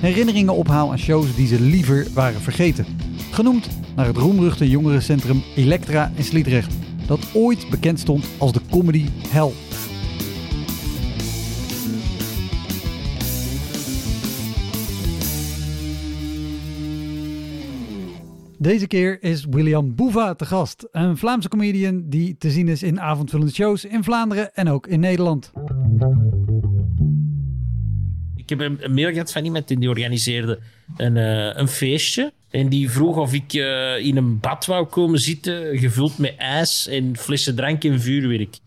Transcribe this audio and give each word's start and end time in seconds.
herinneringen 0.00 0.54
ophaal 0.54 0.90
aan 0.90 0.98
shows 0.98 1.34
die 1.34 1.46
ze 1.46 1.60
liever 1.60 2.06
waren 2.14 2.40
vergeten. 2.40 2.86
Genoemd 3.30 3.68
naar 3.96 4.06
het 4.06 4.16
roemruchte 4.16 4.70
jongerencentrum 4.70 5.42
Elektra 5.56 6.12
in 6.14 6.24
Sliedrecht, 6.24 6.74
dat 7.06 7.20
ooit 7.32 7.66
bekend 7.70 8.00
stond 8.00 8.28
als 8.38 8.52
de 8.52 8.60
comedy 8.70 9.06
hell. 9.28 9.50
Deze 18.60 18.86
keer 18.86 19.22
is 19.22 19.44
William 19.44 19.94
Boeva 19.94 20.34
te 20.34 20.44
gast, 20.44 20.88
een 20.92 21.16
Vlaamse 21.16 21.48
comedian 21.48 22.04
die 22.06 22.36
te 22.38 22.50
zien 22.50 22.68
is 22.68 22.82
in 22.82 23.00
avondvullende 23.00 23.52
shows 23.52 23.84
in 23.84 24.04
Vlaanderen 24.04 24.54
en 24.54 24.68
ook 24.68 24.86
in 24.86 25.00
Nederland. 25.00 25.52
Ik 28.48 28.58
heb 28.58 28.80
een, 28.80 28.94
mail 28.94 29.12
gehad 29.12 29.32
van 29.32 29.44
iemand 29.44 29.68
die 29.68 29.88
organiseerde 29.88 30.58
een, 30.96 31.16
eh, 31.16 31.56
een 31.56 31.68
feestje. 31.68 32.32
En 32.50 32.68
die 32.68 32.90
vroeg 32.90 33.16
of 33.16 33.32
ik 33.32 33.52
eh, 33.52 33.98
in 33.98 34.16
een 34.16 34.40
bad 34.40 34.66
wou 34.66 34.86
komen 34.86 35.18
zitten, 35.18 35.78
gevuld 35.78 36.18
met 36.18 36.36
ijs 36.36 36.86
en 36.86 37.16
flessen 37.16 37.54
drank 37.54 37.84
en 37.84 38.00
vuurwerk. 38.00 38.58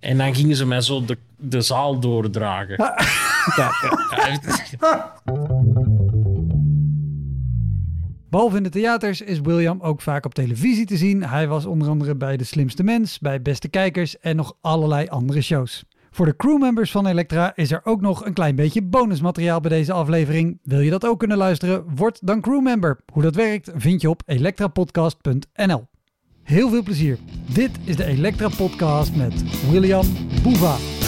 En 0.00 0.18
dan 0.18 0.34
gingen 0.34 0.56
ze 0.56 0.66
mij 0.66 0.80
zo 0.80 1.04
de, 1.04 1.18
de 1.36 1.60
zaal 1.60 2.00
doordragen. 2.00 2.76
Ja, 3.56 3.70
ja, 3.82 4.38
ja. 4.80 5.12
Behalve 8.30 8.56
in 8.56 8.62
de 8.62 8.68
theaters 8.68 9.20
is 9.20 9.40
William 9.40 9.80
ook 9.80 10.00
vaak 10.00 10.24
op 10.24 10.34
televisie 10.34 10.86
te 10.86 10.96
zien. 10.96 11.24
Hij 11.24 11.48
was 11.48 11.66
onder 11.66 11.88
andere 11.88 12.14
bij 12.14 12.36
De 12.36 12.44
Slimste 12.44 12.82
Mens, 12.82 13.18
bij 13.18 13.42
Beste 13.42 13.68
Kijkers 13.68 14.18
en 14.18 14.36
nog 14.36 14.56
allerlei 14.60 15.08
andere 15.08 15.40
shows. 15.42 15.84
Voor 16.14 16.26
de 16.26 16.36
crewmembers 16.36 16.90
van 16.90 17.06
Elektra 17.06 17.52
is 17.56 17.70
er 17.70 17.80
ook 17.84 18.00
nog 18.00 18.24
een 18.24 18.32
klein 18.32 18.56
beetje 18.56 18.82
bonusmateriaal 18.82 19.60
bij 19.60 19.70
deze 19.70 19.92
aflevering. 19.92 20.58
Wil 20.62 20.80
je 20.80 20.90
dat 20.90 21.06
ook 21.06 21.18
kunnen 21.18 21.36
luisteren? 21.36 21.84
Word 21.94 22.18
dan 22.26 22.40
crewmember. 22.40 23.00
Hoe 23.12 23.22
dat 23.22 23.34
werkt 23.34 23.70
vind 23.74 24.00
je 24.00 24.10
op 24.10 24.22
elektrapodcast.nl. 24.26 25.86
Heel 26.42 26.70
veel 26.70 26.82
plezier. 26.82 27.18
Dit 27.54 27.70
is 27.84 27.96
de 27.96 28.04
Elektra 28.04 28.48
Podcast 28.48 29.16
met 29.16 29.44
William 29.70 30.06
Boeva. 30.42 31.03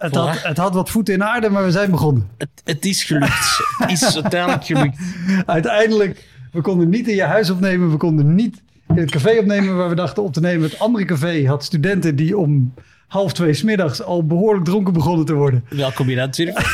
Het 0.00 0.14
had, 0.14 0.42
het 0.42 0.56
had 0.56 0.74
wat 0.74 0.90
voeten 0.90 1.14
in 1.14 1.24
aarde, 1.24 1.50
maar 1.50 1.64
we 1.64 1.70
zijn 1.70 1.90
begonnen. 1.90 2.28
Het, 2.38 2.48
het 2.64 2.84
is 2.84 3.04
gelukt. 3.04 3.60
Het 3.78 3.90
is 3.90 4.14
uiteindelijk 4.22 4.64
gelukt. 4.64 4.98
Uiteindelijk, 5.46 6.28
we 6.52 6.60
konden 6.60 6.88
niet 6.88 7.08
in 7.08 7.14
je 7.14 7.22
huis 7.22 7.50
opnemen. 7.50 7.90
We 7.90 7.96
konden 7.96 8.34
niet 8.34 8.62
in 8.88 8.96
het 8.96 9.10
café 9.10 9.38
opnemen 9.38 9.76
waar 9.76 9.88
we 9.88 9.94
dachten 9.94 10.22
op 10.22 10.32
te 10.32 10.40
nemen. 10.40 10.70
Het 10.70 10.78
andere 10.78 11.04
café 11.04 11.46
had 11.46 11.64
studenten 11.64 12.16
die 12.16 12.38
om 12.38 12.74
half 13.06 13.32
twee 13.32 13.54
smiddags 13.54 14.02
al 14.02 14.26
behoorlijk 14.26 14.64
dronken 14.64 14.92
begonnen 14.92 15.26
te 15.26 15.34
worden. 15.34 15.64
Welkom 15.68 16.08
in 16.08 16.16
natuurlijk. 16.16 16.58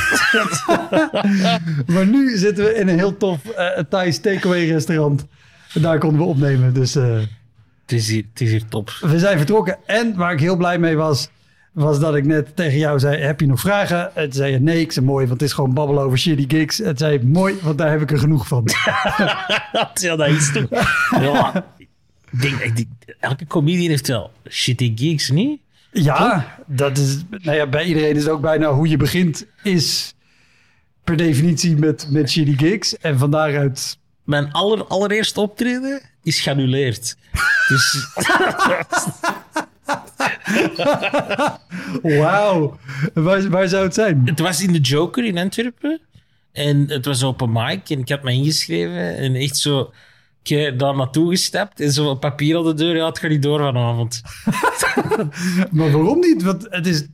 Maar 1.87 2.07
nu 2.07 2.37
zitten 2.37 2.65
we 2.65 2.75
in 2.75 2.89
een 2.89 2.99
heel 2.99 3.17
tof 3.17 3.39
uh, 3.45 3.69
Thais 3.89 4.19
takeaway 4.19 4.69
restaurant. 4.69 5.27
En 5.75 5.83
daar 5.83 5.99
konden 5.99 6.21
we 6.21 6.27
opnemen. 6.27 6.75
Dus 6.75 6.97
uh, 6.97 7.19
Het 7.83 7.93
is, 7.93 8.09
hier, 8.09 8.25
het 8.31 8.41
is 8.41 8.51
hier 8.51 8.69
top. 8.69 8.91
we 9.01 9.19
zijn 9.19 9.37
vertrokken. 9.37 9.79
En 9.87 10.17
waar 10.17 10.33
ik 10.33 10.41
heel 10.41 10.57
blij 10.57 10.79
mee 10.79 10.97
was, 10.97 11.29
was 11.77 11.99
dat 12.01 12.15
ik 12.15 12.25
net 12.25 12.57
tegen 12.57 12.79
jou 12.79 12.99
zei, 12.99 13.23
heb 13.23 13.41
je 13.41 13.47
nog 13.47 13.61
vragen? 13.61 14.17
En 14.17 14.25
toen 14.25 14.33
zei 14.33 14.53
je, 14.53 14.61
nee, 14.61 14.81
ik 14.81 14.93
zei 14.93 15.07
mooi, 15.07 15.27
want 15.27 15.41
het 15.41 15.49
is 15.49 15.55
gewoon 15.55 15.75
babbelen 15.75 16.03
over 16.03 16.19
shitty 16.19 16.45
gigs. 16.49 16.81
En 16.81 16.97
zei 16.97 17.13
je, 17.13 17.25
mooi, 17.25 17.55
want 17.63 17.79
daar 17.79 17.91
heb 17.91 18.01
ik 18.01 18.11
er 18.11 18.19
genoeg 18.19 18.49
van. 18.49 18.69
ja, 19.95 20.17
dat 20.17 20.29
is 20.29 20.53
toch. 20.53 20.69
Ja, 21.21 21.67
ik 22.31 22.41
denk, 22.41 22.61
ik 22.61 22.77
denk, 22.77 22.89
elke 23.21 23.47
comedian 23.47 23.89
heeft 23.89 24.09
wel 24.09 24.31
shitty 24.49 24.93
gigs, 24.97 25.31
niet? 25.31 25.61
Ja, 25.93 26.57
dat 26.67 26.99
is, 26.99 27.23
nou 27.31 27.57
ja, 27.57 27.67
bij 27.67 27.85
iedereen 27.85 28.17
is 28.17 28.23
het 28.23 28.33
ook 28.33 28.41
bijna 28.41 28.73
hoe 28.73 28.89
je 28.89 28.97
begint, 28.97 29.47
is 29.63 30.15
per 31.05 31.17
definitie 31.17 31.77
met, 31.77 32.07
met 32.11 32.31
shitty 32.31 32.57
gigs. 32.57 32.99
En 32.99 33.19
van 33.19 33.31
daaruit, 33.31 33.99
Mijn 34.25 34.53
aller, 34.53 34.85
allereerste 34.85 35.41
optreden 35.41 36.01
is 36.23 36.41
geannuleerd. 36.41 37.17
Dus 37.69 38.07
wauw, 42.21 42.77
waar, 43.15 43.51
waar 43.51 43.69
zou 43.69 43.85
het 43.85 43.95
zijn? 43.95 44.23
het 44.25 44.39
was 44.39 44.63
in 44.63 44.73
de 44.73 44.81
Joker 44.81 45.25
in 45.25 45.39
Antwerpen. 45.39 46.01
En 46.53 46.91
het 46.91 47.05
was 47.05 47.25
open 47.25 47.53
mic 47.53 47.91
en 47.91 47.99
ik 47.99 48.09
had 48.09 48.23
me 48.23 48.33
ingeschreven. 48.33 49.17
En 49.17 49.35
echt 49.35 49.57
zo, 49.57 49.93
ik 50.43 50.49
heb 50.49 50.79
daar 50.79 50.97
naartoe 50.97 51.31
gestapt 51.31 51.81
en 51.81 51.93
zo 51.93 52.11
een 52.11 52.19
papier 52.19 52.57
aan 52.57 52.65
de 52.65 52.75
deur. 52.75 52.97
Ja, 52.97 53.07
het 53.07 53.19
gaat 53.19 53.31
niet 53.31 53.43
door 53.43 53.59
vanavond. 53.59 54.23
Maar 55.71 55.91
waarom 55.91 56.19
niet? 56.19 56.43
Want 56.43 56.67
het 56.71 56.87
is, 56.87 57.07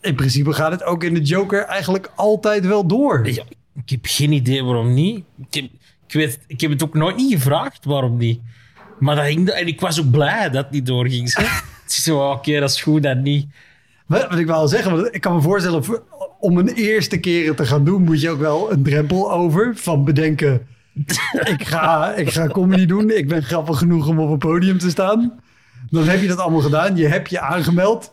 in 0.00 0.14
principe 0.14 0.52
gaat 0.52 0.70
het 0.70 0.82
ook 0.82 1.04
in 1.04 1.14
de 1.14 1.20
Joker 1.20 1.64
eigenlijk 1.64 2.12
altijd 2.14 2.66
wel 2.66 2.86
door. 2.86 3.28
Ja, 3.30 3.44
ik 3.74 3.90
heb 3.90 4.00
geen 4.02 4.32
idee 4.32 4.64
waarom 4.64 4.94
niet. 4.94 5.24
Ik 5.38 5.54
heb, 5.54 5.64
ik, 6.06 6.12
weet, 6.12 6.38
ik 6.46 6.60
heb 6.60 6.70
het 6.70 6.82
ook 6.82 6.94
nooit 6.94 7.16
niet 7.16 7.32
gevraagd 7.32 7.84
waarom 7.84 8.16
niet. 8.16 8.40
Maar 8.98 9.16
dat 9.16 9.24
ging, 9.24 9.48
en 9.48 9.66
ik 9.66 9.80
was 9.80 10.00
ook 10.00 10.10
blij 10.10 10.50
dat 10.50 10.64
het 10.64 10.70
niet 10.72 10.86
doorging. 10.86 11.30
Zo. 11.30 11.40
Het 11.40 11.90
is 11.90 12.02
zo, 12.02 12.30
oké, 12.30 12.60
dat 12.60 12.70
is 12.70 12.82
goed, 12.82 13.02
dat 13.02 13.18
niet. 13.18 13.46
Wat, 14.06 14.28
wat 14.28 14.38
ik 14.38 14.46
wel 14.46 14.68
zeggen, 14.68 14.92
want 14.92 15.14
ik 15.14 15.20
kan 15.20 15.34
me 15.34 15.40
voorstellen, 15.40 15.84
voor- 15.84 16.02
om 16.40 16.58
een 16.58 16.68
eerste 16.68 17.18
keer 17.18 17.54
te 17.54 17.66
gaan 17.66 17.84
doen, 17.84 18.02
moet 18.02 18.20
je 18.20 18.30
ook 18.30 18.38
wel 18.40 18.72
een 18.72 18.82
drempel 18.82 19.32
over 19.32 19.72
van 19.76 20.04
bedenken. 20.04 20.66
ik, 21.54 21.64
ga, 21.66 22.14
ik 22.14 22.30
ga 22.30 22.46
comedy 22.46 22.86
doen, 22.86 23.10
ik 23.10 23.28
ben 23.28 23.42
grappig 23.42 23.78
genoeg 23.78 24.08
om 24.08 24.18
op 24.18 24.30
een 24.30 24.38
podium 24.38 24.78
te 24.78 24.90
staan. 24.90 25.40
Dan 25.90 26.08
heb 26.08 26.20
je 26.20 26.28
dat 26.28 26.38
allemaal 26.38 26.60
gedaan, 26.60 26.96
je 26.96 27.06
hebt 27.06 27.30
je 27.30 27.40
aangemeld. 27.40 28.12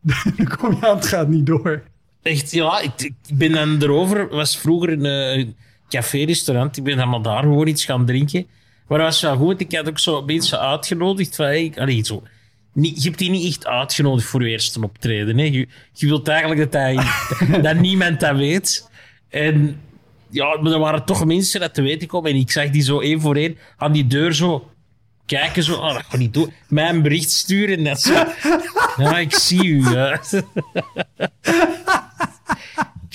Dan 0.36 0.56
kom 0.58 0.76
je 0.80 0.88
aan, 0.88 0.96
het 0.96 1.06
gaat 1.06 1.28
niet 1.28 1.46
door. 1.46 1.82
Echt, 2.22 2.50
ja, 2.50 2.80
ik, 2.80 2.92
ik 3.00 3.14
ben 3.38 3.52
dan 3.52 3.82
erover. 3.82 4.28
was 4.28 4.58
vroeger 4.58 4.92
een 4.92 5.04
eh, 5.38 5.46
café-restaurant. 5.88 6.76
Ik 6.76 6.84
ben 6.84 7.08
maar 7.08 7.22
daar 7.22 7.42
gewoon 7.42 7.66
iets 7.66 7.84
gaan 7.84 8.06
drinken. 8.06 8.46
Maar 8.90 8.98
dat 8.98 9.08
was 9.08 9.20
wel 9.20 9.36
goed. 9.36 9.60
Ik 9.60 9.74
had 9.74 9.88
ook 9.88 9.98
zo 9.98 10.22
mensen 10.22 10.60
uitgenodigd. 10.60 11.36
Van, 11.36 11.44
hey, 11.44 11.72
allee, 11.76 12.04
zo. 12.04 12.22
Niet, 12.72 13.02
je 13.02 13.08
hebt 13.08 13.18
die 13.18 13.30
niet 13.30 13.46
echt 13.46 13.66
uitgenodigd 13.66 14.28
voor 14.28 14.44
je 14.44 14.50
eerste 14.50 14.82
optreden. 14.82 15.38
Hè. 15.38 15.44
Je, 15.44 15.68
je 15.92 16.06
wilt 16.06 16.28
eigenlijk 16.28 16.60
dat, 16.60 16.72
hij, 16.72 16.98
dat 17.62 17.76
niemand 17.76 18.20
dat 18.20 18.36
weet. 18.36 18.90
En 19.28 19.80
ja, 20.30 20.58
maar 20.60 20.72
er 20.72 20.78
waren 20.78 21.04
toch 21.04 21.24
mensen 21.24 21.60
dat 21.60 21.74
te 21.74 21.82
weten 21.82 22.08
komen. 22.08 22.30
En 22.30 22.36
ik 22.36 22.50
zag 22.50 22.70
die 22.70 22.82
zo 22.82 23.00
één 23.00 23.20
voor 23.20 23.36
één 23.36 23.58
aan 23.76 23.92
die 23.92 24.06
deur 24.06 24.34
zo 24.34 24.70
kijken. 25.26 25.62
Zo, 25.62 25.74
oh, 25.74 25.92
dat 25.92 26.04
gaat 26.08 26.18
niet 26.18 26.34
doen. 26.34 26.52
Mij 26.68 26.88
een 26.88 27.02
bericht 27.02 27.30
sturen. 27.30 27.76
En 27.76 27.84
dat 27.84 28.00
zo. 28.00 28.12
Ja, 28.96 29.18
ik 29.18 29.34
zie 29.34 29.64
u. 29.64 29.90
Ja. 29.90 30.20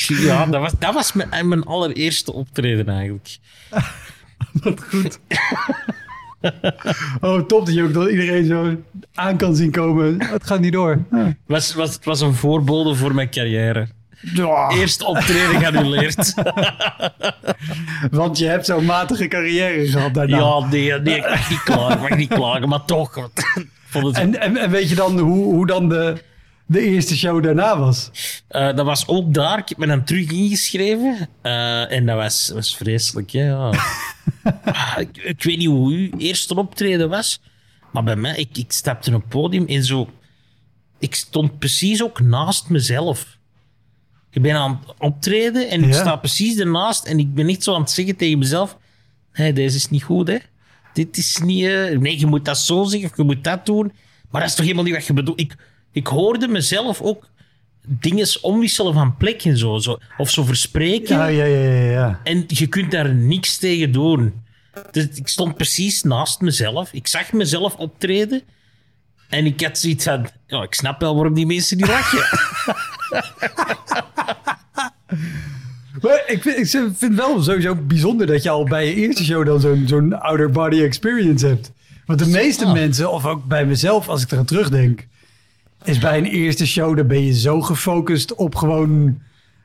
Ja, 0.07 0.45
dat 0.45 0.61
was, 0.61 0.73
dat 0.79 0.93
was 0.93 1.13
mijn, 1.13 1.47
mijn 1.47 1.63
allereerste 1.63 2.33
optreden 2.33 2.89
eigenlijk. 2.89 3.37
Wat 4.63 4.81
goed. 4.89 5.19
Oh, 7.21 7.39
top 7.41 7.65
dat 7.65 7.75
je 7.75 7.83
ook 7.83 7.93
dat 7.93 8.09
iedereen 8.09 8.45
zo 8.45 8.75
aan 9.13 9.37
kan 9.37 9.55
zien 9.55 9.71
komen. 9.71 10.21
Het 10.23 10.45
gaat 10.47 10.59
niet 10.59 10.73
door. 10.73 10.99
Het 11.09 11.35
was, 11.45 11.73
was, 11.73 11.93
het 11.93 12.05
was 12.05 12.21
een 12.21 12.33
voorbode 12.33 12.95
voor 12.95 13.15
mijn 13.15 13.29
carrière. 13.29 13.87
Ja, 14.33 14.69
Eerste 14.69 15.05
optreden 15.05 15.59
geannuleerd. 15.59 16.33
want 18.11 18.37
je 18.37 18.45
hebt 18.45 18.65
zo'n 18.65 18.85
matige 18.85 19.27
carrière 19.27 19.87
gehad 19.87 20.13
daarna. 20.13 20.37
Ja, 20.37 20.59
nee, 20.59 20.91
nee, 20.99 21.15
ik 21.15 21.29
mag 21.29 21.49
niet 21.49 21.63
klagen, 21.63 21.95
ik 21.95 22.09
mag 22.09 22.17
niet 22.17 22.33
klagen, 22.33 22.69
maar 22.69 22.85
toch. 22.85 23.15
het, 23.15 24.17
En, 24.17 24.39
en, 24.41 24.57
en 24.57 24.69
weet 24.69 24.89
je 24.89 24.95
dan 24.95 25.19
hoe, 25.19 25.43
hoe 25.53 25.67
dan 25.67 25.89
de, 25.89 26.15
de 26.65 26.81
eerste 26.81 27.17
show 27.17 27.43
daarna 27.43 27.79
was. 27.79 28.11
Eh, 28.47 28.75
dat 28.75 28.85
was 28.85 29.07
ook 29.07 29.33
daar. 29.33 29.57
Ik 29.57 29.69
heb 29.69 29.77
me 29.77 29.87
dan 29.87 30.03
terug 30.03 30.31
ingeschreven. 30.31 31.29
Eh, 31.41 31.91
en 31.91 32.05
dat 32.05 32.15
was, 32.15 32.51
was 32.53 32.75
vreselijk. 32.77 33.31
Hè? 33.31 33.43
Ja. 33.47 33.71
Ah, 34.63 34.95
ik, 34.99 35.17
ik 35.17 35.43
weet 35.43 35.57
niet 35.57 35.67
hoe 35.67 35.91
uw 35.93 36.09
eerste 36.17 36.55
optreden 36.55 37.09
was. 37.09 37.41
Maar 37.91 38.03
bij 38.03 38.15
mij, 38.15 38.35
ik, 38.37 38.57
ik 38.57 38.71
stapte 38.71 39.13
op 39.15 39.21
het 39.21 39.29
podium 39.29 39.65
en 39.67 39.83
zo... 39.83 40.09
Ik 40.99 41.15
stond 41.15 41.59
precies 41.59 42.03
ook 42.03 42.19
naast 42.19 42.69
mezelf. 42.69 43.37
Ik 44.31 44.41
ben 44.41 44.55
aan 44.55 44.81
het 44.85 44.95
optreden 44.99 45.69
en 45.69 45.83
ik 45.83 45.93
Ja. 45.93 45.99
sta 45.99 46.15
precies 46.15 46.57
ernaast. 46.59 47.05
En 47.05 47.19
ik 47.19 47.33
ben 47.33 47.45
niet 47.45 47.63
zo 47.63 47.73
aan 47.73 47.81
het 47.81 47.91
zeggen 47.91 48.15
tegen 48.15 48.37
mezelf... 48.39 48.77
Hé, 49.31 49.53
deze 49.53 49.75
is 49.75 49.89
niet 49.89 50.03
goed, 50.03 50.27
hè. 50.27 50.37
Dit 50.93 51.17
is 51.17 51.37
niet... 51.37 51.65
eh, 51.65 51.97
nee, 51.97 52.19
je 52.19 52.25
moet 52.25 52.45
dat 52.45 52.57
zo 52.57 52.83
zeggen 52.83 53.09
of 53.09 53.17
je 53.17 53.23
moet 53.23 53.43
dat 53.43 53.65
doen. 53.65 53.91
Maar 54.29 54.41
dat 54.41 54.49
is 54.49 54.55
toch 54.55 54.65
helemaal 54.65 54.85
niet 54.85 54.95
wat 54.95 55.05
je 55.05 55.13
bedoelt. 55.13 55.39
Ik, 55.39 55.55
ik 55.95 56.07
hoorde 56.07 56.47
mezelf 56.47 57.01
ook 57.01 57.27
dingen 57.87 58.27
omwisselen 58.41 58.93
van 58.93 59.17
plek 59.17 59.43
en 59.43 59.57
zo. 59.57 59.77
zo 59.77 59.97
of 60.17 60.29
zo 60.29 60.43
verspreken. 60.43 61.17
Ja, 61.17 61.27
ja, 61.27 61.45
ja, 61.45 61.71
ja. 61.71 61.89
ja. 61.91 62.19
En 62.23 62.43
je 62.47 62.67
kunt 62.67 62.91
daar 62.91 63.13
niks 63.13 63.57
tegen 63.57 63.91
doen. 63.91 64.33
Dus 64.91 65.07
ik 65.13 65.27
stond 65.27 65.55
precies 65.55 66.03
naast 66.03 66.41
mezelf. 66.41 66.93
Ik 66.93 67.07
zag 67.07 67.31
mezelf 67.31 67.75
optreden. 67.75 68.41
En 69.29 69.45
ik 69.45 69.61
had 69.61 69.77
zoiets 69.77 70.03
van... 70.03 70.27
Ja, 70.47 70.63
ik 70.63 70.73
snap 70.73 70.99
wel 70.99 71.15
waarom 71.15 71.33
die 71.33 71.45
mensen 71.45 71.77
niet 71.77 71.87
lachen. 71.87 72.23
Maar 76.01 76.23
ik 76.27 76.41
vind, 76.41 76.57
ik 76.57 76.67
vind 76.67 76.99
het 77.01 77.15
wel 77.15 77.43
sowieso 77.43 77.75
bijzonder 77.75 78.27
dat 78.27 78.43
je 78.43 78.49
al 78.49 78.63
bij 78.63 78.85
je 78.85 78.93
eerste 78.93 79.23
show 79.23 79.45
dan 79.45 79.59
zo'n 79.59 79.83
zo'n 79.87 80.19
outer 80.19 80.51
body 80.51 80.81
experience 80.81 81.47
hebt. 81.47 81.71
Want 82.05 82.19
de 82.19 82.27
meeste 82.27 82.65
Ja. 82.65 82.73
mensen, 82.73 83.11
of 83.11 83.25
ook 83.25 83.45
bij 83.45 83.65
mezelf 83.65 84.09
als 84.09 84.23
ik 84.23 84.31
eraan 84.31 84.45
terugdenk, 84.45 85.07
is 85.87 85.97
bij 85.97 86.17
een 86.17 86.25
eerste 86.25 86.67
show, 86.67 86.97
dan 86.97 87.07
ben 87.07 87.25
je 87.25 87.33
zo 87.33 87.61
gefocust 87.61 88.35
op 88.35 88.55
gewoon 88.55 89.21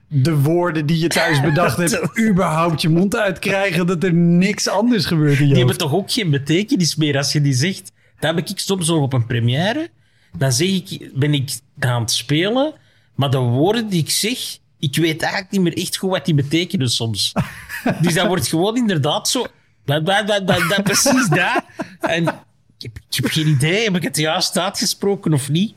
de 0.06 0.36
woorden 0.36 0.86
die 0.86 0.98
je 0.98 1.08
thuis 1.08 1.40
bedacht 1.50 1.76
hebt, 1.76 2.18
überhaupt 2.18 2.82
je 2.82 2.88
mond 2.88 3.16
uitkrijgen, 3.16 3.86
dat 3.86 4.04
er 4.04 4.14
niks 4.14 4.68
anders 4.68 5.06
gebeurt 5.06 5.38
in 5.38 5.42
je 5.42 5.48
Die 5.48 5.58
hebben 5.58 5.78
toch 5.78 5.94
ook 5.94 6.12
geen 6.12 6.30
betekenis 6.30 6.96
meer 6.96 7.16
als 7.16 7.32
je 7.32 7.40
die 7.40 7.52
zegt. 7.52 7.92
Dat 8.18 8.34
heb 8.34 8.48
ik 8.48 8.58
soms 8.58 8.88
nog 8.88 9.02
op 9.02 9.12
een 9.12 9.26
première. 9.26 9.90
Dan 10.36 10.52
zeg 10.52 10.68
ik, 10.68 11.10
ben 11.14 11.34
ik 11.34 11.50
aan 11.78 12.00
het 12.00 12.10
spelen. 12.10 12.74
Maar 13.14 13.30
de 13.30 13.38
woorden 13.38 13.88
die 13.88 14.00
ik 14.00 14.10
zeg, 14.10 14.38
ik 14.78 14.96
weet 14.96 15.22
eigenlijk 15.22 15.52
niet 15.52 15.60
meer 15.60 15.76
echt 15.76 15.96
goed 15.96 16.10
wat 16.10 16.24
die 16.24 16.34
betekenen 16.34 16.90
soms. 16.90 17.32
dus 18.02 18.14
dat 18.14 18.26
wordt 18.26 18.48
gewoon 18.48 18.76
inderdaad 18.76 19.28
zo... 19.28 19.46
Dat, 19.84 20.06
dat, 20.06 20.26
dat, 20.26 20.46
dat, 20.46 20.68
dat, 20.68 20.82
precies 20.82 21.28
dat. 21.28 21.64
En 22.00 22.22
ik 22.78 22.82
heb, 22.82 22.96
ik 23.08 23.14
heb 23.14 23.24
geen 23.24 23.48
idee, 23.48 23.84
heb 23.84 23.96
ik 23.96 24.02
het 24.02 24.16
juist 24.16 24.58
uitgesproken 24.58 25.32
of 25.32 25.48
niet? 25.48 25.72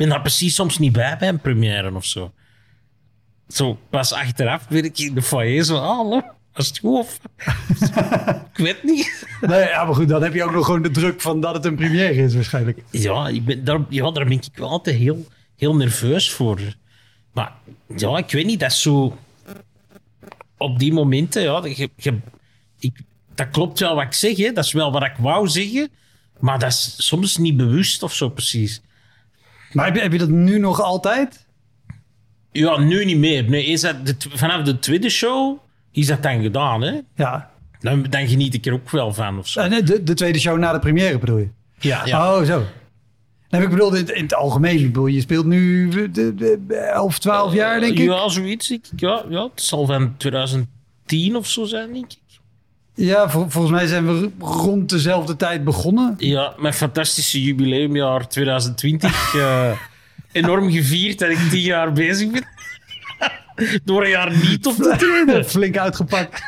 Ik 0.00 0.06
ben 0.06 0.14
daar 0.14 0.24
precies 0.24 0.54
soms 0.54 0.78
niet 0.78 0.92
bij, 0.92 1.16
bij 1.18 1.28
een 1.28 1.40
première 1.40 1.94
of 1.94 2.04
zo. 2.04 2.32
Zo, 3.48 3.78
pas 3.90 4.12
achteraf 4.12 4.68
ben 4.68 4.84
ik 4.84 4.98
in 4.98 5.14
de 5.14 5.22
foyer 5.22 5.64
zo... 5.64 5.76
Ah, 5.76 5.96
hallo, 5.96 6.22
was 6.52 6.66
het 6.66 6.78
goed 6.78 6.98
of... 6.98 7.20
ik 8.52 8.56
weet 8.56 8.82
niet. 8.82 9.26
Nee, 9.40 9.68
ja, 9.68 9.84
maar 9.84 9.94
goed, 9.94 10.08
dan 10.08 10.22
heb 10.22 10.34
je 10.34 10.44
ook 10.44 10.52
nog 10.52 10.64
gewoon 10.64 10.82
de 10.82 10.90
druk 10.90 11.20
van 11.20 11.40
dat 11.40 11.54
het 11.54 11.64
een 11.64 11.76
première 11.76 12.14
is 12.22 12.34
waarschijnlijk. 12.34 12.82
Ja, 12.90 13.28
ik 13.28 13.44
ben, 13.44 13.64
daar, 13.64 13.80
ja, 13.88 14.10
daar 14.10 14.24
ben 14.24 14.32
ik 14.32 14.48
wel 14.54 14.68
altijd 14.68 14.96
heel, 14.96 15.26
heel 15.56 15.76
nerveus 15.76 16.30
voor. 16.30 16.60
Maar 17.32 17.52
ja, 17.96 18.16
ik 18.16 18.30
weet 18.30 18.46
niet, 18.46 18.60
dat 18.60 18.70
is 18.70 18.82
zo... 18.82 19.18
Op 20.56 20.78
die 20.78 20.92
momenten, 20.92 21.42
ja, 21.42 21.66
je, 21.66 21.90
je, 21.96 22.18
ik, 22.78 23.00
dat 23.34 23.50
klopt 23.50 23.78
wel 23.78 23.94
wat 23.94 24.04
ik 24.04 24.12
zeg, 24.12 24.36
hè. 24.36 24.52
dat 24.52 24.64
is 24.64 24.72
wel 24.72 24.92
wat 24.92 25.04
ik 25.04 25.14
wou 25.18 25.48
zeggen. 25.48 25.90
Maar 26.38 26.58
dat 26.58 26.70
is 26.70 26.94
soms 26.96 27.36
niet 27.36 27.56
bewust 27.56 28.02
of 28.02 28.14
zo 28.14 28.28
precies. 28.28 28.80
Maar 29.72 29.84
heb 29.84 29.94
je, 29.94 30.00
heb 30.00 30.12
je 30.12 30.18
dat 30.18 30.28
nu 30.28 30.58
nog 30.58 30.82
altijd? 30.82 31.46
Ja, 32.52 32.78
nu 32.78 33.04
niet 33.04 33.18
meer. 33.18 33.50
Nee, 33.50 33.64
is 33.64 33.80
dat 33.80 34.06
de, 34.06 34.14
vanaf 34.18 34.62
de 34.62 34.78
tweede 34.78 35.08
show 35.08 35.58
is 35.90 36.06
dat 36.06 36.22
dan 36.22 36.42
gedaan. 36.42 36.82
Hè? 36.82 37.00
Ja. 37.14 37.50
Dan, 37.80 38.02
dan 38.02 38.28
geniet 38.28 38.54
ik 38.54 38.66
er 38.66 38.72
ook 38.72 38.90
wel 38.90 39.14
van 39.14 39.38
of 39.38 39.48
zo. 39.48 39.60
Eh, 39.60 39.70
nee, 39.70 39.82
de, 39.82 40.02
de 40.02 40.14
tweede 40.14 40.38
show 40.38 40.58
na 40.58 40.72
de 40.72 40.78
première 40.78 41.18
bedoel 41.18 41.38
je? 41.38 41.48
Ja, 41.78 42.06
ja. 42.06 42.38
Oh, 42.38 42.44
zo. 42.44 42.62
Nee, 43.50 43.62
ik 43.62 43.70
bedoel, 43.70 43.94
in, 43.94 44.14
in 44.14 44.22
het 44.22 44.34
algemeen, 44.34 44.78
ik 44.78 44.86
bedoel, 44.86 45.06
je 45.06 45.20
speelt 45.20 45.46
nu 45.46 45.88
de, 45.88 46.10
de, 46.10 46.34
de 46.66 46.76
11, 46.76 47.18
12 47.18 47.54
jaar, 47.54 47.80
denk 47.80 47.98
ik. 47.98 48.04
Ja, 48.04 48.28
zoiets. 48.28 48.70
ik. 48.70 48.84
Ja, 48.96 49.24
ja, 49.28 49.42
het 49.42 49.62
zal 49.62 49.86
van 49.86 50.16
2010 50.16 51.36
of 51.36 51.46
zo 51.46 51.64
zijn, 51.64 51.92
denk 51.92 52.12
ik. 52.12 52.18
Ja, 52.94 53.30
vol- 53.30 53.48
volgens 53.48 53.72
mij 53.72 53.86
zijn 53.86 54.06
we 54.06 54.30
rond 54.38 54.88
dezelfde 54.88 55.36
tijd 55.36 55.64
begonnen. 55.64 56.14
Ja, 56.18 56.54
mijn 56.58 56.74
fantastische 56.74 57.42
jubileumjaar 57.42 58.28
2020. 58.28 59.34
eh, 59.34 59.70
enorm 60.32 60.70
gevierd 60.70 61.18
dat 61.18 61.30
ik 61.30 61.38
tien 61.50 61.60
jaar 61.60 61.92
bezig 61.92 62.30
ben. 62.30 62.44
Door 63.84 64.02
een 64.04 64.10
jaar 64.10 64.36
niet 64.36 64.66
op 64.66 64.74
te 64.74 64.94
treden. 64.98 65.44
Flink 65.50 65.78
uitgepakt. 65.78 66.42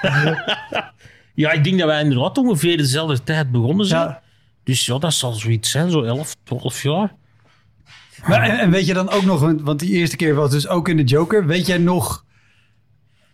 Ja, 1.34 1.50
ik 1.52 1.64
denk 1.64 1.78
dat 1.78 1.86
wij 1.86 2.02
inderdaad 2.02 2.38
ongeveer 2.38 2.76
dezelfde 2.76 3.22
tijd 3.22 3.50
begonnen 3.50 3.86
zijn. 3.86 4.06
Ja. 4.08 4.22
Dus 4.64 4.86
ja, 4.86 4.98
dat 4.98 5.14
zal 5.14 5.32
zoiets 5.32 5.70
zijn, 5.70 5.90
zo 5.90 6.02
11, 6.02 6.36
12 6.44 6.82
jaar. 6.82 7.14
Maar, 8.26 8.42
en, 8.42 8.58
en 8.58 8.70
weet 8.70 8.86
je 8.86 8.94
dan 8.94 9.10
ook 9.10 9.24
nog, 9.24 9.40
want 9.62 9.80
die 9.80 9.90
eerste 9.90 10.16
keer 10.16 10.34
was 10.34 10.50
dus 10.50 10.68
ook 10.68 10.88
in 10.88 10.96
de 10.96 11.04
Joker. 11.04 11.46
Weet 11.46 11.66
jij 11.66 11.78
nog 11.78 12.24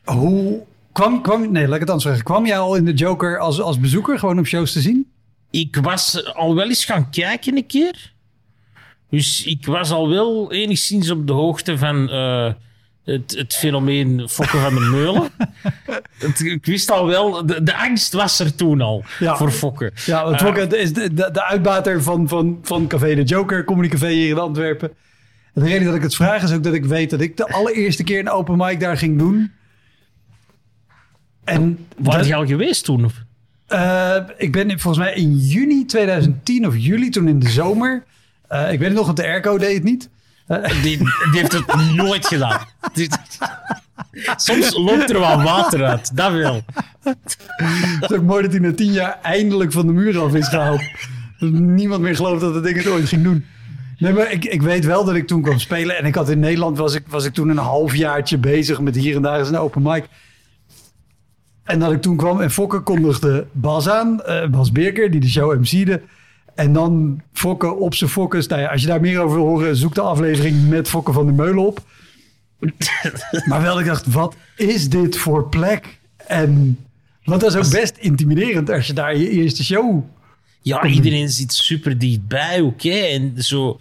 hoe... 0.04 0.62
Kwam, 0.92 1.22
kwam, 1.22 1.52
nee, 1.52 1.64
laat 1.66 1.74
ik 1.74 1.80
het 1.80 1.88
anders 1.90 2.06
zeggen. 2.08 2.24
Kwam 2.24 2.46
jij 2.46 2.58
al 2.58 2.74
in 2.74 2.84
de 2.84 2.92
Joker 2.92 3.38
als, 3.38 3.60
als 3.60 3.80
bezoeker, 3.80 4.18
gewoon 4.18 4.38
op 4.38 4.46
shows 4.46 4.72
te 4.72 4.80
zien? 4.80 5.06
Ik 5.50 5.76
was 5.76 6.34
al 6.34 6.54
wel 6.54 6.68
eens 6.68 6.84
gaan 6.84 7.10
kijken 7.10 7.56
een 7.56 7.66
keer. 7.66 8.12
Dus 9.10 9.44
ik 9.44 9.66
was 9.66 9.90
al 9.90 10.08
wel 10.08 10.52
enigszins 10.52 11.10
op 11.10 11.26
de 11.26 11.32
hoogte 11.32 11.78
van 11.78 12.10
eh, 12.10 12.52
het, 13.04 13.34
het 13.38 13.54
fenomeen 13.54 14.28
Fokken 14.28 14.60
van 14.60 14.74
der 14.74 14.82
Meulen. 14.90 15.30
Het- 16.18 16.40
ik 16.40 16.66
wist 16.66 16.90
al 16.90 17.06
wel, 17.06 17.46
de, 17.46 17.62
de 17.62 17.76
angst 17.76 18.12
was 18.12 18.38
er 18.38 18.54
toen 18.54 18.80
al 18.80 19.04
Ja. 19.18 19.36
voor 19.36 19.50
Fokken. 19.50 19.92
Ja, 20.06 20.24
want 20.24 20.36
Eh, 20.40 20.46
Fokke 20.46 20.78
is 20.78 20.92
de, 20.92 21.14
de, 21.14 21.28
de 21.32 21.44
uitbater 21.44 22.02
van, 22.02 22.28
van, 22.28 22.58
van 22.62 22.86
Café 22.86 23.14
de 23.14 23.22
Joker, 23.22 23.64
Comedy 23.64 23.88
Café 23.88 24.08
hier 24.10 24.28
in 24.28 24.38
Antwerpen. 24.38 24.90
En 25.54 25.62
de 25.62 25.68
reden 25.68 25.86
dat 25.86 25.94
ik 25.94 26.02
het 26.02 26.14
vraag 26.14 26.42
is 26.42 26.52
ook 26.52 26.62
dat 26.62 26.74
ik 26.74 26.84
weet 26.84 27.10
dat 27.10 27.20
ik 27.20 27.36
de 27.36 27.48
allereerste 27.52 28.04
keer 28.04 28.18
een 28.18 28.30
open 28.30 28.56
mic 28.56 28.80
daar 28.80 28.96
ging 28.98 29.18
doen. 29.18 29.52
En 31.48 31.86
Waar 31.98 32.18
dat- 32.18 32.26
je 32.26 32.34
al 32.34 32.46
geweest 32.46 32.84
toen? 32.84 33.04
Of? 33.04 33.12
Eh, 33.66 34.14
ik 34.36 34.52
ben 34.52 34.70
in- 34.70 34.78
volgens 34.78 35.04
mij 35.04 35.14
in 35.14 35.36
juni 35.36 35.84
2010 35.86 36.66
of 36.66 36.76
juli, 36.76 37.10
toen 37.10 37.28
in 37.28 37.38
de 37.38 37.48
zomer. 37.48 38.04
Eh, 38.48 38.72
ik 38.72 38.78
weet 38.78 38.88
het 38.88 38.96
nog, 38.96 39.04
want 39.06 39.16
de 39.16 39.24
airco 39.26 39.58
deed 39.58 39.74
het 39.74 39.84
niet. 39.84 40.08
Die, 40.82 40.96
die 40.98 41.40
heeft 41.40 41.52
het 41.52 41.94
nooit 41.94 42.26
gedaan. 42.26 42.60
Soms 44.36 44.74
loopt 44.76 45.10
er 45.10 45.18
wel 45.20 45.42
water 45.42 45.84
uit, 45.84 46.16
dat 46.16 46.32
wel. 46.32 46.62
Het 47.02 47.36
is 48.10 48.12
ook 48.16 48.22
mooi 48.22 48.42
dat 48.42 48.50
hij 48.52 48.60
na 48.60 48.72
tien 48.74 48.92
jaar 48.92 49.18
eindelijk 49.22 49.72
van 49.72 49.86
de 49.86 49.92
muur 49.92 50.18
af 50.20 50.34
is 50.34 50.48
gehaald. 50.48 50.80
Dat 51.38 51.50
niemand 51.50 52.00
meer 52.02 52.16
gelooft 52.16 52.40
dat 52.40 52.54
het 52.54 52.64
ding 52.64 52.76
het 52.76 52.86
ooit 52.86 53.08
ging 53.08 53.22
doen. 53.22 53.44
Nee, 53.98 54.12
maar 54.12 54.32
ik, 54.32 54.44
ik 54.44 54.62
weet 54.62 54.84
wel 54.84 55.04
dat 55.04 55.14
ik 55.14 55.26
toen 55.26 55.42
kwam 55.42 55.58
spelen. 55.58 55.98
En 55.98 56.04
ik 56.04 56.14
had 56.14 56.30
in 56.30 56.38
Nederland, 56.38 56.78
was 56.78 56.94
ik, 56.94 57.02
was 57.08 57.24
ik 57.24 57.32
toen 57.32 57.48
een 57.48 57.56
halfjaartje 57.56 58.38
bezig 58.38 58.80
met 58.80 58.96
hier 58.96 59.16
en 59.16 59.22
daar 59.22 59.38
eens 59.38 59.48
een 59.48 59.56
open 59.56 59.82
mic. 59.82 60.04
En 61.68 61.78
dat 61.78 61.92
ik 61.92 62.02
toen 62.02 62.16
kwam 62.16 62.40
en 62.40 62.50
Fokke 62.50 62.80
kondigde 62.80 63.46
Bas 63.52 63.88
aan. 63.88 64.22
eh, 64.22 64.48
Bas 64.48 64.72
Birker, 64.72 65.10
die 65.10 65.20
de 65.20 65.28
show 65.28 65.58
MC'de. 65.58 66.00
En 66.54 66.72
dan 66.72 67.22
Fokke 67.32 67.74
op 67.74 67.94
zijn 67.94 68.10
Fokkes. 68.10 68.46
Nou 68.46 68.60
ja, 68.60 68.68
als 68.68 68.80
je 68.80 68.86
daar 68.86 69.00
meer 69.00 69.20
over 69.20 69.36
wil 69.36 69.46
horen, 69.46 69.76
zoek 69.76 69.94
de 69.94 70.00
aflevering 70.00 70.68
met 70.68 70.88
Fokke 70.88 71.12
van 71.12 71.26
de 71.26 71.32
Meulen 71.32 71.66
op. 71.66 71.80
maar 73.48 73.62
wel, 73.62 73.80
ik 73.80 73.86
dacht, 73.86 74.06
wat 74.06 74.36
is 74.56 74.88
dit 74.88 75.16
voor 75.16 75.48
plek? 75.48 75.98
En 76.26 76.78
want 77.24 77.40
dat 77.40 77.54
is 77.54 77.56
ook 77.56 77.80
best 77.80 77.96
intimiderend 77.96 78.70
als 78.70 78.86
je 78.86 78.92
daar 78.92 79.16
je 79.16 79.30
eerste 79.30 79.64
show... 79.64 80.04
Ja, 80.62 80.84
iedereen 80.86 81.28
zit 81.28 81.52
super 81.52 81.98
dichtbij, 81.98 82.60
oké. 82.60 82.90
En 82.90 83.42
zo... 83.42 83.80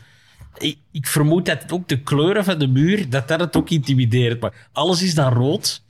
Ik, 0.58 0.77
ik 0.91 1.08
vermoed 1.08 1.46
dat 1.46 1.72
ook 1.72 1.88
de 1.88 2.01
kleuren 2.01 2.44
van 2.44 2.60
de 2.60 2.67
muur, 2.67 3.10
dat 3.10 3.27
dat 3.27 3.39
het 3.39 3.56
ook 3.58 3.70
intimideert. 3.70 4.41
Maar 4.41 4.67
alles 4.72 5.03
is 5.03 5.15
dan 5.15 5.34
rood. 5.34 5.82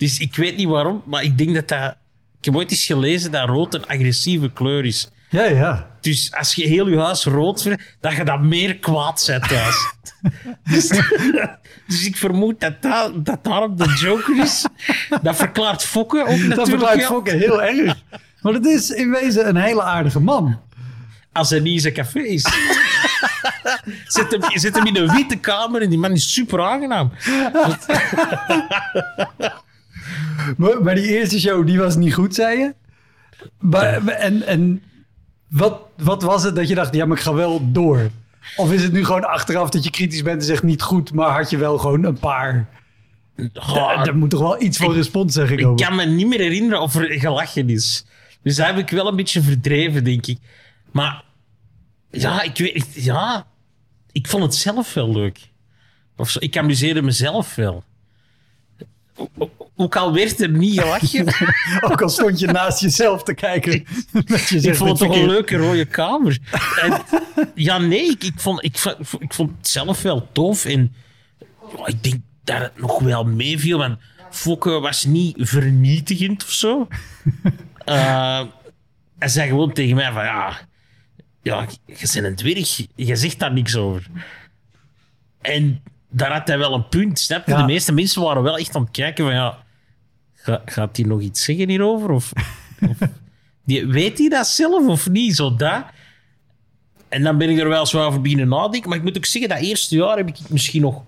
Dus 0.00 0.18
ik 0.18 0.36
weet 0.36 0.56
niet 0.56 0.68
waarom, 0.68 1.02
maar 1.06 1.22
ik 1.22 1.38
denk 1.38 1.54
dat 1.54 1.68
dat... 1.68 1.94
Ik 2.38 2.44
heb 2.44 2.56
ooit 2.56 2.70
eens 2.70 2.84
gelezen 2.84 3.30
dat 3.30 3.48
rood 3.48 3.74
een 3.74 3.86
agressieve 3.86 4.52
kleur 4.52 4.84
is. 4.84 5.08
Ja, 5.30 5.44
ja. 5.44 5.90
Dus 6.00 6.32
als 6.32 6.54
je 6.54 6.66
heel 6.66 6.88
je 6.88 6.98
huis 6.98 7.24
rood 7.24 7.62
vindt, 7.62 7.96
dat 8.00 8.16
je 8.16 8.24
dan 8.24 8.48
meer 8.48 8.78
kwaad 8.78 9.20
zet 9.20 9.48
thuis. 9.48 9.94
dus, 10.70 10.88
dus 11.86 12.06
ik 12.06 12.16
vermoed 12.16 12.60
dat, 12.60 12.82
dat, 12.82 13.24
dat 13.24 13.44
daarom 13.44 13.76
de 13.76 13.96
Joker 13.98 14.42
is. 14.42 14.66
Dat 15.22 15.36
verklaart 15.36 15.84
Fokke 15.84 16.20
ook 16.20 16.26
natuurlijk. 16.26 16.56
Dat 16.56 16.68
verklaart 16.68 16.98
wel. 16.98 17.06
Fokke 17.06 17.30
heel 17.30 17.62
erg. 17.62 18.02
Maar 18.40 18.52
het 18.52 18.66
is 18.66 18.90
in 18.90 19.10
wezen 19.10 19.48
een 19.48 19.56
hele 19.56 19.82
aardige 19.82 20.20
man. 20.20 20.60
Als 21.32 21.50
hij 21.50 21.60
niet 21.60 21.74
in 21.74 21.80
zijn 21.80 21.94
café 21.94 22.20
is. 22.20 22.42
zet, 24.06 24.30
hem, 24.30 24.58
zet 24.58 24.74
hem 24.74 24.86
in 24.86 24.96
een 24.96 25.14
witte 25.14 25.36
kamer 25.36 25.82
en 25.82 25.88
die 25.88 25.98
man 25.98 26.12
is 26.12 26.32
super 26.32 26.62
aangenaam. 26.62 27.12
Maar, 30.56 30.82
maar 30.82 30.94
die 30.94 31.18
eerste 31.18 31.40
show, 31.40 31.66
die 31.66 31.78
was 31.78 31.96
niet 31.96 32.14
goed, 32.14 32.34
zei 32.34 32.58
je? 32.58 32.74
Maar, 33.58 34.06
En, 34.06 34.42
en 34.42 34.82
wat, 35.48 35.80
wat 35.96 36.22
was 36.22 36.42
het 36.42 36.56
dat 36.56 36.68
je 36.68 36.74
dacht, 36.74 36.94
ja, 36.94 37.06
maar 37.06 37.16
ik 37.16 37.22
ga 37.22 37.34
wel 37.34 37.72
door? 37.72 38.10
Of 38.56 38.72
is 38.72 38.82
het 38.82 38.92
nu 38.92 39.04
gewoon 39.04 39.24
achteraf 39.24 39.70
dat 39.70 39.84
je 39.84 39.90
kritisch 39.90 40.22
bent 40.22 40.40
en 40.40 40.46
zegt 40.46 40.62
niet 40.62 40.82
goed, 40.82 41.12
maar 41.12 41.30
had 41.30 41.50
je 41.50 41.56
wel 41.56 41.78
gewoon 41.78 42.04
een 42.04 42.18
paar... 42.18 42.68
Er 44.04 44.16
moet 44.16 44.30
toch 44.30 44.40
wel 44.40 44.62
iets 44.62 44.78
van 44.78 44.92
respons 44.92 45.34
zeggen 45.34 45.58
ik 45.58 45.64
komen. 45.64 45.84
kan 45.84 45.96
me 45.96 46.04
niet 46.04 46.26
meer 46.26 46.38
herinneren 46.38 46.80
of 46.80 46.94
er 46.94 47.20
gelachen 47.20 47.68
is. 47.70 48.04
Dus 48.42 48.56
dat 48.56 48.66
heb 48.66 48.78
ik 48.78 48.90
wel 48.90 49.08
een 49.08 49.16
beetje 49.16 49.42
verdreven, 49.42 50.04
denk 50.04 50.26
ik. 50.26 50.38
Maar 50.92 51.24
ja, 52.10 52.42
ik 52.42 52.58
weet 52.58 52.86
ja, 52.94 53.46
ik 54.12 54.26
vond 54.28 54.42
het 54.42 54.54
zelf 54.54 54.94
wel 54.94 55.12
leuk. 55.12 55.48
Of 56.16 56.30
zo, 56.30 56.38
ik 56.42 56.56
amuseerde 56.56 57.02
mezelf 57.02 57.54
wel. 57.54 57.84
Ook 59.76 59.96
al 59.96 60.12
werd 60.12 60.40
er 60.40 60.48
niet 60.48 60.80
gelachen. 60.80 61.26
Ook 61.90 62.02
al 62.02 62.08
stond 62.08 62.38
je 62.38 62.46
naast 62.46 62.80
jezelf 62.80 63.22
te 63.22 63.34
kijken. 63.34 63.72
je 64.48 64.60
ik 64.60 64.74
vond 64.74 64.90
het 64.90 65.08
toch 65.08 65.16
een 65.16 65.26
leuke 65.26 65.56
rode 65.56 65.84
kamer. 65.84 66.38
En, 66.82 67.02
ja, 67.54 67.78
nee, 67.78 68.10
ik, 68.10 68.24
ik, 68.24 68.40
vond, 68.40 68.64
ik, 68.64 68.78
vond, 68.78 68.96
ik 69.18 69.34
vond 69.34 69.50
het 69.56 69.68
zelf 69.68 70.02
wel 70.02 70.28
tof. 70.32 70.64
En 70.64 70.94
ik 71.84 72.02
denk 72.02 72.20
dat 72.44 72.58
het 72.58 72.78
nog 72.80 72.98
wel 72.98 73.24
meeviel. 73.24 73.78
Want 73.78 73.98
Fokke 74.30 74.70
was 74.70 75.04
niet 75.04 75.34
vernietigend 75.38 76.44
of 76.44 76.50
zo. 76.50 76.88
Eh, 77.84 78.42
hij 79.18 79.28
zei 79.28 79.48
gewoon 79.48 79.72
tegen 79.72 79.96
mij 79.96 80.12
van 80.12 80.24
ja, 80.24 80.58
ja 81.42 81.66
je 81.86 82.08
bent 82.12 82.14
een 82.14 82.34
dwerg. 82.34 82.86
Je 82.94 83.16
zegt 83.16 83.38
daar 83.38 83.52
niks 83.52 83.76
over. 83.76 84.06
En 85.40 85.82
daar 86.10 86.32
had 86.32 86.48
hij 86.48 86.58
wel 86.58 86.74
een 86.74 86.88
punt, 86.88 87.18
snap 87.18 87.46
je? 87.46 87.52
Ja. 87.52 87.58
De 87.58 87.64
meeste 87.72 87.92
mensen 87.92 88.22
waren 88.22 88.42
wel 88.42 88.58
echt 88.58 88.76
aan 88.76 88.82
het 88.82 88.90
kijken 88.90 89.24
van 89.24 89.34
ja, 89.34 89.58
ga- 90.34 90.62
gaat 90.64 90.96
hij 90.96 91.06
nog 91.06 91.20
iets 91.20 91.44
zeggen 91.44 91.68
hierover? 91.68 92.10
Of, 92.10 92.32
of 92.88 92.96
die, 93.66 93.86
weet 93.86 94.18
hij 94.18 94.28
dat 94.28 94.46
zelf 94.46 94.86
of 94.86 95.08
niet? 95.08 95.36
Zo 95.36 95.56
dat. 95.56 95.84
En 97.08 97.22
dan 97.22 97.38
ben 97.38 97.50
ik 97.50 97.58
er 97.58 97.68
wel 97.68 97.86
zo 97.86 98.04
over 98.04 98.20
beginnen 98.20 98.48
nadenken. 98.48 98.88
Maar 98.88 98.98
ik 98.98 99.04
moet 99.04 99.16
ook 99.16 99.24
zeggen, 99.26 99.50
dat 99.50 99.60
eerste 99.60 99.96
jaar 99.96 100.16
heb 100.16 100.28
ik 100.28 100.36
misschien 100.48 100.80
nog, 100.82 101.02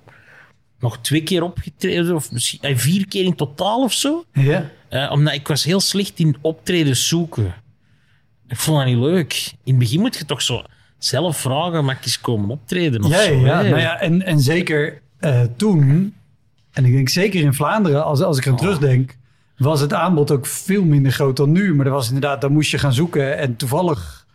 nog 0.79 0.99
twee 0.99 1.23
keer 1.23 1.43
opgetreden. 1.43 2.15
Of 2.15 2.33
misschien 2.33 2.61
eh, 2.61 2.77
vier 2.77 3.09
keer 3.09 3.25
in 3.25 3.35
totaal 3.37 3.83
of 3.83 3.93
zo. 3.93 4.25
Ja. 4.33 4.71
Eh, 4.89 5.11
omdat 5.13 5.35
ik 5.35 5.49
was 5.49 5.65
heel 5.65 5.81
slecht 5.81 6.19
in 6.19 6.37
optreden 6.41 6.97
zoeken. 6.97 7.55
Ik 8.49 8.57
vond 8.57 8.77
dat 8.79 8.87
niet 8.87 8.97
leuk. 8.99 9.53
In 9.65 9.71
het 9.75 9.79
begin 9.79 10.01
moet 10.01 10.17
je 10.17 10.25
toch 10.25 10.43
zo 10.43 10.63
zelf 11.05 11.37
vragen, 11.37 11.85
mag 11.85 11.97
ik 11.97 12.05
eens 12.05 12.21
komen 12.21 12.51
optreden 12.51 13.05
of 13.05 13.11
Ja, 13.11 13.23
zo. 13.23 13.33
ja, 13.33 13.63
nou 13.63 13.79
ja 13.79 14.01
en, 14.01 14.23
en 14.23 14.41
zeker 14.41 15.01
eh, 15.19 15.43
toen, 15.57 16.15
en 16.73 16.85
ik 16.85 16.93
denk 16.93 17.09
zeker 17.09 17.41
in 17.41 17.55
Vlaanderen, 17.55 18.05
als, 18.05 18.21
als 18.23 18.39
ik 18.39 18.47
aan 18.49 18.57
terugdenk, 18.57 19.17
was 19.57 19.81
het 19.81 19.93
aanbod 19.93 20.31
ook 20.31 20.47
veel 20.47 20.85
minder 20.85 21.13
groot 21.13 21.37
dan 21.37 21.53
nu. 21.53 21.75
Maar 21.75 21.87
er 21.87 21.93
was 21.93 22.07
inderdaad, 22.07 22.41
dan 22.41 22.53
moest 22.53 22.71
je 22.71 22.79
gaan 22.79 22.93
zoeken 22.93 23.39
en 23.39 23.57
toevallig 23.57 24.27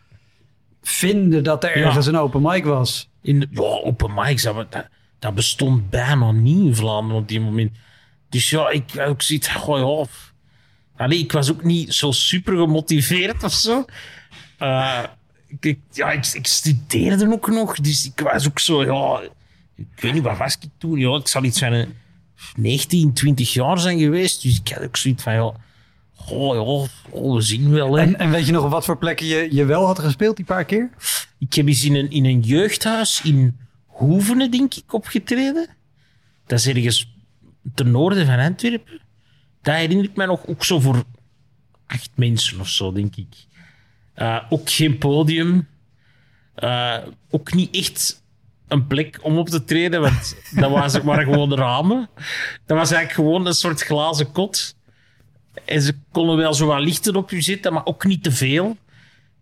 vinden 0.82 1.44
dat 1.44 1.64
er 1.64 1.78
Ja. 1.80 1.86
ergens 1.86 2.06
een 2.06 2.18
open 2.18 2.42
mic 2.42 2.64
was. 2.66 3.10
In 3.22 3.40
de, 3.40 3.48
ja, 3.52 3.62
open 3.62 4.14
mics, 4.16 4.44
dat, 4.44 4.72
dat, 4.72 4.88
dat 5.20 5.36
bestond 5.36 5.90
bijna 5.90 6.32
niet 6.32 6.66
in 6.66 6.76
Vlaanderen 6.76 7.22
op 7.22 7.28
die 7.28 7.40
moment. 7.42 7.72
Dus 8.30 8.50
ja, 8.50 8.70
ik 8.70 8.84
ook 9.08 9.22
zoiets 9.22 9.48
goh, 9.48 10.08
ja. 10.08 11.04
Allee, 11.04 11.20
ik 11.20 11.32
was 11.32 11.52
ook 11.52 11.64
niet 11.64 11.94
zo 11.94 12.12
super 12.12 12.58
gemotiveerd 12.58 13.44
of 13.44 13.54
zo. 13.54 13.86
Eh, 14.58 15.04
ik, 15.60 15.80
ja, 15.92 16.12
ik, 16.12 16.26
ik 16.26 16.48
studeerde 16.48 17.32
ook 17.32 17.50
nog, 17.50 17.80
dus 17.80 18.06
ik 18.06 18.20
was 18.20 18.48
ook 18.48 18.60
zo, 18.60 18.84
ja... 18.84 19.30
Ik 19.76 20.02
weet 20.02 20.14
niet, 20.14 20.24
wat 20.24 20.38
was 20.38 20.58
ik 20.60 20.70
toen? 20.78 21.00
Ja, 21.00 21.16
ik 21.16 21.28
zal 21.28 21.44
iets 21.44 21.60
van 21.60 21.74
een 21.74 21.94
19, 22.56 23.14
20 23.14 23.54
jaar 23.54 23.80
zijn 23.80 24.00
geweest. 24.00 24.42
Dus 24.42 24.60
ik 24.60 24.70
had 24.70 24.84
ook 24.84 24.98
zoiets 24.98 25.24
van, 25.24 25.34
ja... 25.34 25.54
Goh, 26.14 26.56
ja, 26.56 26.62
oh, 27.10 27.36
we 27.36 27.42
zien 27.42 27.70
wel, 27.70 27.98
hè. 27.98 28.02
En, 28.02 28.20
en 28.20 28.30
weet 28.30 28.46
je 28.46 28.52
nog 28.52 28.64
op 28.64 28.72
wat 28.72 28.86
voor 28.86 28.98
plekken 28.98 29.26
je, 29.26 29.48
je 29.52 29.66
wel 29.66 29.86
had 29.86 30.00
gespeeld 30.00 30.36
die 30.36 30.46
paar 30.46 30.66
keer? 30.66 30.90
Ik 31.38 31.54
heb 31.54 31.68
eens 31.68 31.84
in 31.84 31.96
een, 31.96 32.12
in 32.12 32.26
een 32.26 32.40
jeugdhuis 32.40 33.22
in 33.24 33.58
Hoevenen, 33.98 34.52
denk 34.52 34.74
ik, 34.74 34.94
opgetreden. 34.94 35.68
Dat 36.46 36.60
is 36.60 36.68
ergens 36.68 37.16
ten 37.74 37.92
noorden 37.92 38.26
van 38.26 38.40
Antwerpen. 38.40 39.02
Dat 39.62 39.76
herinner 39.76 40.06
ik 40.06 40.16
mij 40.16 40.26
nog 40.26 40.48
ook 40.48 40.66
zo 40.66 40.80
voor 40.80 41.04
acht 41.88 42.10
mensen 42.16 42.60
of 42.60 42.68
zo, 42.68 42.92
denk 42.92 43.16
ik. 43.16 43.36
Eh, 44.18 44.38
ook 44.50 44.70
geen 44.70 44.98
podium. 44.98 45.68
Eh, 46.56 46.98
ook 47.30 47.54
niet 47.54 47.76
echt 47.76 48.24
een 48.68 48.88
plek 48.88 49.20
om 49.22 49.38
op 49.38 49.50
te 49.50 49.64
treden, 49.64 50.02
want 50.02 50.36
dat 50.60 50.70
was, 50.72 50.98
waren 51.00 51.24
gewoon 51.24 51.54
ramen. 51.56 52.10
Dat 52.66 52.78
was 52.78 52.92
eigenlijk 52.92 53.12
gewoon 53.12 53.46
een 53.46 53.54
soort 53.54 53.82
glazen 53.82 54.32
kot. 54.32 54.76
En 55.66 55.82
ze 55.82 55.94
konden 56.12 56.38
wel 56.38 56.54
zo 56.54 56.66
wat 56.66 56.80
lichten 56.80 57.16
op 57.16 57.30
je 57.30 57.42
zetten, 57.42 57.74
maar 57.74 57.86
ook 57.86 58.06
niet 58.06 58.24
te 58.24 58.32
veel. 58.32 58.78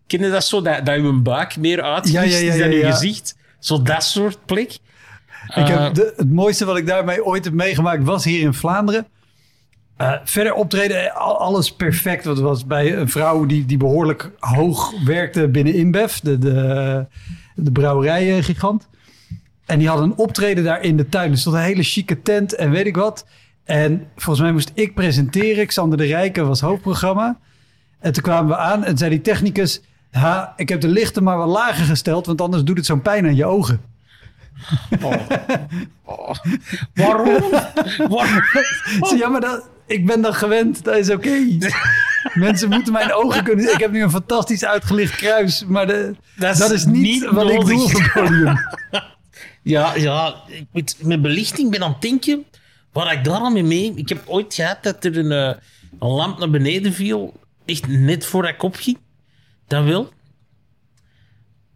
Ken 0.07 0.21
je 0.21 0.29
dat 0.29 0.45
zo? 0.45 0.61
Dat, 0.61 0.85
dat 0.85 0.95
je 0.95 1.13
buik 1.13 1.57
meer 1.57 1.81
uitgericht 1.81 2.31
Ja, 2.33 2.39
ja, 2.39 2.53
ja, 2.53 2.59
dan 2.59 2.71
je 2.71 2.85
gezicht. 2.85 3.37
Zo 3.59 3.81
dat 3.81 4.03
soort 4.03 4.45
plek. 4.45 4.71
Ik 4.71 4.79
Eh, 5.47 5.67
heb 5.83 5.93
de, 5.93 6.13
het 6.15 6.31
mooiste 6.31 6.65
wat 6.65 6.77
ik 6.77 6.87
daarmee 6.87 7.25
ooit 7.25 7.43
heb 7.43 7.53
meegemaakt 7.53 8.03
was 8.03 8.23
hier 8.23 8.41
in 8.41 8.53
Vlaanderen. 8.53 9.07
Eh, 9.97 10.11
verder 10.23 10.53
optreden, 10.53 11.13
al- 11.15 11.37
alles 11.39 11.73
perfect. 11.75 12.25
Wat 12.25 12.39
was 12.39 12.65
bij 12.65 12.97
een 12.97 13.09
vrouw 13.09 13.45
die, 13.45 13.65
die 13.65 13.77
behoorlijk 13.77 14.31
hoog 14.39 15.03
werkte 15.05 15.47
binnen 15.47 15.73
InBev, 15.73 16.15
de, 16.17 16.37
de, 16.37 17.05
de 17.55 17.71
brouwerijgigant. 17.71 18.87
En 19.65 19.79
die 19.79 19.87
had 19.87 19.99
een 19.99 20.15
optreden 20.17 20.63
daar 20.63 20.81
in 20.81 20.97
de 20.97 21.09
tuin. 21.09 21.31
Er 21.31 21.37
stond 21.37 21.55
een 21.55 21.61
hele 21.61 21.83
chique 21.83 22.21
tent 22.21 22.55
en 22.55 22.71
weet 22.71 22.85
ik 22.85 22.95
wat. 22.95 23.25
En 23.63 24.07
volgens 24.15 24.39
mij 24.45 24.51
moest 24.53 24.71
ik 24.73 24.93
presenteren. 24.95 25.67
Xander 25.67 25.97
de 25.97 26.05
Rijken 26.05 26.47
was 26.47 26.61
hoofdprogramma. 26.61 27.37
En 27.99 28.13
toen 28.13 28.23
kwamen 28.23 28.47
we 28.49 28.57
aan 28.57 28.83
en 28.83 28.97
zei 28.97 29.09
die 29.09 29.21
technicus... 29.21 29.81
Ha, 30.11 30.53
ik 30.55 30.69
heb 30.69 30.81
de 30.81 30.87
lichten 30.87 31.23
maar 31.23 31.37
wat 31.37 31.47
lager 31.49 31.85
gesteld, 31.85 32.25
want 32.25 32.41
anders 32.41 32.63
doet 32.63 32.77
het 32.77 32.85
zo'n 32.85 33.01
pijn 33.01 33.25
aan 33.25 33.35
je 33.35 33.45
ogen. 33.45 33.81
waarom? 34.99 35.27
waarom? 38.09 38.43
Ik 38.99 38.99
zei, 39.07 39.17
ja, 39.17 39.29
maar 39.29 39.41
dat, 39.41 39.69
ik 39.87 40.05
ben 40.05 40.21
dan 40.21 40.33
gewend. 40.33 40.83
Dat 40.83 40.95
is 40.97 41.09
oké. 41.09 41.57
Mensen 42.33 42.69
moeten 42.69 42.93
mijn 42.93 43.13
ogen 43.13 43.43
kunnen... 43.43 43.73
Ik 43.73 43.79
heb 43.79 43.91
nu 43.91 44.03
een 44.03 44.09
fantastisch 44.09 44.65
uitgelicht 44.65 45.15
kruis, 45.15 45.65
maar 45.65 45.87
de, 45.87 46.15
Dat 46.35 46.57
dat, 46.57 46.71
is 46.71 46.85
niet, 46.85 47.01
niet 47.01 47.25
wat 47.29 47.49
ik 47.49 47.65
doe 47.65 47.83
op 47.83 47.91
het 47.91 48.11
podium. 48.13 48.57
Ja, 49.61 49.95
ja 49.95 50.35
ik 50.47 50.65
moet, 50.71 50.95
met 51.03 51.21
belichting 51.21 51.71
ben 51.71 51.83
aan 51.83 51.91
het 51.91 52.01
denken. 52.01 52.45
Waar 52.91 53.13
ik 53.13 53.23
daar 53.23 53.39
al 53.39 53.49
mee 53.49 53.63
mee... 53.63 53.93
Ik 53.95 54.09
heb 54.09 54.27
ooit 54.27 54.53
gehad 54.53 54.83
dat 54.83 55.05
er 55.05 55.17
een, 55.17 55.31
eh, 55.31 55.61
een 55.99 56.09
lamp 56.09 56.39
naar 56.39 56.49
beneden 56.49 56.93
viel. 56.93 57.33
Echt 57.65 57.87
net 57.87 58.25
voordat 58.25 58.51
ik 58.51 58.63
opging. 58.63 58.97
Dat 59.67 59.83
wel. 59.83 60.09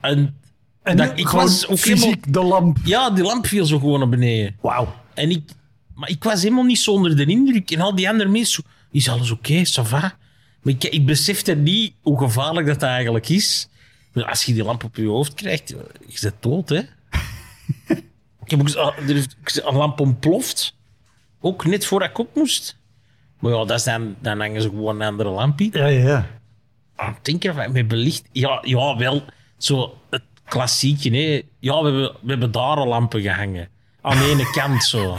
En, 0.01 0.39
En 0.84 0.98
dat, 0.98 1.12
ik 1.16 1.28
was 1.28 1.68
ook 1.68 1.78
fysiek 1.78 2.34
de 2.34 2.44
lamp. 2.44 2.78
Ja, 2.84 3.10
die 3.10 3.24
lamp 3.24 3.48
viel 3.48 3.66
zo 3.66 3.80
gewoon 3.80 4.00
naar 4.00 4.10
beneden. 4.10 4.56
Wauw. 4.62 4.96
En 5.13 5.30
ik, 5.30 5.44
maar 6.00 6.10
ik 6.10 6.24
was 6.24 6.41
helemaal 6.41 6.63
niet 6.63 6.79
zo 6.79 6.91
onder 6.91 7.15
de 7.15 7.25
indruk. 7.25 7.72
En 7.72 7.82
al 7.82 7.96
die 7.96 8.10
andere 8.10 8.29
mensen, 8.29 8.63
is 8.91 9.10
alles 9.10 9.32
oké, 9.32 9.65
ça 9.65 9.84
va? 9.84 10.18
Maar 10.62 10.74
ik, 10.74 10.84
ik 10.84 11.06
besefte 11.06 11.56
niet 11.56 11.94
hoe 12.01 12.20
gevaarlijk 12.20 12.68
dat, 12.68 12.79
dat 12.79 12.89
eigenlijk 12.89 13.29
is. 13.29 13.70
Maar 14.13 14.25
Als 14.25 14.44
je 14.44 14.53
die 14.53 14.63
lamp 14.63 14.84
op 14.84 14.96
je 14.96 15.08
hoofd 15.08 15.34
krijgt, 15.34 15.70
je 16.08 16.20
bent 16.22 16.36
dood, 16.39 16.70
hè? 16.70 16.77
ik 18.46 18.50
heb 18.50 18.60
ook 18.60 18.70
er 18.98 19.15
is 19.15 19.27
een 19.63 19.75
lamp 19.75 20.00
ontploft. 20.00 20.75
Ook 21.41 21.65
net 21.65 21.86
voordat 21.86 22.10
ik 22.10 22.18
op 22.18 22.36
moest. 22.36 22.77
Maar 23.39 23.51
ja, 23.51 23.65
dat 23.65 23.77
is 23.77 23.84
dan, 23.84 24.15
dan 24.22 24.39
hangen 24.39 24.62
ze 24.62 24.70
gewoon 24.70 25.01
een 25.01 25.08
andere 25.08 25.29
lampje. 25.29 25.70
Ja, 25.72 25.86
ja, 25.86 26.08
ja. 26.08 26.27
Ah, 26.96 27.10
ik 27.10 27.25
denk 27.25 27.44
ervan, 27.44 27.72
met 27.72 27.88
belicht... 27.88 28.24
Ja, 28.32 28.60
ja, 28.62 28.98
wel 28.98 29.24
zo 29.58 29.98
het 30.10 30.24
klassieke, 30.46 31.10
hè. 31.10 31.41
Ja, 31.60 31.82
we 31.82 31.89
hebben, 31.89 32.15
we 32.22 32.29
hebben 32.29 32.51
daar 32.51 32.77
al 32.77 32.88
lampen 32.88 33.22
gehangen. 33.22 33.70
Aan 34.01 34.18
de 34.18 34.29
ene 34.29 34.50
kant 34.51 34.84
zo. 34.84 35.18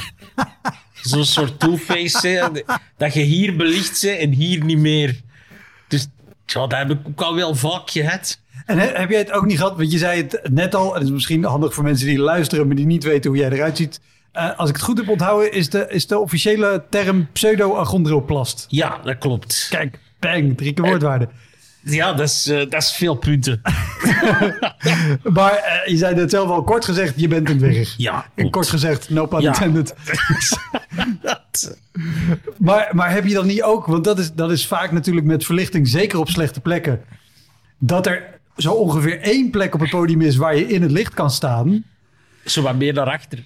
Zo'n 1.03 1.25
soort 1.25 1.59
two-face, 1.61 2.65
Dat 2.97 3.15
je 3.15 3.21
hier 3.21 3.57
belicht 3.57 3.99
ze 3.99 4.11
en 4.11 4.31
hier 4.33 4.65
niet 4.65 4.79
meer. 4.79 5.21
Dus 5.89 6.07
ja, 6.47 6.67
dat 6.67 6.79
heb 6.79 6.91
ik 6.91 6.99
ook 7.09 7.21
al 7.23 7.35
wel 7.35 7.55
vaak 7.55 7.91
gehad. 7.91 8.41
En 8.67 8.79
he- 8.79 8.93
heb 8.95 9.11
jij 9.11 9.19
het 9.19 9.33
ook 9.33 9.47
niet 9.47 9.57
gehad? 9.59 9.77
Want 9.77 9.93
je 9.93 9.99
zei 9.99 10.23
het 10.23 10.41
net 10.53 10.75
al. 10.75 10.89
En 10.89 10.95
het 10.99 11.03
is 11.09 11.11
misschien 11.15 11.45
handig 11.45 11.75
voor 11.75 11.85
mensen 11.85 12.07
die 12.07 12.19
luisteren, 12.19 12.67
maar 12.67 12.77
die 12.77 12.87
niet 12.87 13.05
weten 13.05 13.31
hoe 13.31 13.39
jij 13.41 13.51
eruit 13.51 13.77
ziet. 13.77 14.01
Eh, 14.33 14.59
als 14.59 14.69
ik 14.69 14.75
het 14.75 14.85
goed 14.85 14.99
heb 14.99 15.09
onthouden, 15.09 15.53
is 15.53 15.71
de, 15.71 15.87
is 15.89 16.07
de 16.07 16.19
officiële 16.19 16.85
term 16.91 17.29
pseudo-achondroplast. 17.33 18.67
Ja, 18.69 19.01
dat 19.05 19.19
klopt. 19.19 19.67
Kijk, 19.71 19.99
bang, 20.19 20.57
drie 20.57 20.73
keer 20.73 20.85
woordwaarde. 20.85 21.29
Ja, 21.83 22.13
dat 22.13 22.29
is, 22.29 22.47
eh, 22.47 22.57
dat 22.59 22.83
is 22.83 22.93
veel 22.93 23.15
punten. 23.15 23.61
Maar 25.37 25.53
eh, 25.53 25.91
je 25.91 25.97
zei 25.97 26.15
het 26.21 26.31
zelf 26.31 26.49
al 26.49 26.63
kort 26.63 26.85
gezegd, 26.85 27.13
je 27.21 27.29
bent 27.29 27.49
een 27.51 27.59
dwerg. 27.59 27.95
Ja, 27.97 28.27
En 28.35 28.51
kort 28.51 28.69
gezegd, 28.69 29.11
no 29.11 29.27
pun 29.27 29.41
Ja. 29.41 29.49
intended. 29.49 29.95
Maar, 32.59 32.89
maar 32.93 33.11
heb 33.13 33.25
je 33.27 33.35
dan 33.35 33.47
niet 33.47 33.63
ook, 33.63 33.87
want 33.87 34.05
dat 34.05 34.19
is, 34.19 34.33
dat 34.33 34.51
is 34.51 34.67
vaak 34.67 34.93
natuurlijk 34.93 35.27
met 35.27 35.45
verlichting, 35.45 35.89
zeker 35.89 36.19
op 36.19 36.29
slechte 36.29 36.61
plekken, 36.61 37.01
dat 37.79 38.07
er 38.07 38.25
zo 38.57 38.73
ongeveer 38.73 39.21
één 39.21 39.51
plek 39.51 39.75
op 39.75 39.81
het 39.81 39.91
podium 39.91 40.21
is 40.21 40.37
waar 40.37 40.57
je 40.57 40.67
in 40.67 40.83
het 40.83 40.91
licht 40.91 41.15
kan 41.15 41.31
staan. 41.31 41.85
Zo 42.45 42.63
wat 42.63 42.77
meer 42.77 42.95
daarachter. 42.95 43.39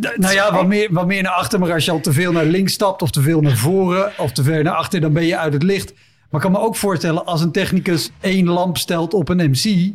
D- 0.00 0.16
Nou 0.16 0.34
ja, 0.34 0.52
wat 0.52 0.66
meer, 0.66 0.88
wat 0.90 1.06
meer 1.06 1.22
naar 1.22 1.32
achter, 1.32 1.58
maar 1.58 1.72
als 1.72 1.84
je 1.84 1.90
al 1.90 2.00
te 2.00 2.12
veel 2.12 2.32
naar 2.32 2.44
links 2.44 2.72
stapt 2.72 3.02
of 3.02 3.10
te 3.10 3.20
veel 3.22 3.40
naar 3.40 3.56
voren 3.56 4.12
of 4.18 4.32
te 4.32 4.42
ver 4.42 4.62
naar 4.62 4.74
achter, 4.74 5.00
dan 5.00 5.12
ben 5.12 5.24
je 5.26 5.36
uit 5.38 5.52
het 5.52 5.62
licht. 5.62 5.92
Maar 6.30 6.44
ik 6.44 6.50
kan 6.50 6.60
me 6.60 6.66
ook 6.66 6.76
voorstellen 6.76 7.26
als 7.26 7.40
een 7.40 7.52
technicus 7.52 8.10
één 8.20 8.48
lamp 8.48 8.76
stelt 8.76 9.14
op 9.14 9.28
een 9.28 9.50
MC 9.50 9.92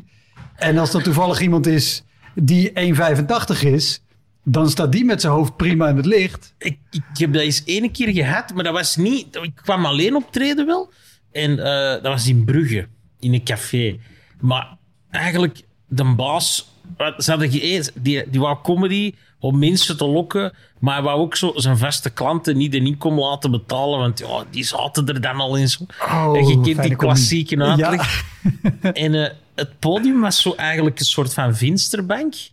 en 0.56 0.78
als 0.78 0.92
dat 0.92 1.04
toevallig 1.04 1.42
iemand 1.42 1.68
is 1.68 2.04
die 2.36 2.70
1,85 2.70 3.60
is, 3.62 4.02
dan 4.44 4.70
staat 4.70 4.92
die 4.92 5.06
met 5.06 5.22
zijn 5.22 5.34
hoofd 5.34 5.56
prima 5.56 5.88
in 5.88 5.96
het 5.96 6.06
licht. 6.06 6.54
Ik, 6.58 6.78
ik 6.92 7.04
heb 7.14 7.34
dat 7.34 7.42
eens 7.42 7.64
één 7.64 7.92
keer 7.92 8.14
gehad, 8.14 8.54
maar 8.54 8.64
dat 8.64 8.74
was 8.74 8.96
niet... 8.96 9.36
Ik 9.36 9.56
kwam 9.56 9.86
alleen 9.86 10.16
optreden 10.16 10.66
wel. 10.66 10.92
En 11.32 11.60
eh, 11.60 11.92
dat 11.92 12.12
was 12.12 12.28
in 12.28 12.46
Brugge, 12.46 12.88
in 13.20 13.34
een 13.34 13.44
café. 13.44 14.00
Maar 14.40 14.78
eigenlijk, 15.10 15.62
de 15.88 16.14
baas... 16.16 16.72
Ze 17.18 17.32
hadden 17.32 17.50
die, 17.50 17.92
die 18.30 18.40
wou 18.40 18.58
comedy 18.64 19.14
om 19.40 19.60
mensen 19.60 19.98
te 19.98 20.06
lokken, 20.06 20.54
maar 20.84 20.94
hij 20.94 21.04
wou 21.04 21.20
ook 21.20 21.36
zo 21.36 21.52
zijn 21.56 21.78
vaste 21.78 22.10
klanten 22.10 22.58
niet 22.58 22.72
de 22.72 22.78
inkom 22.78 23.20
laten 23.20 23.52
betalen, 23.52 24.00
want 24.00 24.20
ja, 24.20 24.44
die 24.50 24.64
zaten 24.64 25.08
er 25.08 25.22
dan 25.22 25.40
al 25.40 25.56
in 25.56 25.70
zo. 25.70 25.86
Oh, 26.02 26.38
en 26.38 26.48
je 26.48 26.62
kent 26.62 26.84
die 26.84 26.96
klassieke 26.96 27.64
uitleg. 27.64 28.24
En 28.94 29.16
eh, 29.16 29.32
het 29.56 29.80
podium 29.80 30.22
was 30.22 30.42
zo 30.42 30.54
eigenlijk 30.56 31.00
een 31.00 31.06
soort 31.06 31.34
van 31.34 31.56
vensterbank. 31.56 32.36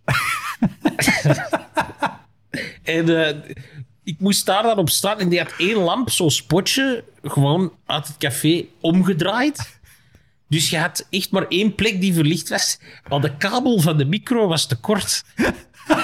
en 2.82 3.26
eh, 3.26 3.36
ik 4.04 4.20
moest 4.20 4.46
daar 4.46 4.62
dan 4.62 4.78
op 4.78 4.90
staan 4.90 5.18
en 5.18 5.28
die 5.28 5.38
had 5.38 5.54
één 5.58 5.76
lamp, 5.76 6.10
zo'n 6.10 6.30
spotje, 6.30 7.04
gewoon 7.22 7.72
uit 7.86 8.06
het 8.06 8.16
café 8.16 8.64
omgedraaid. 8.80 9.78
Dus 10.48 10.70
je 10.70 10.78
had 10.78 11.06
echt 11.10 11.30
maar 11.30 11.46
één 11.48 11.74
plek 11.74 12.00
die 12.00 12.14
verlicht 12.14 12.48
was. 12.48 12.78
Maar 13.08 13.20
de 13.20 13.36
kabel 13.36 13.80
van 13.80 13.98
de 13.98 14.04
micro 14.04 14.46
was 14.46 14.66
te 14.66 14.76
kort. 14.76 15.24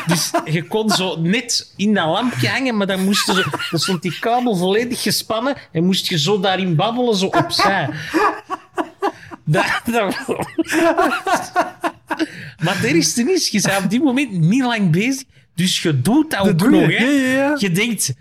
Dus 0.06 0.30
je 0.44 0.66
kon 0.66 0.90
zo 0.90 1.16
net 1.20 1.72
in 1.76 1.94
dat 1.94 2.06
lampje 2.06 2.48
hangen, 2.48 2.76
maar 2.76 2.86
dan, 2.86 3.04
moest 3.04 3.26
je 3.26 3.34
zo, 3.34 3.42
dan 3.70 3.80
stond 3.80 4.02
die 4.02 4.18
kabel 4.18 4.56
volledig 4.56 5.02
gespannen 5.02 5.56
en 5.72 5.84
moest 5.84 6.08
je 6.08 6.18
zo 6.18 6.40
daarin 6.40 6.76
babbelen, 6.76 7.16
zo 7.16 7.26
opzij. 7.26 7.88
Dat, 9.44 9.80
dat- 9.84 10.16
maar 12.58 12.84
ergste 12.84 13.32
is, 13.32 13.48
je 13.48 13.60
bent 13.60 13.84
op 13.84 13.90
die 13.90 14.02
moment 14.02 14.30
niet 14.32 14.62
lang 14.62 14.90
bezig, 14.90 15.22
dus 15.54 15.82
je 15.82 16.00
doet 16.00 16.30
dat 16.30 16.40
ook 16.48 16.58
doe 16.58 16.70
je. 16.70 16.80
nog. 16.80 16.90
Hè? 16.98 17.04
Ja, 17.04 17.10
ja, 17.10 17.32
ja. 17.48 17.54
Je 17.58 17.70
denkt, 17.70 18.12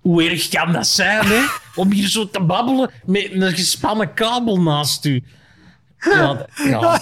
hoe 0.00 0.22
erg 0.30 0.48
kan 0.48 0.72
dat 0.72 0.86
zijn, 0.86 1.26
hè? 1.26 1.40
Om 1.74 1.92
hier 1.92 2.08
zo 2.08 2.30
te 2.30 2.40
babbelen 2.40 2.90
met 3.04 3.28
een 3.32 3.52
gespannen 3.54 4.14
kabel 4.14 4.60
naast 4.60 5.04
u. 5.04 5.22
Ja. 5.98 6.46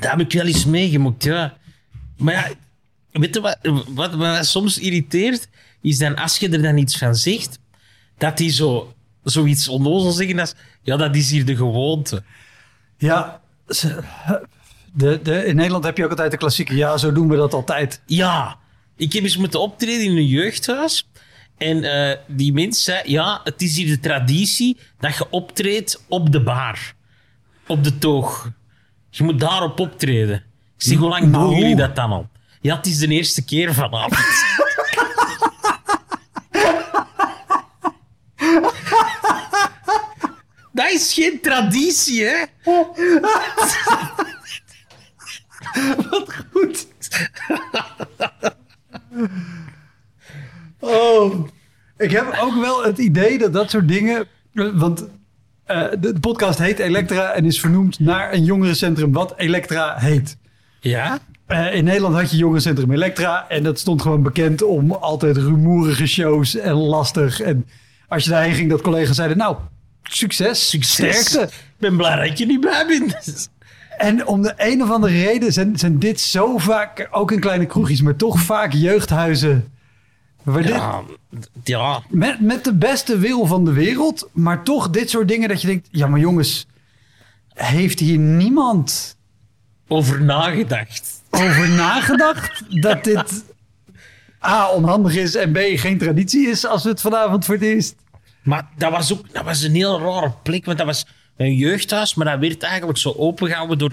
dat 0.00 0.10
heb 0.10 0.20
ik 0.20 0.32
wel 0.32 0.46
eens 0.46 0.64
meegemaakt, 0.64 1.24
ja. 1.24 1.56
Maar 2.16 2.34
ja, 2.34 2.48
weet 3.20 3.34
je 3.34 3.40
wat, 3.40 3.58
wat 3.88 4.16
me 4.16 4.44
soms 4.44 4.78
irriteert? 4.78 5.48
Is 5.80 5.98
dan 5.98 6.16
als 6.16 6.38
je 6.38 6.48
er 6.48 6.62
dan 6.62 6.76
iets 6.76 6.96
van 6.98 7.14
zegt, 7.14 7.58
dat 8.18 8.36
die 8.36 8.50
zo 8.50 8.94
zoiets 9.22 9.68
onnozel 9.68 10.10
zeggen 10.10 10.38
als... 10.38 10.54
Ja, 10.82 10.96
dat 10.96 11.16
is 11.16 11.30
hier 11.30 11.44
de 11.44 11.56
gewoonte. 11.56 12.22
Ja, 12.98 13.40
ze- 13.68 14.02
de, 14.92 15.20
de, 15.22 15.44
in 15.44 15.56
Nederland 15.56 15.84
heb 15.84 15.96
je 15.96 16.04
ook 16.04 16.10
altijd 16.10 16.30
de 16.30 16.36
klassieke, 16.36 16.76
ja, 16.76 16.96
zo 16.96 17.12
doen 17.12 17.28
we 17.28 17.36
dat 17.36 17.54
altijd. 17.54 18.00
Ja, 18.06 18.58
ik 18.96 19.12
heb 19.12 19.22
eens 19.22 19.36
moeten 19.36 19.60
optreden 19.60 20.04
in 20.04 20.16
een 20.16 20.26
jeugdhuis. 20.26 21.08
En 21.56 21.82
eh, 21.84 22.16
die 22.26 22.52
mens 22.52 22.84
zei, 22.84 23.00
ja, 23.04 23.40
het 23.44 23.62
is 23.62 23.76
hier 23.76 23.86
de 23.86 24.00
traditie 24.00 24.76
dat 25.00 25.16
je 25.16 25.30
optreedt 25.30 26.04
op 26.08 26.32
de 26.32 26.42
bar. 26.42 26.94
Op 27.66 27.84
de 27.84 27.98
toog. 27.98 28.50
Je 29.10 29.24
moet 29.24 29.40
daarop 29.40 29.80
optreden. 29.80 30.36
Ik 30.76 30.82
zeg, 30.82 30.98
hoe 30.98 31.08
lang 31.08 31.32
doen 31.32 31.50
jullie 31.54 31.76
dat 31.76 31.96
dan 31.96 32.10
al? 32.10 32.28
Ja, 32.60 32.76
het 32.76 32.86
is 32.86 32.98
de 32.98 33.08
eerste 33.08 33.44
keer 33.44 33.74
vanavond. 33.74 34.16
dat 40.72 40.90
is 40.90 41.14
geen 41.14 41.40
traditie, 41.40 42.24
hè? 42.24 42.44
Goed. 46.52 46.86
Oh. 50.80 51.48
Ik 51.96 52.10
heb 52.10 52.38
ook 52.40 52.54
wel 52.54 52.84
het 52.84 52.98
idee 52.98 53.38
dat 53.38 53.52
dat 53.52 53.70
soort 53.70 53.88
dingen... 53.88 54.26
Want 54.52 55.06
eh, 55.68 55.90
de, 55.90 56.12
de 56.12 56.20
podcast 56.20 56.58
heet 56.58 56.78
Elektra 56.78 57.32
en 57.32 57.44
is 57.44 57.60
vernoemd 57.60 57.98
naar 57.98 58.32
een 58.32 58.44
jongerencentrum 58.44 59.12
wat 59.12 59.34
Elektra 59.36 59.96
heet. 59.98 60.36
Ja? 60.80 61.18
Eh, 61.46 61.74
in 61.74 61.84
Nederland 61.84 62.14
had 62.14 62.30
je 62.30 62.36
jongerencentrum 62.36 62.92
Elektra 62.92 63.48
en 63.48 63.62
dat 63.62 63.78
stond 63.78 64.02
gewoon 64.02 64.22
bekend 64.22 64.62
om 64.62 64.92
altijd 64.92 65.36
rumoerige 65.36 66.06
shows 66.06 66.56
en 66.56 66.72
lastig. 66.72 67.40
En 67.40 67.66
als 68.08 68.24
je 68.24 68.30
daarheen 68.30 68.54
ging, 68.54 68.70
dat 68.70 68.80
collega's 68.80 69.16
zeiden, 69.16 69.36
nou, 69.36 69.56
succes, 70.02 70.76
sterkte. 70.80 71.40
Ik 71.42 71.74
ben 71.78 71.96
blij 71.96 72.28
dat 72.28 72.38
er 72.38 72.46
niet 72.46 72.60
bij 72.60 72.84
ben. 72.86 73.16
En 73.98 74.26
om 74.26 74.42
de 74.42 74.54
een 74.56 74.82
of 74.82 74.90
andere 74.90 75.22
reden 75.22 75.52
zijn, 75.52 75.78
zijn 75.78 75.98
dit 75.98 76.20
zo 76.20 76.58
vaak, 76.58 77.08
ook 77.10 77.32
in 77.32 77.40
kleine 77.40 77.66
kroegjes, 77.66 78.02
maar 78.02 78.16
toch 78.16 78.40
vaak 78.40 78.72
jeugdhuizen. 78.72 79.72
Waar 80.52 80.62
dit, 80.62 80.70
Ja, 80.72 81.02
ja, 81.64 82.02
met, 82.08 82.40
met 82.40 82.64
de 82.64 82.74
beste 82.74 83.18
wil 83.18 83.46
van 83.46 83.64
de 83.64 83.72
wereld, 83.72 84.28
maar 84.32 84.62
toch 84.64 84.90
dit 84.90 85.10
soort 85.10 85.28
dingen 85.28 85.48
dat 85.48 85.60
je 85.60 85.66
denkt, 85.66 85.88
ja 85.90 86.06
maar 86.06 86.20
jongens, 86.20 86.66
heeft 87.54 87.98
hier 87.98 88.18
niemand 88.18 89.16
over 89.88 90.22
nagedacht. 90.22 91.22
over 91.30 91.68
nagedacht 91.68 92.64
dat 92.82 93.04
dit 93.04 93.44
A, 94.44 94.70
onhandig 94.70 95.14
is 95.14 95.34
en 95.34 95.52
B, 95.52 95.58
geen 95.58 95.98
traditie 95.98 96.48
is 96.48 96.66
als 96.66 96.82
we 96.82 96.88
het 96.88 97.00
vanavond 97.00 97.44
voor 97.44 97.54
het 97.54 97.64
eerst... 97.64 97.94
Maar 98.42 98.68
dat 98.76 98.90
was 98.90 99.12
ook 99.12 99.32
dat 99.32 99.44
was 99.44 99.62
een 99.62 99.74
heel 99.74 100.00
rare 100.00 100.32
plek, 100.42 100.64
want 100.64 100.78
dat 100.78 100.86
was 100.86 101.06
een 101.36 101.54
jeugdhuis, 101.54 102.14
maar 102.14 102.26
dat 102.26 102.40
werd 102.40 102.62
eigenlijk 102.62 102.98
zo 102.98 103.14
opengehouden 103.16 103.78
door... 103.78 103.92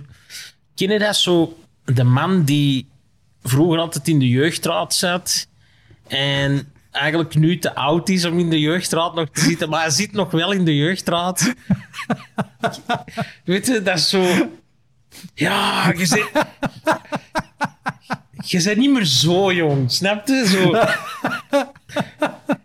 Ken 0.75 0.89
je 0.89 0.99
dat 0.99 1.15
zo? 1.15 1.57
De 1.85 2.03
man 2.03 2.43
die 2.43 2.87
vroeger 3.43 3.79
altijd 3.79 4.07
in 4.07 4.19
de 4.19 4.29
jeugdraad 4.29 4.93
zat 4.93 5.47
en 6.07 6.67
eigenlijk 6.91 7.35
nu 7.35 7.59
te 7.59 7.75
oud 7.75 8.09
is 8.09 8.25
om 8.25 8.39
in 8.39 8.49
de 8.49 8.59
jeugdraad 8.59 9.15
nog 9.15 9.29
te 9.29 9.41
zitten, 9.41 9.69
maar 9.69 9.81
hij 9.81 9.89
zit 9.89 10.11
nog 10.11 10.31
wel 10.31 10.51
in 10.51 10.65
de 10.65 10.75
jeugdraad. 10.75 11.53
Weet 13.45 13.67
je, 13.67 13.81
dat 13.81 13.97
is 13.97 14.09
zo... 14.09 14.49
Ja, 15.33 15.93
je 15.97 16.07
bent... 16.09 16.47
Je 18.47 18.63
bent 18.63 18.77
niet 18.77 18.91
meer 18.91 19.05
zo 19.05 19.53
jong, 19.53 19.91
snap 19.91 20.27
je? 20.27 20.45
Zo... 20.47 20.71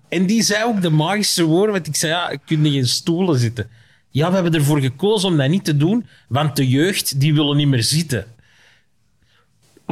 En 0.09 0.27
die 0.27 0.43
zei 0.43 0.65
ook 0.65 0.83
de 0.83 0.91
magische 0.91 1.45
woorden, 1.45 1.73
want 1.73 1.87
ik 1.87 1.97
zei, 1.97 2.13
ja, 2.13 2.39
kun 2.45 2.65
je 2.65 2.79
in 2.79 2.87
stoelen 2.87 3.39
zitten? 3.39 3.71
Ja, 4.11 4.29
we 4.29 4.35
hebben 4.35 4.55
ervoor 4.55 4.81
gekozen 4.81 5.29
om 5.29 5.37
dat 5.37 5.49
niet 5.49 5.65
te 5.65 5.77
doen, 5.77 6.07
want 6.29 6.57
de 6.57 6.69
jeugd, 6.69 7.21
die 7.21 7.35
willen 7.35 7.57
niet 7.57 7.69
meer 7.69 7.83
zitten. 7.83 8.27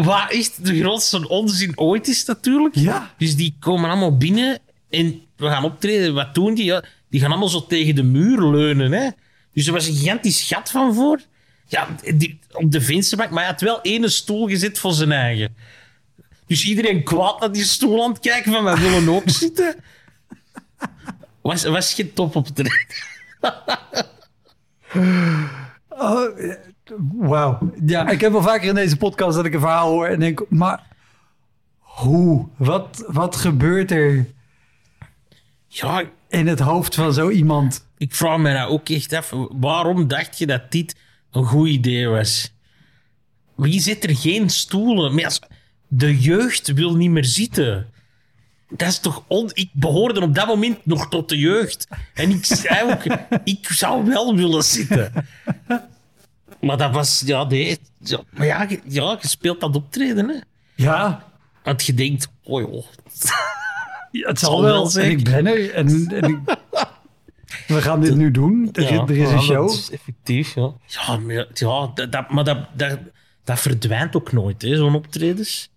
Wat 0.05 0.31
echt 0.31 0.65
de 0.65 0.81
grootste 0.81 1.29
onzin 1.29 1.79
ooit 1.79 2.09
is 2.09 2.25
natuurlijk. 2.25 2.75
Ja. 2.75 3.15
Dus 3.19 3.37
die 3.37 3.57
komen 3.61 3.91
allemaal 3.91 4.17
binnen 4.17 4.59
en 4.91 5.21
we 5.37 5.47
gaan 5.47 5.65
optreden. 5.65 6.15
Wat 6.15 6.35
doen 6.35 6.55
die? 6.55 6.65
Ja, 6.65 6.85
die 7.11 7.21
gaan 7.21 7.31
allemaal 7.31 7.49
zo 7.49 7.67
tegen 7.67 7.95
de 7.95 8.03
muur 8.03 8.51
leunen. 8.51 8.93
Hè? 8.93 9.09
Dus 9.53 9.67
er 9.67 9.73
was 9.73 9.87
een 9.87 9.95
gigantisch 9.95 10.43
gat 10.43 10.71
van 10.71 10.95
voor. 10.95 11.21
Ja, 11.67 11.89
die, 12.15 12.39
op 12.53 12.73
de 12.73 12.81
vensterbank, 12.81 13.31
maar 13.31 13.43
hij 13.43 13.51
had 13.51 13.61
wel 13.61 13.81
ene 13.83 14.09
stoel 14.09 14.49
gezet 14.49 14.79
voor 14.79 14.93
zijn 14.93 15.13
eigen. 15.13 15.55
Dus 16.47 16.65
iedereen 16.65 17.03
kwaad 17.03 17.41
naar 17.41 17.53
die 17.53 17.65
stoel 17.65 18.05
aan 18.05 18.11
het 18.11 18.21
kijken 18.21 18.53
van, 18.53 18.65
wij 18.65 18.77
willen 18.91 19.09
ook 19.09 19.31
zitten. 19.31 19.77
Was, 21.41 21.65
was 21.65 21.95
geen 21.95 22.13
top 22.13 22.37
op 22.37 22.49
Oh, 25.89 26.39
eh, 26.39 26.55
Wauw. 27.17 27.73
Ja, 27.87 28.09
ik 28.09 28.21
heb 28.21 28.33
wel 28.33 28.43
vaker 28.43 28.69
in 28.69 28.75
deze 28.75 28.97
podcast 28.97 29.37
dat 29.37 29.45
ik 29.45 29.55
een 29.55 29.61
verhaal 29.61 29.91
hoor 29.91 30.07
en 30.07 30.21
denk, 30.21 30.45
maar 30.49 30.87
hoe? 31.79 32.47
Wat, 32.57 33.05
wat 33.07 33.37
gebeurt 33.37 33.91
er 33.91 34.27
Ja, 35.69 36.03
in 36.29 36.47
het 36.47 36.61
hoofd 36.61 36.95
van 36.95 37.13
zo 37.13 37.31
iemand? 37.31 37.87
ik 37.99 38.15
vraag 38.15 38.39
me 38.39 38.53
dat 38.53 38.69
ook 38.69 38.89
echt 38.89 39.13
af. 39.13 39.33
Waarom 39.51 40.09
dacht 40.09 40.39
je 40.39 40.47
dat 40.47 40.73
dit 40.73 40.97
een 41.31 41.45
goed 41.45 41.69
idee 41.69 42.09
was? 42.09 42.53
Wie 43.55 43.81
zit 43.81 44.05
er 44.05 44.17
geen 44.17 44.51
stoelen? 44.51 45.15
Maar 45.15 45.25
als, 45.25 45.41
de 45.89 46.19
jeugd 46.19 46.73
wil 46.73 46.97
niet 46.97 47.11
meer 47.11 47.25
zitten. 47.25 47.87
Dat 48.69 48.89
is 48.89 48.99
toch 48.99 49.25
on... 49.27 49.51
Ik 49.53 49.71
behoorde 49.73 50.21
op 50.21 50.35
dat 50.35 50.47
moment 50.47 50.87
nog 50.87 51.09
tot 51.09 51.29
de 51.29 51.39
jeugd. 51.39 51.89
En 52.15 52.31
ik 52.31 52.45
zei 52.45 52.93
ook, 52.93 53.03
ik 53.45 53.69
zou 53.69 54.05
wel 54.05 54.37
willen 54.37 54.63
zitten. 54.65 55.13
Maar 56.61 56.77
dat 56.77 56.93
was... 56.95 57.23
Ja, 57.27 57.45
nee. 57.45 57.79
Ja, 57.99 58.21
maar 58.31 58.47
ja, 58.47 58.63
je- 58.63 58.81
ja, 58.85 59.19
je 59.21 59.29
speelt 59.29 59.61
dat 59.61 59.77
optreden, 59.77 60.29
hè. 60.29 60.37
Ja, 60.75 61.25
Want 61.65 61.85
je 61.87 61.95
denkt, 61.95 62.29
oh 62.45 62.61
joh. 62.61 62.85
het 64.13 64.39
zal 64.45 64.63
wel 64.63 64.87
zeker. 64.87 65.19
ik 65.19 65.25
ben 65.25 65.47
er. 65.47 65.71
En, 65.75 66.07
en 66.09 66.25
ik- 66.31 66.57
we 67.67 67.83
gaan 67.83 68.01
dit 68.01 68.15
nu 68.15 68.31
doen. 68.31 68.69
Er, 68.73 68.83
Ja, 68.93 69.01
er 69.03 69.11
is 69.17 69.29
ja, 69.29 69.35
een 69.35 69.43
show. 69.43 69.67
dat 69.69 69.77
is 69.77 69.91
effectief, 69.91 70.55
ja. 70.55 70.73
Ja, 70.87 71.17
maar, 71.17 71.35
ja, 71.35 71.47
ja, 71.55 72.07
dat, 72.07 72.31
maar 72.31 72.45
dat, 72.45 72.59
dat, 72.73 72.99
dat 73.45 73.61
verdwijnt 73.61 74.17
ook 74.17 74.33
nooit, 74.33 74.63
hè, 74.63 74.77
zo'n 74.77 74.95
optredens. 74.95 75.71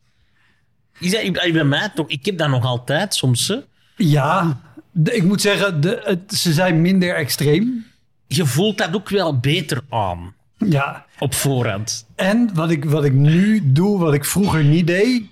Is 1.00 1.12
dat, 1.12 1.22
ik- 1.24 1.54
bij 1.54 1.64
mij 1.64 1.90
toch, 1.96 2.08
ik 2.10 2.26
heb 2.26 2.38
dat 2.38 2.50
nog 2.50 2.66
altijd 2.66 3.16
soms. 3.16 3.48
Hè. 3.48 3.56
Ja, 3.96 4.62
de- 4.92 5.16
ik 5.16 5.24
moet 5.24 5.42
zeggen, 5.42 5.82
de, 5.82 6.02
het, 6.04 6.34
ze 6.34 6.54
zijn 6.54 6.82
minder 6.82 7.16
extreem. 7.16 7.86
je 8.28 8.46
voelt 8.46 8.78
dat 8.78 8.96
ook 8.96 9.10
wel 9.10 9.40
beter 9.40 9.82
aan 9.90 10.34
Ja, 10.66 11.06
op 11.20 11.34
voorhand. 11.34 12.06
En 12.16 12.50
wat 12.54 12.72
ik, 12.72 12.86
wat 12.86 13.06
ik 13.06 13.14
nu 13.14 13.62
doe, 13.64 14.00
wat 14.00 14.14
ik 14.14 14.26
vroeger 14.26 14.64
niet 14.64 14.88
deed. 14.88 15.24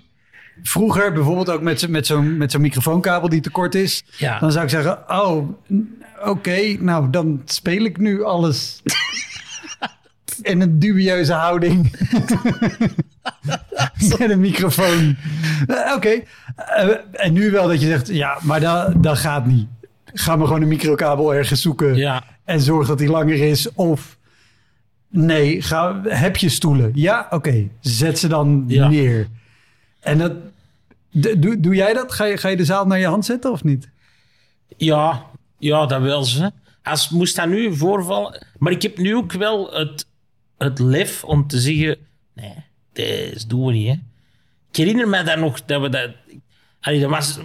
Vroeger 0.62 1.12
bijvoorbeeld 1.12 1.50
ook 1.50 1.62
met, 1.62 1.88
met 1.88 2.06
zo'n 2.06 2.36
met 2.36 2.50
zo'n 2.50 2.60
microfoonkabel 2.60 3.28
die 3.28 3.40
te 3.40 3.50
kort 3.50 3.74
is. 3.74 4.04
Ja. 4.16 4.38
Dan 4.38 4.52
zou 4.52 4.64
ik 4.64 4.70
zeggen, 4.70 4.98
oh, 5.08 5.48
oké, 6.24 6.76
nou 6.78 7.10
dan 7.10 7.42
speel 7.44 7.84
ik 7.84 7.98
nu 7.98 8.24
alles 8.24 8.82
in 10.42 10.60
een 10.60 10.78
dubieuze 10.78 11.32
houding. 11.32 11.90
Met 14.18 14.30
een 14.30 14.40
microfoon. 14.40 15.16
Eh, 15.66 15.92
oké. 15.94 16.22
Eh, 16.56 16.88
en 17.12 17.32
nu 17.32 17.50
wel 17.50 17.68
dat 17.68 17.80
je 17.80 17.86
zegt, 17.86 18.08
ja, 18.08 18.38
maar 18.42 18.60
dat, 18.60 19.02
dat 19.02 19.18
gaat 19.18 19.46
niet. 19.46 19.68
Ga 20.04 20.36
maar 20.36 20.46
gewoon 20.46 20.62
een 20.62 20.68
microkabel 20.68 21.34
ergens 21.34 21.62
zoeken. 21.62 21.96
Ja. 21.96 22.24
En 22.44 22.60
zorg 22.60 22.86
dat 22.86 22.98
die 22.98 23.10
langer 23.10 23.48
is. 23.48 23.72
Of 23.74 24.18
nee, 25.10 25.62
ga, 25.62 26.00
heb 26.02 26.36
je 26.36 26.48
stoelen? 26.48 26.90
Ja, 26.94 27.26
oké. 27.30 27.68
Zet 27.80 28.18
ze 28.18 28.28
dan 28.28 28.64
Ja. 28.66 28.88
neer. 28.88 29.28
En 30.00 30.18
dat, 30.18 30.32
doe, 31.38 31.60
doe 31.60 31.74
jij 31.74 31.92
dat? 31.92 32.12
Ga 32.12 32.24
je, 32.24 32.36
ga 32.36 32.48
je 32.48 32.56
de 32.56 32.64
zaal 32.64 32.86
naar 32.86 32.98
je 32.98 33.06
hand 33.06 33.24
zetten 33.24 33.52
of 33.52 33.64
niet? 33.64 33.88
Ja, 34.76 35.26
ja, 35.58 35.86
dat 35.86 36.00
wel 36.00 36.24
ze. 36.24 36.50
Als 36.82 37.08
moest 37.08 37.36
dat 37.36 37.48
nu 37.48 37.76
voorvallen. 37.76 38.46
Maar 38.58 38.72
ik 38.72 38.82
heb 38.82 38.98
nu 38.98 39.16
ook 39.16 39.32
wel 39.32 39.72
het, 39.74 40.06
het 40.58 40.78
lef 40.78 41.24
om 41.24 41.46
te 41.46 41.58
zeggen: 41.60 41.96
nee, 42.34 42.54
dat 42.92 43.44
doen 43.48 43.66
we 43.66 43.72
niet. 43.72 43.86
Hè. 43.88 43.94
Ik 44.70 44.76
herinner 44.76 45.08
me 45.08 45.22
dat 45.22 45.38
nog 45.38 45.64
dat 45.64 45.80
we 45.80 45.88
dat. 45.88 46.10
Allee, 46.80 47.00
dat 47.00 47.10
was, 47.10 47.38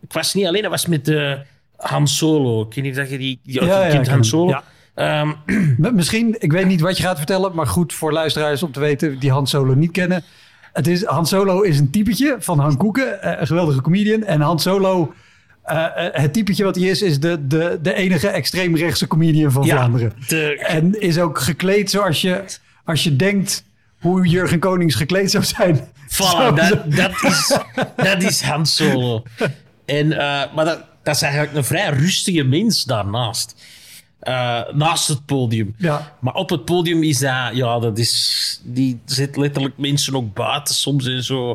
ik 0.00 0.12
was 0.12 0.34
niet 0.34 0.46
alleen, 0.46 0.62
dat 0.62 0.70
was 0.70 0.86
met 0.86 1.04
de 1.04 1.42
Han 1.76 2.08
Solo. 2.08 2.62
Ik 2.62 2.74
weet 2.74 2.84
niet 2.84 2.92
of 2.92 2.98
dat 2.98 3.10
je 3.10 3.18
die. 3.18 3.40
Ja, 3.42 3.64
Ja, 3.64 3.86
ja, 3.86 4.04
Han 4.04 4.24
Solo. 4.24 4.60
Ehm, 4.94 5.32
Misschien, 5.94 6.36
ik 6.38 6.52
weet 6.52 6.66
niet 6.66 6.80
wat 6.80 6.96
je 6.96 7.02
gaat 7.02 7.16
vertellen, 7.16 7.54
maar 7.54 7.66
goed 7.66 7.92
voor 7.92 8.12
luisteraars 8.12 8.62
om 8.62 8.72
te 8.72 8.80
weten 8.80 9.18
die 9.18 9.30
Han 9.30 9.46
Solo 9.46 9.74
niet 9.74 9.90
kennen. 9.90 10.24
Het 10.72 10.86
is, 10.86 11.04
Han 11.04 11.26
Solo 11.26 11.60
is 11.60 11.78
een 11.78 11.90
typetje 11.90 12.36
van 12.38 12.58
Han 12.58 12.76
Koeken, 12.76 13.22
eh, 13.22 13.40
een 13.40 13.46
geweldige 13.46 13.80
comedian. 13.80 14.24
En 14.24 14.40
Han 14.40 14.60
Solo, 14.60 15.14
eh, 15.62 16.06
eh, 16.06 16.12
het 16.12 16.32
typetje 16.32 16.64
wat 16.64 16.76
hij 16.76 16.84
is, 16.84 17.02
is 17.02 17.20
de, 17.20 17.46
de, 17.46 17.78
de 17.82 17.94
enige 17.94 18.28
extreemrechtse 18.28 19.06
comedian 19.06 19.52
van 19.52 19.64
ja, 19.64 19.76
Vlaanderen. 19.76 20.12
de, 20.26 20.58
En 20.58 21.00
is 21.00 21.18
ook 21.18 21.38
gekleed 21.38 21.90
zoals 21.90 22.20
je, 22.20 22.44
als 22.84 23.04
je 23.04 23.16
denkt 23.16 23.64
hoe 24.00 24.26
Jurgen 24.26 24.58
Konings 24.58 24.94
gekleed 24.94 25.30
zou 25.30 25.44
zijn. 25.44 25.80
Voilà, 26.12 26.54
dat, 26.54 26.92
dat, 26.96 27.22
is, 27.22 27.58
dat 27.96 28.22
is 28.22 28.40
Han 28.40 28.66
Solo. 28.66 29.22
En, 29.84 30.12
eh, 30.12 30.54
maar 30.54 30.64
dat, 30.64 30.84
dat 31.02 31.14
is 31.14 31.22
eigenlijk 31.22 31.54
een 31.54 31.64
vrij 31.64 31.90
rustige 31.90 32.42
mens 32.42 32.84
daarnaast. 32.84 33.54
Eh, 34.22 34.72
naast 34.72 35.08
het 35.08 35.26
podium. 35.26 35.74
Ja. 35.78 36.16
Maar 36.20 36.34
op 36.34 36.50
het 36.50 36.64
podium 36.64 37.02
is 37.02 37.18
dat, 37.18 37.54
ja, 37.54 37.78
dat 37.78 37.98
is, 37.98 38.60
die 38.64 39.00
zet 39.04 39.36
letterlijk 39.36 39.78
mensen 39.78 40.14
ook 40.14 40.34
buiten 40.34 40.74
soms 40.74 41.06
en 41.06 41.24
zo. 41.24 41.54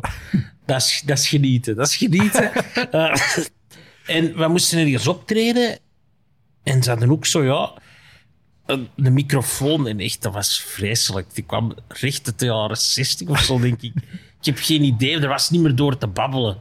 Dat 0.66 0.80
is, 0.80 1.02
dat 1.06 1.18
is 1.18 1.28
genieten, 1.28 1.76
dat 1.76 1.86
is 1.86 1.96
genieten. 1.96 2.50
Eh, 2.90 3.20
en 4.06 4.36
we 4.36 4.48
moesten 4.48 4.78
ergens 4.78 5.06
optreden 5.06 5.78
en 6.62 6.82
ze 6.82 6.90
hadden 6.90 7.10
ook 7.10 7.26
zo, 7.26 7.44
ja, 7.44 7.72
een, 8.66 8.88
een 8.96 9.12
microfoon. 9.12 9.86
En 9.86 10.00
echt, 10.00 10.22
dat 10.22 10.32
was 10.32 10.60
vreselijk. 10.60 11.34
Die 11.34 11.44
kwam 11.44 11.74
recht 11.88 12.26
uit 12.26 12.38
de 12.38 12.46
jaren 12.46 12.76
60 12.76 13.28
of 13.28 13.40
zo, 13.40 13.58
denk 13.58 13.82
ik. 13.82 13.92
Ik 14.40 14.44
heb 14.44 14.58
geen 14.58 14.82
idee, 14.82 15.20
er 15.20 15.28
was 15.28 15.50
niet 15.50 15.60
meer 15.60 15.74
door 15.74 15.98
te 15.98 16.06
babbelen. 16.06 16.56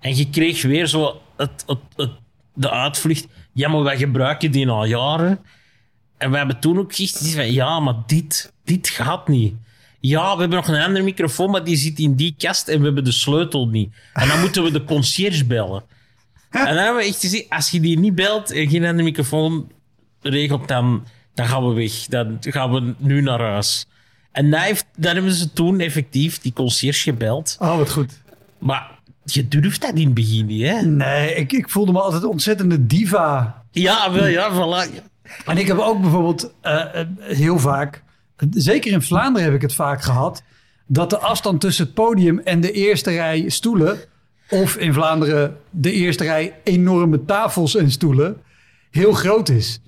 En 0.00 0.16
je 0.16 0.30
kreeg 0.30 0.62
weer 0.62 0.86
zo 0.86 1.20
het, 1.36 1.64
het, 1.66 1.78
het, 1.96 2.10
de 2.54 2.70
uitvlucht. 2.70 3.26
Ja, 3.56 3.68
maar 3.68 3.82
wij 3.82 3.96
gebruiken 3.96 4.50
die 4.50 4.68
al 4.68 4.84
jaren. 4.84 5.38
En 6.16 6.30
we 6.30 6.36
hebben 6.36 6.60
toen 6.60 6.78
ook 6.78 6.94
gezegd, 6.94 7.34
van, 7.34 7.52
ja, 7.52 7.80
maar 7.80 7.94
dit, 8.06 8.52
dit 8.64 8.88
gaat 8.88 9.28
niet. 9.28 9.54
Ja, 10.00 10.34
we 10.34 10.40
hebben 10.40 10.58
nog 10.58 10.68
een 10.68 10.82
andere 10.82 11.04
microfoon, 11.04 11.50
maar 11.50 11.64
die 11.64 11.76
zit 11.76 11.98
in 11.98 12.14
die 12.14 12.34
kast 12.38 12.68
en 12.68 12.78
we 12.78 12.84
hebben 12.84 13.04
de 13.04 13.12
sleutel 13.12 13.68
niet. 13.68 13.94
En 14.12 14.28
dan 14.28 14.40
moeten 14.40 14.62
we 14.62 14.70
de 14.70 14.84
conciërge 14.84 15.44
bellen. 15.44 15.82
En 16.50 16.64
dan 16.64 16.76
hebben 16.76 17.02
we 17.02 17.08
echt 17.08 17.20
gezegd, 17.20 17.50
als 17.50 17.70
je 17.70 17.80
die 17.80 17.98
niet 17.98 18.14
belt 18.14 18.50
en 18.50 18.68
geen 18.68 18.84
andere 18.84 19.02
microfoon 19.02 19.70
regelt, 20.20 20.68
dan, 20.68 21.06
dan 21.34 21.46
gaan 21.46 21.68
we 21.68 21.74
weg. 21.74 21.92
Dan 21.92 22.36
gaan 22.40 22.72
we 22.72 22.94
nu 22.98 23.20
naar 23.20 23.40
huis. 23.40 23.86
En 24.32 24.50
dat, 24.50 24.60
heeft, 24.60 24.86
dat 24.96 25.12
hebben 25.12 25.32
ze 25.32 25.52
toen 25.52 25.80
effectief 25.80 26.38
die 26.38 26.52
conciërge 26.52 27.00
gebeld. 27.00 27.56
Oh, 27.60 27.76
wat 27.76 27.90
goed. 27.90 28.22
Maar 28.58 28.95
je 29.32 29.48
durft 29.48 29.80
dat 29.80 29.94
in 29.94 30.04
het 30.04 30.14
begin 30.14 30.46
niet, 30.46 30.62
hè? 30.62 30.82
Nee, 30.82 31.34
ik, 31.34 31.52
ik 31.52 31.70
voelde 31.70 31.92
me 31.92 32.00
altijd 32.00 32.24
ontzettende 32.24 32.86
diva. 32.86 33.62
Ja, 33.70 34.12
wel, 34.12 34.26
ja, 34.26 34.50
voilà. 34.52 35.04
En 35.46 35.56
ik 35.58 35.66
heb 35.66 35.78
ook 35.78 36.00
bijvoorbeeld 36.00 36.52
eh, 36.60 37.00
eh, 37.00 37.06
heel 37.18 37.58
vaak, 37.58 38.02
zeker 38.50 38.92
in 38.92 39.02
Vlaanderen 39.02 39.46
heb 39.46 39.56
ik 39.56 39.62
het 39.62 39.74
vaak 39.74 40.02
gehad, 40.02 40.42
dat 40.86 41.10
de 41.10 41.18
afstand 41.18 41.60
tussen 41.60 41.84
het 41.84 41.94
podium 41.94 42.38
en 42.38 42.60
de 42.60 42.72
eerste 42.72 43.10
rij 43.10 43.48
stoelen, 43.48 43.98
of 44.48 44.76
in 44.76 44.92
Vlaanderen 44.92 45.56
de 45.70 45.92
eerste 45.92 46.24
rij 46.24 46.54
enorme 46.64 47.24
tafels 47.24 47.76
en 47.76 47.90
stoelen, 47.90 48.36
heel 48.90 49.12
groot 49.12 49.48
is. 49.48 49.80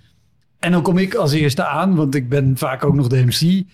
En 0.58 0.72
dan 0.72 0.82
kom 0.82 0.98
ik 0.98 1.14
als 1.14 1.32
eerste 1.32 1.64
aan, 1.64 1.94
want 1.94 2.14
ik 2.14 2.28
ben 2.28 2.56
vaak 2.56 2.84
ook 2.84 2.94
nog 2.94 3.06
de 3.06 3.24
MC. 3.24 3.64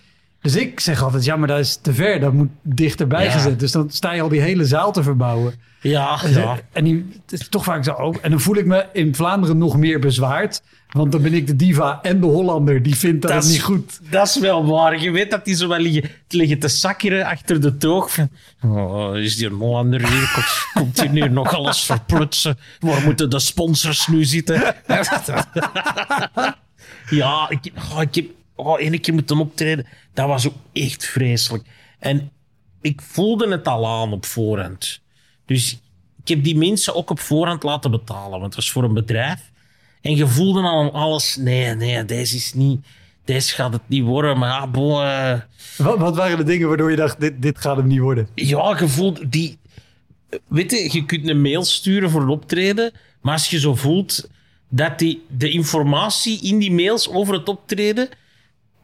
Dus 0.44 0.56
ik 0.56 0.80
zeg 0.80 1.02
altijd, 1.02 1.24
ja, 1.24 1.36
maar 1.36 1.48
dat 1.48 1.58
is 1.58 1.76
te 1.82 1.92
ver, 1.94 2.20
dat 2.20 2.32
moet 2.32 2.48
dichterbij 2.62 3.24
Ja. 3.24 3.30
gezet. 3.30 3.60
Dus 3.60 3.72
dan 3.72 3.90
sta 3.90 4.12
je 4.12 4.20
al 4.22 4.28
die 4.28 4.40
hele 4.40 4.64
zaal 4.64 4.92
te 4.92 5.02
verbouwen. 5.02 5.54
Ja, 5.80 6.20
ja. 6.28 6.58
En 6.72 6.84
die, 6.84 7.06
het 7.26 7.40
is 7.40 7.48
toch 7.48 7.64
vaak 7.64 7.84
zo. 7.84 7.92
Oh, 7.92 8.16
en 8.22 8.30
dan 8.30 8.40
voel 8.40 8.56
ik 8.56 8.66
me 8.66 8.86
in 8.92 9.14
Vlaanderen 9.14 9.58
nog 9.58 9.76
meer 9.76 9.98
bezwaard. 10.00 10.62
Want 10.88 11.12
dan 11.12 11.22
ben 11.22 11.34
ik 11.34 11.46
de 11.46 11.56
diva 11.56 11.98
en 12.02 12.20
de 12.20 12.26
Hollander 12.26 12.82
die 12.82 12.96
vindt 12.96 13.22
dat, 13.22 13.30
Dat 13.30 13.42
het 13.42 13.50
is- 13.50 13.56
niet 13.56 13.62
goed. 13.66 14.00
Dat 14.10 14.26
is 14.26 14.38
wel 14.38 14.66
waar. 14.66 15.00
Je 15.00 15.10
weet 15.10 15.30
dat 15.30 15.44
die 15.44 15.54
zo 15.54 15.68
wel 15.68 15.78
liggen, 15.78 16.10
te 16.26 16.36
liggen 16.36 16.58
te 16.58 16.68
sakkeren 16.68 17.24
achter 17.26 17.60
de 17.60 17.76
toog. 17.76 18.10
Van, 18.12 18.28
oh, 18.62 19.16
is 19.16 19.36
die 19.36 19.46
een 19.46 19.52
Hollander 19.52 20.08
hier? 20.08 20.30
Komt, 20.34 20.66
komt 20.74 21.00
hier 21.00 21.10
nu 21.10 21.28
nog 21.28 21.54
alles 21.54 21.80
verplutsen? 21.82 22.58
Waar 22.80 23.02
moeten 23.02 23.30
de 23.30 23.38
sponsors 23.38 24.06
nu 24.06 24.24
zitten? 24.24 24.74
ja, 27.10 27.46
ik, 27.50 27.72
oh, 27.92 28.00
ik 28.02 28.14
heb 28.14 28.24
oh, 28.54 28.80
één 28.80 29.00
keer 29.00 29.14
moeten 29.14 29.38
optreden. 29.38 29.86
Dat 30.12 30.26
was 30.26 30.46
ook 30.46 30.56
echt 30.72 31.04
vreselijk. 31.06 31.64
En 31.98 32.30
ik 32.80 33.00
voelde 33.02 33.48
het 33.48 33.68
al 33.68 33.86
aan 33.86 34.12
op 34.12 34.24
voorhand. 34.24 35.00
Dus 35.46 35.80
ik 36.22 36.28
heb 36.28 36.44
die 36.44 36.56
mensen 36.56 36.94
ook 36.94 37.10
op 37.10 37.20
voorhand 37.20 37.62
laten 37.62 37.90
betalen. 37.90 38.30
Want 38.30 38.44
het 38.44 38.54
was 38.54 38.70
voor 38.70 38.84
een 38.84 38.94
bedrijf. 38.94 39.52
En 40.00 40.16
je 40.16 40.26
voelde 40.26 40.60
al 40.60 40.92
alles. 40.92 41.36
Nee, 41.36 41.74
nee, 41.74 42.04
deze 42.04 42.36
is 42.36 42.54
niet. 42.54 42.86
Deze 43.24 43.54
gaat 43.54 43.72
het 43.72 43.82
niet 43.86 44.04
worden. 44.04 44.38
Maar 44.38 44.48
ja, 44.48 44.66
bon, 44.66 45.02
eh, 45.02 45.40
Wat, 45.76 45.98
wat 45.98 46.16
waren 46.16 46.36
de 46.36 46.44
dingen 46.44 46.68
waardoor 46.68 46.90
je 46.90 46.96
dacht, 46.96 47.20
dit, 47.20 47.42
dit 47.42 47.58
gaat 47.58 47.76
hem 47.76 47.86
niet 47.86 47.98
worden? 48.00 48.28
ja, 48.34 48.76
je 48.78 48.88
voelt 48.88 49.32
die. 49.32 49.58
Weet 50.46 50.70
je, 50.70 50.88
je 50.92 51.04
kunt 51.04 51.28
een 51.28 51.40
mail 51.40 51.64
sturen 51.64 52.10
voor 52.10 52.22
een 52.22 52.28
optreden. 52.28 52.92
Maar 53.20 53.32
als 53.32 53.50
je 53.50 53.58
zo 53.58 53.74
voelt 53.74 54.28
dat 54.68 54.98
die, 54.98 55.24
de 55.28 55.50
informatie 55.50 56.42
in 56.42 56.58
die 56.58 56.72
mails 56.72 57.08
over 57.08 57.34
het 57.34 57.48
optreden. 57.48 58.08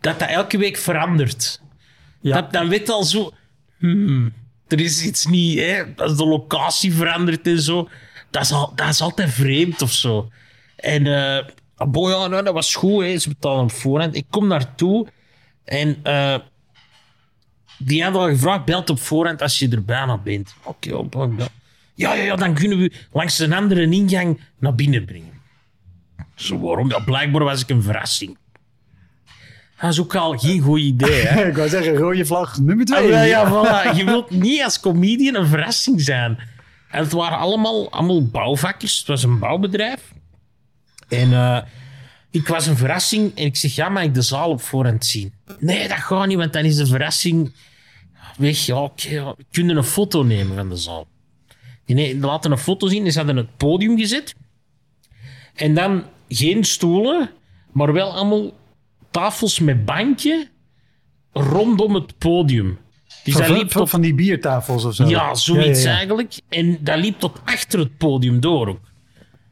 Dat 0.01 0.19
dat 0.19 0.29
elke 0.29 0.59
week 0.59 0.77
verandert. 0.77 1.61
Ja. 2.21 2.35
Dat, 2.41 2.53
dan 2.53 2.69
weet 2.69 2.89
al 2.89 3.05
zo. 3.05 3.33
hmm, 3.79 4.33
er 4.69 4.81
is 4.81 5.05
iets 5.05 5.27
niet. 5.27 5.59
Hè, 5.59 5.83
als 5.97 6.17
de 6.17 6.27
locatie 6.27 6.93
verandert 6.95 7.47
en 7.47 7.61
zo. 7.61 7.89
Dat 8.31 8.43
is, 8.43 8.53
al, 8.53 8.73
dat 8.75 8.89
is 8.89 9.01
altijd 9.01 9.31
vreemd 9.31 9.83
of 9.83 9.93
zo. 9.93 10.31
En. 10.77 11.07
eh 11.07 11.47
boy, 11.89 12.11
ja, 12.11 12.27
nou, 12.27 12.45
dat 12.45 12.55
was 12.55 12.75
goed. 12.75 13.03
Hè. 13.03 13.19
Ze 13.19 13.29
betalen 13.29 13.63
op 13.63 13.73
voorhand. 13.73 14.15
Ik 14.15 14.27
kom 14.31 14.47
naartoe. 14.47 15.07
En. 15.65 15.99
eh, 16.03 16.39
die 17.79 18.03
hadden 18.03 18.21
al 18.23 18.29
gevraagd, 18.29 18.65
belt 18.65 18.91
op 18.91 19.01
voorhand 19.01 19.43
als 19.43 19.59
je 19.59 19.69
er 19.69 19.85
bijna 19.85 20.19
bent. 20.19 20.55
Oké, 20.63 20.95
op. 20.95 21.15
Ja, 21.95 22.15
ja, 22.15 22.23
ja, 22.23 22.37
dan 22.37 22.55
kunnen 22.55 22.79
we 22.79 22.93
langs 23.13 23.39
een 23.39 23.53
andere 23.53 23.83
ingang 23.91 24.41
naar 24.59 24.75
binnen 24.75 25.05
brengen. 25.05 25.41
Zo, 26.35 26.59
waarom? 26.61 26.89
Ja, 26.89 26.99
blijkbaar 26.99 27.45
was 27.45 27.61
ik 27.61 27.69
een 27.69 27.83
verrassing. 27.83 28.39
Dat 29.81 29.91
is 29.91 30.01
ook 30.01 30.15
al 30.15 30.39
geen 30.39 30.61
goed 30.61 30.81
idee, 30.81 31.27
hè? 31.27 31.45
ik 31.49 31.57
wou 31.57 31.69
zeggen, 31.69 31.97
rode 31.97 32.27
vlag 32.27 32.59
nummer 32.59 32.87
twee. 32.87 33.03
Ah, 33.03 33.09
wel, 33.09 33.25
ja, 33.25 33.47
voilà. 33.53 33.97
Je 33.97 34.05
wilt 34.05 34.31
niet 34.31 34.63
als 34.63 34.81
comedian 34.81 35.35
een 35.35 35.47
verrassing 35.47 36.01
zijn. 36.01 36.39
En 36.91 37.03
het 37.03 37.13
waren 37.13 37.39
allemaal, 37.39 37.91
allemaal 37.91 38.27
bouwvakkers. 38.27 38.99
Het 38.99 39.07
was 39.07 39.23
een 39.23 39.39
bouwbedrijf. 39.39 40.13
En 41.09 41.33
eh, 41.33 41.63
ik 42.31 42.49
was 42.49 42.67
een 42.67 42.77
verrassing. 42.77 43.37
En 43.37 43.45
ik 43.45 43.57
zeg, 43.57 43.75
ja, 43.75 43.89
mag 43.89 44.03
ik 44.03 44.15
de 44.15 44.23
zaal 44.23 44.51
op 44.51 44.61
voorhand 44.61 45.05
zien? 45.05 45.33
Nee, 45.59 45.89
dat 45.89 45.99
gaat 45.99 46.27
niet, 46.27 46.37
want 46.37 46.53
dan 46.53 46.65
is 46.65 46.77
de 46.77 46.87
verrassing 46.87 47.53
weg. 48.37 48.67
Ja, 48.67 48.83
oké. 48.83 49.09
ja. 49.09 49.35
we 49.37 49.45
kunnen 49.51 49.77
een 49.77 49.85
foto 49.85 50.23
nemen 50.23 50.57
van 50.57 50.69
de 50.69 50.77
zaal. 50.77 51.07
Die 51.85 51.97
ne- 51.97 52.03
die 52.03 52.21
laten 52.21 52.51
een 52.51 52.59
foto 52.59 52.89
zien. 52.89 53.05
Die 53.05 53.13
hadden 53.13 53.37
het 53.37 53.57
podium 53.57 53.99
gezet. 53.99 54.35
En 55.55 55.75
dan 55.75 56.05
geen 56.29 56.65
stoelen, 56.65 57.31
maar 57.73 57.93
wel 57.93 58.13
allemaal 58.13 58.53
tafels 59.11 59.59
met 59.59 59.85
bankje 59.85 60.49
rondom 61.33 61.95
het 61.95 62.19
podium. 62.19 62.79
Dus 63.25 63.35
van, 63.35 63.43
dat 63.43 63.51
liep 63.51 63.73
van, 63.73 63.81
tot, 63.81 63.91
van 63.91 64.01
die 64.01 64.15
biertafels 64.15 64.85
of 64.85 64.95
zo. 64.95 65.09
ja, 65.09 65.35
zoiets 65.35 65.83
Ja, 65.83 65.85
ja, 65.85 65.91
ja. 65.91 65.97
eigenlijk. 65.97 66.41
En 66.49 66.79
dat 66.81 66.99
liep 66.99 67.19
tot 67.19 67.41
achter 67.45 67.79
het 67.79 67.97
podium 67.97 68.41
door 68.41 68.69
ook. 68.69 68.91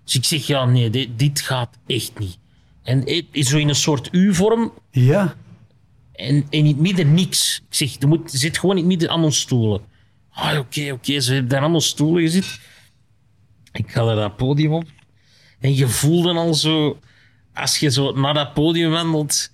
Dus 0.05 0.14
ik 0.14 0.25
zeg, 0.25 0.47
ja, 0.47 0.64
nee, 0.64 0.90
dit, 0.90 1.09
dit 1.16 1.40
gaat 1.40 1.79
echt 1.87 2.18
niet. 2.18 2.38
En 2.83 3.05
eh, 3.05 3.23
zo 3.33 3.57
in 3.59 3.68
een 3.68 3.75
soort 3.75 4.09
U-vorm. 4.12 4.73
Ja. 4.90 5.35
En, 6.12 6.35
en 6.35 6.47
in 6.51 6.66
het 6.66 6.79
midden 6.79 7.14
niks. 7.14 7.62
Ik 7.68 7.75
zeg, 7.75 8.01
er, 8.01 8.09
moet, 8.09 8.31
zit 8.31 8.59
gewoon 8.59 8.75
in 8.75 8.83
het 8.83 8.90
midden 8.90 9.09
allemaal 9.09 9.33
stoelen. 9.33 9.81
Ah, 10.31 10.59
oké, 10.59 10.92
oké. 10.92 11.21
Ze 11.21 11.33
hebben 11.33 11.51
daar 11.51 11.61
allemaal 11.61 11.81
stoelen 11.81 12.23
gezet. 12.23 12.61
Ik 13.73 13.90
ga 13.90 14.05
naar 14.05 14.16
dat 14.16 14.37
podium 14.37 14.73
op. 14.73 14.85
En 15.61 15.75
je 15.75 15.88
voelde 15.88 16.33
al 16.33 16.55
zo... 16.55 16.99
Als 17.61 17.79
je 17.79 17.90
zo 17.90 18.12
naar 18.12 18.35
dat 18.35 18.55
podium 18.55 18.90
wandelt... 18.90 19.51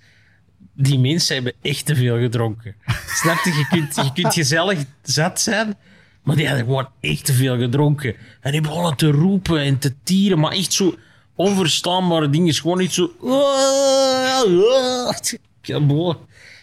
Die 0.76 0.98
mensen 0.98 1.34
hebben 1.34 1.52
echt 1.62 1.86
te 1.86 1.94
veel 1.94 2.18
gedronken. 2.18 2.74
Snap 3.20 3.44
je? 3.44 3.50
Je 3.50 3.66
kunt, 3.70 3.96
je 3.96 4.12
kunt 4.12 4.34
gezellig 4.34 4.84
zat 5.02 5.40
zijn... 5.40 5.76
Maar 6.24 6.36
die 6.36 6.46
hadden 6.46 6.64
gewoon 6.64 6.88
echt 7.00 7.24
te 7.24 7.32
veel 7.32 7.58
gedronken. 7.58 8.14
En 8.40 8.52
die 8.52 8.60
begonnen 8.60 8.96
te 8.96 9.10
roepen 9.10 9.60
en 9.60 9.78
te 9.78 9.94
tieren. 10.02 10.38
Maar 10.38 10.52
echt 10.52 10.72
zo 10.72 10.94
onverstaanbare 11.34 12.30
dingen. 12.30 12.54
Gewoon 12.54 12.78
niet 12.78 12.92
zo... 12.92 13.10
Ja, 15.62 15.80
boah. 15.80 16.16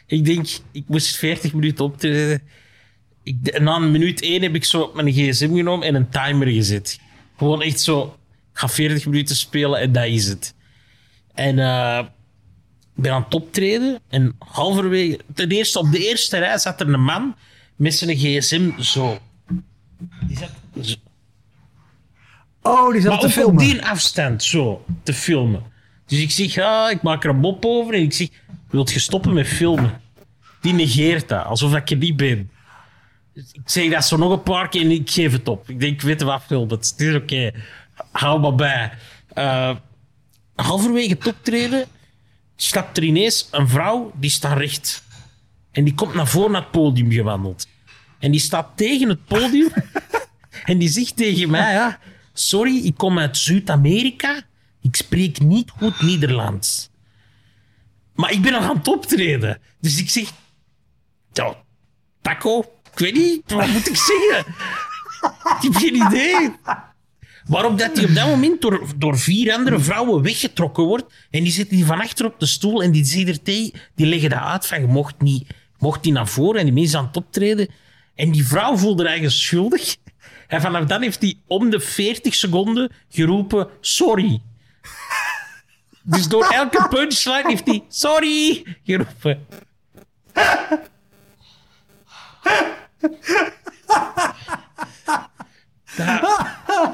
Ik 0.05 0.25
denk, 0.25 0.47
ik 0.71 0.83
moest 0.87 1.15
40 1.15 1.53
minuten 1.53 1.85
optreden. 1.85 2.41
Ik, 3.23 3.59
na 3.59 3.75
een 3.75 3.91
minuut 3.91 4.21
één 4.21 4.41
heb 4.41 4.55
ik 4.55 4.65
zo 4.65 4.91
mijn 4.95 5.11
gsm 5.11 5.55
genomen 5.55 5.87
en 5.87 5.95
een 5.95 6.09
timer 6.09 6.47
gezet. 6.47 6.99
Gewoon 7.37 7.61
echt 7.61 7.79
zo, 7.79 8.15
ik 8.53 8.59
ga 8.59 8.69
40 8.69 9.05
minuten 9.05 9.35
spelen 9.35 9.79
en 9.79 9.91
dat 9.91 10.05
is 10.05 10.27
het. 10.27 10.53
En 11.41 11.57
uh, 11.57 11.99
ik 12.95 13.03
ben 13.03 13.11
aan 13.11 13.23
het 13.23 13.33
optreden 13.33 13.99
en 14.09 14.35
halverwege, 14.39 15.19
ten 15.33 15.49
eerste 15.49 15.79
op 15.79 15.91
de 15.91 16.07
eerste 16.07 16.37
rij 16.37 16.57
zat 16.57 16.81
er 16.81 16.93
een 16.93 17.03
man 17.03 17.35
met 17.75 17.93
zijn 17.93 18.17
gsm 18.17 18.79
zo. 18.79 19.19
Die 20.27 20.37
zat 20.37 20.49
zo. 20.81 20.95
Oh, 22.61 22.91
die 22.91 23.01
zat 23.01 23.11
maar 23.11 23.19
te 23.19 23.25
op 23.25 23.31
filmen. 23.31 23.57
die 23.63 23.85
afstand 23.85 24.43
zo 24.43 24.85
te 25.03 25.13
filmen. 25.13 25.63
Dus 26.05 26.19
ik 26.19 26.31
zeg, 26.31 26.53
ja, 26.53 26.89
ik 26.89 27.01
maak 27.01 27.23
er 27.23 27.29
een 27.29 27.39
mop 27.39 27.65
over 27.65 27.93
en 27.93 28.01
ik 28.01 28.13
zeg, 28.13 28.27
wilt 28.69 28.91
je 28.91 28.99
stoppen 28.99 29.33
met 29.33 29.47
filmen? 29.47 30.01
Die 30.61 30.73
negeert 30.73 31.27
dat, 31.27 31.45
alsof 31.45 31.75
ik 31.75 31.89
er 31.89 31.97
niet 31.97 32.17
ben. 32.17 32.51
Ik 33.33 33.61
zeg 33.65 33.91
dat 33.91 34.05
zo 34.05 34.17
nog 34.17 34.31
een 34.31 34.43
paar 34.43 34.69
keer 34.69 34.81
en 34.81 34.91
ik 34.91 35.09
geef 35.09 35.31
het 35.31 35.47
op. 35.47 35.69
Ik 35.69 35.79
denk, 35.79 36.01
weet 36.01 36.19
je 36.19 36.25
wat, 36.25 36.43
film, 36.43 36.69
het 36.69 36.93
is 36.97 37.15
oké. 37.15 37.51
Hou 38.11 38.39
maar 38.39 38.55
bij. 38.55 38.91
Uh, 39.35 39.75
halverwege 40.63 41.09
het 41.13 41.27
optreden 41.27 41.87
stapt 42.55 42.97
er 42.97 43.03
ineens 43.03 43.47
een 43.51 43.67
vrouw, 43.67 44.11
die 44.15 44.29
staat 44.29 44.57
recht. 44.57 45.03
En 45.71 45.83
die 45.83 45.93
komt 45.93 46.13
naar 46.13 46.27
voren 46.27 46.51
naar 46.51 46.61
het 46.61 46.71
podium 46.71 47.11
gewandeld. 47.11 47.67
En 48.19 48.31
die 48.31 48.39
staat 48.39 48.67
tegen 48.75 49.09
het 49.09 49.25
podium 49.25 49.69
en 50.65 50.77
die 50.77 50.89
zegt 50.89 51.15
tegen 51.15 51.49
mij, 51.49 51.73
ja, 51.73 51.99
sorry, 52.33 52.85
ik 52.85 52.97
kom 52.97 53.19
uit 53.19 53.37
Zuid-Amerika. 53.37 54.41
Ik 54.81 54.95
spreek 54.95 55.39
niet 55.39 55.71
goed 55.77 56.01
Nederlands. 56.01 56.89
Maar 58.15 58.31
ik 58.31 58.41
ben 58.41 58.51
nog 58.51 58.63
aan 58.63 58.77
het 58.77 58.87
optreden. 58.87 59.59
Dus 59.79 59.99
ik 59.99 60.09
zeg... 60.09 60.31
Ja, 61.33 61.55
Taco, 62.21 62.59
ik 62.91 62.99
weet 62.99 63.13
niet, 63.13 63.51
wat 63.51 63.67
moet 63.67 63.87
ik 63.87 63.95
zeggen? 63.95 64.45
ik 65.57 65.61
heb 65.61 65.75
geen 65.75 65.95
idee. 65.95 66.55
Waarop 67.51 67.77
dat 67.77 67.95
hij 67.95 68.05
op 68.05 68.15
dat 68.15 68.27
moment 68.27 68.61
door, 68.61 68.87
door 68.97 69.19
vier 69.19 69.53
andere 69.53 69.79
vrouwen 69.79 70.23
weggetrokken 70.23 70.83
wordt. 70.83 71.13
En 71.29 71.43
die 71.43 71.51
zitten 71.51 71.75
die 71.75 71.85
van 71.85 71.99
achter 71.99 72.25
op 72.25 72.39
de 72.39 72.45
stoel 72.45 72.83
en 72.83 72.91
die 72.91 73.41
tegen, 73.41 73.79
die 73.95 74.05
leggen 74.05 74.29
dat 74.29 74.39
uit 74.39 74.65
van 74.65 74.81
je 74.81 74.87
mocht 74.87 75.21
niet, 75.21 75.47
mocht 75.77 76.03
niet 76.03 76.13
naar 76.13 76.27
voren 76.27 76.59
en 76.59 76.65
die 76.65 76.73
mensen 76.73 76.99
aan 76.99 77.05
het 77.05 77.17
optreden. 77.17 77.67
En 78.15 78.31
die 78.31 78.47
vrouw 78.47 78.77
voelde 78.77 79.03
eigenlijk 79.03 79.35
schuldig. 79.35 79.95
En 80.47 80.61
vanaf 80.61 80.85
dan 80.85 81.01
heeft 81.01 81.21
hij 81.21 81.35
om 81.47 81.69
de 81.69 81.79
40 81.79 82.35
seconden 82.35 82.91
geroepen: 83.09 83.67
Sorry. 83.81 84.41
Dus 86.03 86.27
door 86.27 86.45
elke 86.45 86.87
punchline 86.89 87.47
heeft 87.47 87.67
hij 87.67 87.83
sorry 87.87 88.63
geroepen. 88.83 89.45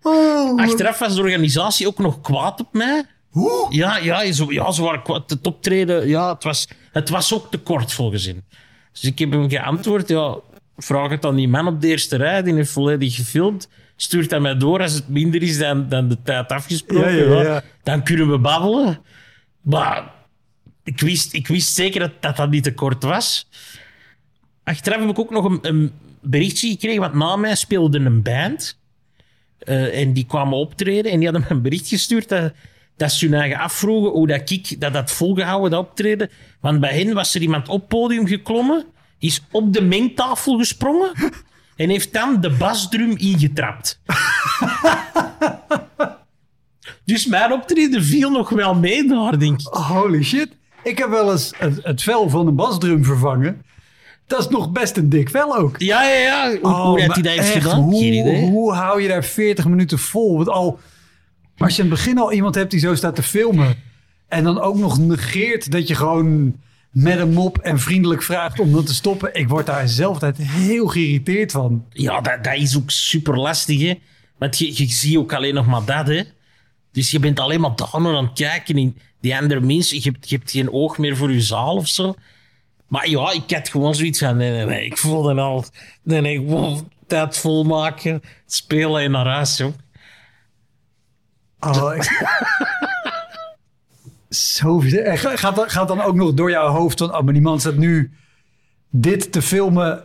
Oh, 0.03 0.61
Achteraf 0.61 0.99
was 0.99 1.15
de 1.15 1.21
organisatie 1.21 1.87
ook 1.87 1.99
nog 1.99 2.21
kwaad 2.21 2.61
op 2.61 2.73
mij. 2.73 3.05
Hoe? 3.29 3.67
Ja, 3.71 3.97
ja, 3.97 4.33
ze, 4.33 4.47
ja, 4.49 4.71
ze 4.71 4.83
waren 4.83 5.03
kwaad. 5.03 5.31
Het 5.31 5.47
optreden, 5.47 6.09
ja, 6.09 6.33
het 6.33 6.45
was, 6.45 6.69
het 6.93 7.09
was 7.09 7.35
ook 7.35 7.51
te 7.51 7.59
kort 7.59 7.93
volgens 7.93 8.25
hen. 8.25 8.45
Dus 8.93 9.03
ik 9.03 9.19
heb 9.19 9.31
hem 9.31 9.51
geantwoord, 9.51 10.09
ja, 10.09 10.37
vraag 10.77 11.11
het 11.11 11.25
aan 11.25 11.37
die 11.37 11.49
man 11.49 11.67
op 11.67 11.81
de 11.81 11.89
eerste 11.89 12.17
rij, 12.17 12.43
die 12.43 12.55
heeft 12.55 12.71
volledig 12.71 13.15
gefilmd. 13.15 13.69
Stuurt 13.97 14.31
hij 14.31 14.41
mij 14.41 14.57
door 14.57 14.81
als 14.81 14.93
het 14.93 15.09
minder 15.09 15.43
is 15.43 15.59
dan, 15.59 15.89
dan 15.89 16.09
de 16.09 16.23
tijd 16.23 16.49
afgesproken. 16.49 17.15
Ja, 17.15 17.33
ja, 17.33 17.43
ja. 17.43 17.63
Dan 17.83 18.03
kunnen 18.03 18.31
we 18.31 18.39
babbelen. 18.39 19.01
Maar 19.61 20.13
ik 20.85 21.01
wist, 21.01 21.33
ik 21.33 21.47
wist 21.47 21.75
zeker 21.75 22.01
dat, 22.01 22.13
dat 22.21 22.37
dat 22.37 22.51
niet 22.51 22.63
te 22.63 22.75
kort 22.75 23.03
was. 23.03 23.49
Achteraf 24.65 25.01
heb 25.01 25.09
ik 25.09 25.19
ook 25.19 25.31
nog 25.31 25.45
een, 25.45 25.59
een 25.63 25.93
berichtje 26.21 26.69
gekregen, 26.69 27.01
want 27.01 27.15
na 27.15 27.37
mij 27.37 27.55
speelde 27.55 27.99
een 27.99 28.23
band. 28.23 28.78
Eh, 29.59 30.01
en 30.01 30.12
die 30.12 30.27
kwamen 30.27 30.59
optreden 30.59 31.12
en 31.12 31.18
die 31.18 31.29
hadden 31.29 31.47
me 31.49 31.55
een 31.55 31.62
bericht 31.62 31.88
gestuurd 31.88 32.29
dat, 32.29 32.53
dat 32.97 33.12
ze 33.12 33.27
hun 33.27 33.40
eigen 33.40 33.59
afvroegen 33.59 34.11
hoe 34.11 34.27
dat 34.27 34.51
ik 34.51 34.81
dat 34.81 34.94
had 34.94 35.11
volgehouden, 35.11 35.71
dat 35.71 35.81
optreden. 35.81 36.31
Want 36.61 36.81
bij 36.81 36.99
hen 36.99 37.14
was 37.14 37.35
er 37.35 37.40
iemand 37.40 37.68
op 37.68 37.81
het 37.81 37.88
podium 37.88 38.27
geklommen, 38.27 38.85
is 39.18 39.44
op 39.51 39.73
de 39.73 39.83
mengtafel 39.83 40.59
gesprongen 40.59 41.12
en 41.77 41.88
heeft 41.88 42.12
dan 42.12 42.40
de 42.40 42.51
basdrum 42.51 43.16
ingetrapt. 43.16 44.01
dus 47.05 47.27
mijn 47.27 47.53
optreden 47.53 48.05
viel 48.05 48.31
nog 48.31 48.49
wel 48.49 48.75
mee 48.75 49.09
daar, 49.09 49.38
denk 49.38 49.61
ik. 49.61 49.66
Holy 49.66 50.23
shit. 50.23 50.57
Ik 50.83 50.99
heb 50.99 51.09
wel 51.09 51.33
eens 51.33 51.53
het, 51.57 51.81
het 51.83 52.03
vel 52.03 52.29
van 52.29 52.47
een 52.47 52.55
basdrum 52.55 53.05
vervangen. 53.05 53.62
Dat 54.29 54.41
is 54.41 54.49
nog 54.49 54.73
best 54.73 54.97
een 54.97 55.09
dik 55.09 55.31
vel 55.31 55.57
ook. 55.57 55.79
Ja, 55.79 56.03
ja, 56.03 56.19
ja. 56.19 56.59
Hoe, 56.62 56.71
hoe 56.71 57.01
heeft 57.01 57.14
hij 57.14 57.23
dat 57.23 57.33
heeft 57.33 57.49
Oh, 57.49 57.55
echt, 57.55 57.62
gedaan? 57.62 57.81
Hoe, 57.81 58.51
hoe 58.51 58.73
hou 58.73 59.03
je 59.03 59.09
daar 59.09 59.25
40 59.25 59.69
minuten 59.69 59.99
vol? 59.99 60.37
Want 60.37 60.49
al, 60.49 60.79
als 61.57 61.77
je 61.77 61.83
in 61.83 61.88
het 61.88 61.99
begin 61.99 62.19
al 62.19 62.33
iemand 62.33 62.55
hebt 62.55 62.71
die 62.71 62.81
zo 62.81 62.95
staat 62.95 63.14
te 63.14 63.23
filmen... 63.23 63.77
en 64.29 64.45
dan 64.45 64.61
ook 64.61 64.77
nog 64.77 64.99
negeert 64.99 65.71
dat 65.71 65.88
je 65.88 65.95
gewoon 65.95 66.57
met 66.91 67.19
een 67.19 67.33
mop 67.33 67.59
en 67.59 67.79
vriendelijk 67.79 68.23
vraagt 68.23 68.61
om 68.61 68.73
dat 68.73 68.87
te 68.87 68.95
stoppen... 68.95 69.35
ik 69.35 69.49
word 69.49 69.67
daar 69.67 69.88
zelf 69.88 70.12
altijd 70.12 70.37
heel 70.37 70.87
geïrriteerd 70.87 71.53
van. 71.53 71.85
Ja, 71.91 72.21
dat, 72.21 72.45
dat 72.45 72.55
is 72.55 72.77
ook 72.77 72.91
super 72.91 73.38
lastig, 73.38 73.81
hè. 73.81 73.95
Want 74.38 74.59
je, 74.59 74.67
je 74.67 74.93
ziet 74.93 75.17
ook 75.17 75.33
alleen 75.33 75.55
nog 75.55 75.67
maar 75.67 75.85
dat, 75.85 76.07
hè. 76.07 76.23
Dus 76.93 77.11
je 77.11 77.19
bent 77.19 77.41
alleen 77.41 77.61
maar 77.61 77.77
daar 77.77 77.88
aan 77.93 78.25
het 78.25 78.33
kijken. 78.33 78.77
En 78.77 78.97
die 79.21 79.37
andere 79.37 79.61
mensen, 79.61 79.97
je 79.97 80.11
hebt, 80.11 80.29
je 80.29 80.37
hebt 80.37 80.51
geen 80.51 80.73
oog 80.73 80.99
meer 80.99 81.17
voor 81.17 81.33
je 81.33 81.41
zaal 81.41 81.77
of 81.77 81.88
zo. 81.88 82.14
Maar 82.88 83.09
ja, 83.09 83.33
ik 83.33 83.51
had 83.51 83.68
gewoon 83.68 83.94
zoiets 83.94 84.18
van, 84.18 84.37
nee, 84.37 84.51
nee, 84.51 84.64
nee. 84.64 84.85
Ik 84.85 84.98
voelde 84.98 85.40
al, 85.40 85.64
nee, 86.03 86.20
nee, 86.20 86.37
gewoon 86.37 86.90
tijd 87.07 87.38
volmaken, 87.38 88.22
spelen 88.46 89.03
en 89.03 89.11
naar 89.11 89.27
huis, 89.27 89.57
joh. 89.57 89.72
Oh, 91.61 91.94
ik- 91.96 92.27
Zo 94.29 94.81
gaat, 95.05 95.64
gaat 95.72 95.88
dan 95.88 96.01
ook 96.03 96.14
nog 96.14 96.35
door 96.35 96.51
jouw 96.51 96.68
hoofd 96.68 96.98
van... 96.98 97.14
oh, 97.16 97.22
maar 97.22 97.33
die 97.33 97.42
man 97.42 97.61
staat 97.61 97.77
nu 97.77 98.12
dit 98.90 99.33
te 99.33 99.42
filmen... 99.42 100.03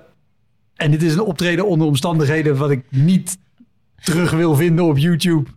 en 0.75 0.91
dit 0.91 1.01
is 1.03 1.13
een 1.13 1.19
optreden 1.21 1.67
onder 1.67 1.87
omstandigheden... 1.87 2.57
wat 2.57 2.71
ik 2.71 2.83
niet 2.89 3.37
terug 4.03 4.31
wil 4.31 4.55
vinden 4.55 4.85
op 4.85 4.97
YouTube. 4.97 5.49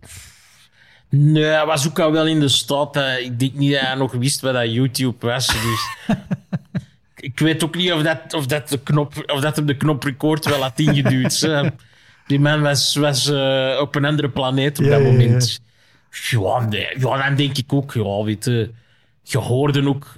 Nee, 1.09 1.43
hij 1.43 1.65
was 1.65 1.87
ook 1.87 1.99
al 1.99 2.11
wel 2.11 2.27
in 2.27 2.39
de 2.39 2.47
stad. 2.47 2.95
hè. 2.95 3.17
Ik 3.17 3.39
denk 3.39 3.53
niet 3.53 3.71
dat 3.71 3.81
hij 3.81 3.95
nog 3.95 4.11
wist 4.11 4.41
wat 4.41 4.53
dat 4.53 4.71
YouTube 4.73 5.25
was. 5.27 5.47
Dus 5.47 5.89
ik 7.19 7.39
weet 7.39 7.63
ook 7.63 7.75
niet 7.75 7.91
of 7.91 8.01
dat, 8.01 8.33
of 8.33 8.45
dat, 8.45 8.69
de 8.69 8.79
knop, 8.79 9.23
of 9.25 9.39
dat 9.39 9.55
hem 9.55 9.65
de 9.65 9.77
knop 9.77 10.03
record 10.03 10.45
wel 10.45 10.61
had 10.61 10.79
ingeduwd. 10.79 11.39
Die 12.27 12.39
man 12.39 12.61
was, 12.61 12.95
was 12.95 13.29
eh, 13.29 13.77
op 13.81 13.95
een 13.95 14.05
andere 14.05 14.29
planeet 14.29 14.79
op 14.79 14.85
Ja, 14.85 14.91
dat 14.91 15.01
ja. 15.01 15.05
moment. 15.11 15.59
Ja, 16.29 16.65
nee, 16.65 16.87
ja, 16.99 17.27
dan 17.27 17.35
denk 17.35 17.57
ik 17.57 17.73
ook, 17.73 17.93
ja, 17.93 18.23
weet 18.23 18.45
je, 18.45 18.71
je 19.21 19.37
hoorde 19.37 19.87
ook... 19.87 20.15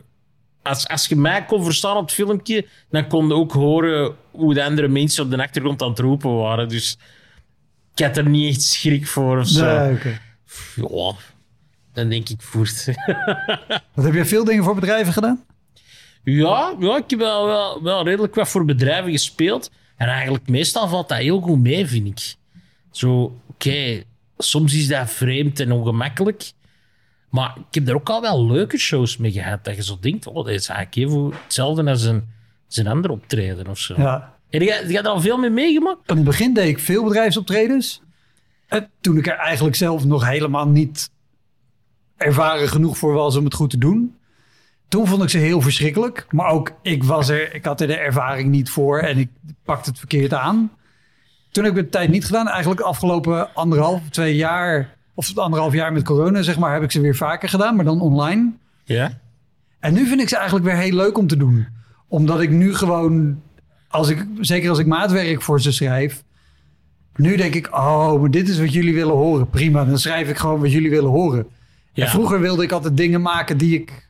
Als, 0.62 0.88
als 0.88 1.08
je 1.08 1.16
mij 1.16 1.46
kon 1.46 1.64
verstaan 1.64 1.98
op 1.98 2.02
het 2.02 2.12
filmpje, 2.12 2.68
dan 2.90 3.08
kon 3.08 3.28
je 3.28 3.34
ook 3.34 3.52
horen 3.52 4.16
hoe 4.32 4.54
de 4.54 4.64
andere 4.64 4.88
mensen 4.88 5.24
op 5.24 5.32
de 5.32 5.42
achtergrond 5.42 5.82
aan 5.82 5.90
het 5.90 6.00
roepen 6.00 6.36
waren. 6.36 6.70
Dus 6.70 6.98
ik 7.96 8.06
had 8.06 8.18
er 8.18 8.30
niet 8.30 8.50
echt 8.50 8.62
schrik 8.62 9.08
voor 9.08 9.40
of 9.40 9.48
zo. 9.48 9.66
Nee. 9.66 9.98
Ja, 10.76 11.14
dan 11.94 12.10
denk 12.10 12.30
ik 12.30 12.42
voert. 12.42 12.86
Wat 13.94 14.06
heb 14.06 14.14
jij 14.14 14.26
veel 14.26 14.44
dingen 14.44 14.64
voor 14.64 14.76
bedrijven 14.76 15.14
gedaan? 15.14 15.44
Ja, 16.32 16.76
ja, 16.80 16.98
ik 16.98 17.10
heb 17.10 17.20
wel, 17.20 17.46
wel, 17.46 17.84
wel 17.84 18.04
redelijk 18.04 18.36
wat 18.36 18.50
voor 18.50 18.66
bedrijven 18.66 19.12
gespeeld. 19.12 19.72
En 19.98 20.08
eigenlijk 20.08 20.48
meestal 20.48 20.88
valt 20.88 21.10
dat 21.10 21.18
heel 21.18 21.40
goed 21.40 21.60
mee, 21.60 21.88
vind 21.88 22.08
ik. 22.08 22.36
Zo, 22.92 23.40
oké, 23.48 24.04
soms 24.38 24.74
is 24.74 24.88
dat 24.88 25.12
vreemd 25.12 25.60
en 25.60 25.72
ongemakkelijk. 25.72 26.52
Maar 27.30 27.56
ik 27.58 27.76
heb 27.76 27.88
er 27.88 27.96
ook 27.96 28.10
al 28.10 28.22
wel 28.22 28.46
leuke 28.46 28.78
shows 28.78 29.18
mee 29.18 29.32
gehad. 29.32 29.64
Dat 29.64 29.76
je 29.76 29.84
zo 29.84 29.98
denkt, 30.00 30.28
oh, 30.28 30.36
dat 30.36 30.48
is 30.48 30.68
eigenlijk 30.68 31.10
even 31.10 31.32
hetzelfde 31.44 31.90
als 31.90 32.04
een, 32.04 32.24
als 32.68 32.78
een 32.78 32.88
ander 32.88 33.12
optreden 33.12 33.68
of 33.68 33.80
zo. 33.80 33.94
Ja. 33.98 34.34
Heb 34.50 34.62
je, 34.62 34.72
heb 34.72 34.90
je 34.90 34.98
er 34.98 35.08
al 35.08 35.22
veel 35.22 35.38
mee 35.38 35.50
meegemaakt? 35.50 36.10
In 36.10 36.16
het 36.16 36.26
begin 36.26 36.54
deed 36.54 36.68
ik 36.68 36.80
veel 36.80 37.04
bedrijfsoptredens. 37.04 38.02
En 38.68 38.90
toen 39.02 39.18
ik 39.18 39.28
er 39.28 39.38
eigenlijk 39.38 39.76
zelf 39.76 40.06
nog 40.06 40.28
helemaal 40.28 40.68
niet 40.68 41.10
ervaren 42.18 42.68
genoeg 42.68 42.98
voor 42.98 43.14
was 43.14 43.36
om 43.36 43.44
het 43.44 43.54
goed 43.54 43.70
te 43.70 43.78
doen. 43.78 44.16
Toen 44.90 45.08
vond 45.08 45.24
ik 45.24 45.30
ze 45.30 45.38
heel 45.38 45.62
verschrikkelijk. 45.62 46.26
Maar 46.30 46.50
ook 46.50 46.72
ik 46.82 47.04
was 47.04 47.30
er, 47.30 47.56
ik 47.56 47.66
had 47.66 47.82
er 47.82 47.88
de 47.88 47.98
ervaring 47.98 48.50
niet 48.50 48.70
voor 48.70 49.00
en 49.00 49.18
ik 49.18 49.30
pakte 49.64 49.90
het 49.90 50.00
verkeerd 50.00 50.34
aan. 50.34 50.72
Toen 51.52 51.64
heb 51.64 51.74
ik 51.74 51.80
het 51.80 51.92
tijd 51.92 52.10
niet 52.10 52.26
gedaan. 52.26 52.48
Eigenlijk 52.48 52.82
afgelopen 52.82 53.54
anderhalf, 53.54 54.02
twee 54.10 54.36
jaar, 54.36 54.96
of 55.14 55.38
anderhalf 55.38 55.74
jaar 55.74 55.94
met 55.94 56.04
corona, 56.04 56.42
zeg 56.42 56.60
maar, 56.60 56.74
heb 56.74 56.84
ik 56.84 56.92
ze 56.92 57.02
weer 57.02 57.16
vaker 57.16 57.50
gedaan, 57.50 57.76
maar 57.76 57.86
dan 57.86 58.02
online. 58.02 58.52
Ja? 58.84 59.20
En 59.80 59.94
nu 59.94 60.08
vind 60.08 60.22
ik 60.22 60.30
ze 60.30 60.36
eigenlijk 60.36 60.66
weer 60.66 60.78
heel 60.78 60.96
leuk 60.96 61.18
om 61.18 61.28
te 61.28 61.38
doen. 61.38 61.68
Omdat 62.08 62.42
ik 62.42 62.50
nu 62.50 62.76
gewoon, 62.76 63.42
als 63.88 64.10
ik, 64.10 64.26
zeker 64.40 64.70
als 64.70 64.80
ik 64.80 64.86
maatwerk 64.86 65.42
voor 65.42 65.62
ze 65.62 65.72
schrijf, 65.72 66.24
nu 67.16 67.36
denk 67.36 67.56
ik, 67.56 67.68
oh, 67.72 68.22
maar 68.22 68.32
dit 68.32 68.50
is 68.50 68.60
wat 68.60 68.74
jullie 68.74 68.94
willen 68.94 69.16
horen. 69.16 69.50
Prima, 69.50 69.86
dan 69.86 70.00
schrijf 70.00 70.30
ik 70.30 70.38
gewoon 70.38 70.60
wat 70.60 70.72
jullie 70.72 70.90
willen 70.90 71.10
horen. 71.10 71.48
Ja. 71.94 72.04
En 72.04 72.10
vroeger 72.10 72.40
wilde 72.40 72.64
ik 72.64 72.72
altijd 72.72 72.98
dingen 72.98 73.22
maken 73.22 73.58
die 73.58 73.80
ik, 73.80 74.09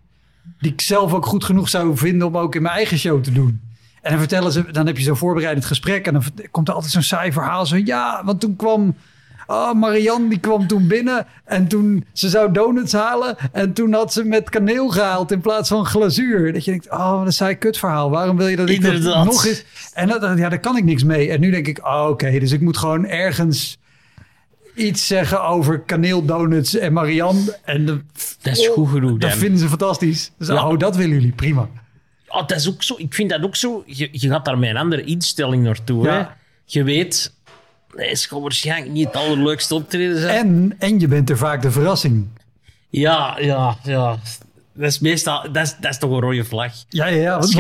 die 0.60 0.72
ik 0.72 0.82
zelf 0.82 1.14
ook 1.14 1.26
goed 1.26 1.44
genoeg 1.44 1.70
zou 1.70 1.98
vinden 1.98 2.28
om 2.28 2.38
ook 2.38 2.56
in 2.56 2.62
mijn 2.62 2.76
eigen 2.76 2.98
show 2.98 3.24
te 3.24 3.32
doen. 3.32 3.62
En 4.02 4.10
dan 4.12 4.20
vertellen 4.20 4.52
ze, 4.52 4.72
dan 4.72 4.88
heb 4.88 4.98
je 4.98 5.04
zo'n 5.04 5.18
voorbereidend 5.18 5.66
gesprek 5.66 6.08
en 6.08 6.14
dan 6.14 6.24
komt 6.52 6.68
er 6.68 6.74
altijd 6.74 6.92
zo'n 6.92 7.02
saai 7.02 7.32
verhaal. 7.32 7.66
Zo, 7.66 7.76
ja, 7.76 8.22
want 8.26 8.40
toen 8.40 8.56
kwam 8.56 8.96
Oh, 9.52 9.74
Marianne 9.74 10.30
die 10.30 10.40
kwam 10.40 10.68
toen 10.68 10.88
binnen 10.88 11.26
en 11.46 11.68
toen 11.68 12.06
ze 12.14 12.30
zou 12.30 12.52
donuts 12.52 12.94
halen 12.94 13.38
en 13.52 13.74
toen 13.74 13.94
had 13.94 14.14
ze 14.14 14.24
met 14.24 14.50
kaneel 14.50 14.90
gehaald 14.90 15.32
in 15.32 15.42
plaats 15.42 15.70
van 15.70 15.86
glazuur. 15.86 16.54
Dat 16.54 16.66
je 16.66 16.72
denkt, 16.72 16.92
oh, 16.92 17.18
wat 17.18 17.26
een 17.26 17.32
saai 17.32 17.56
kutverhaal. 17.56 18.10
Waarom 18.10 18.38
wil 18.38 18.48
je 18.48 18.56
dat 18.56 18.70
ik 18.70 18.82
dat 18.82 19.26
nog 19.26 19.46
eens... 19.46 19.64
En 19.94 20.08
dat, 20.08 20.38
ja, 20.38 20.50
daar 20.50 20.60
kan 20.60 20.78
ik 20.78 20.84
niks 20.84 21.04
mee. 21.04 21.32
En 21.32 21.40
nu 21.40 21.52
denk 21.52 21.68
ik, 21.68 21.86
oh, 21.86 22.08
oké, 22.10 22.40
dus 22.40 22.52
ik 22.52 22.62
moet 22.62 22.78
gewoon 22.78 23.06
ergens 23.06 23.78
iets 24.80 25.08
zeggen 25.08 25.44
over 25.44 25.80
kaneeldonuts 25.80 26.76
en 26.78 26.94
Marianne. 26.94 27.58
En 27.66 27.86
de, 27.86 28.02
Dat 28.42 28.58
is 28.58 28.68
goed 28.68 28.90
genoeg, 28.90 29.18
Dat 29.18 29.30
Dan. 29.30 29.40
vinden 29.40 29.60
ze 29.60 29.68
fantastisch. 29.70 30.32
Dus, 30.38 30.48
Ja. 30.48 30.68
oh, 30.70 30.78
dat 30.80 30.96
willen 30.96 31.14
jullie, 31.14 31.32
prima. 31.32 31.70
Oh, 32.28 32.48
dat 32.48 32.58
is 32.58 32.68
ook 32.70 32.84
zo. 32.84 32.96
Ik 32.98 33.14
vind 33.14 33.30
dat 33.30 33.44
ook 33.44 33.56
zo. 33.56 33.84
Je, 33.86 34.08
je 34.12 34.30
gaat 34.30 34.46
daar 34.46 34.58
met 34.58 34.70
een 34.70 34.78
andere 34.78 35.04
instelling 35.04 35.64
naartoe. 35.64 36.06
Ja. 36.06 36.12
Hè? 36.14 36.26
Je 36.66 36.84
weet, 36.84 37.34
het 37.96 38.26
gaat 38.30 38.42
waarschijnlijk 38.42 38.92
niet 38.92 39.06
het 39.06 39.16
allerleukste 39.16 39.76
optreden 39.76 40.20
zijn. 40.20 40.38
En, 40.38 40.76
en 40.80 41.00
je 41.00 41.08
bent 41.08 41.30
er 41.30 41.38
vaak 41.38 41.62
de 41.62 41.72
verrassing. 41.72 42.28
Ja, 42.90 43.38
ja, 43.40 43.78
ja. 43.84 44.18
Dat 44.80 44.88
is 44.88 45.00
meestal, 45.00 45.52
dat 45.52 45.66
is, 45.66 45.76
dat 45.80 45.92
is 45.92 45.98
toch 45.98 46.12
een 46.12 46.20
rode 46.20 46.44
vlag. 46.44 46.74
Ja, 46.90 47.06
ja, 47.06 47.22
ja. 47.22 47.40
Wat, 47.40 47.52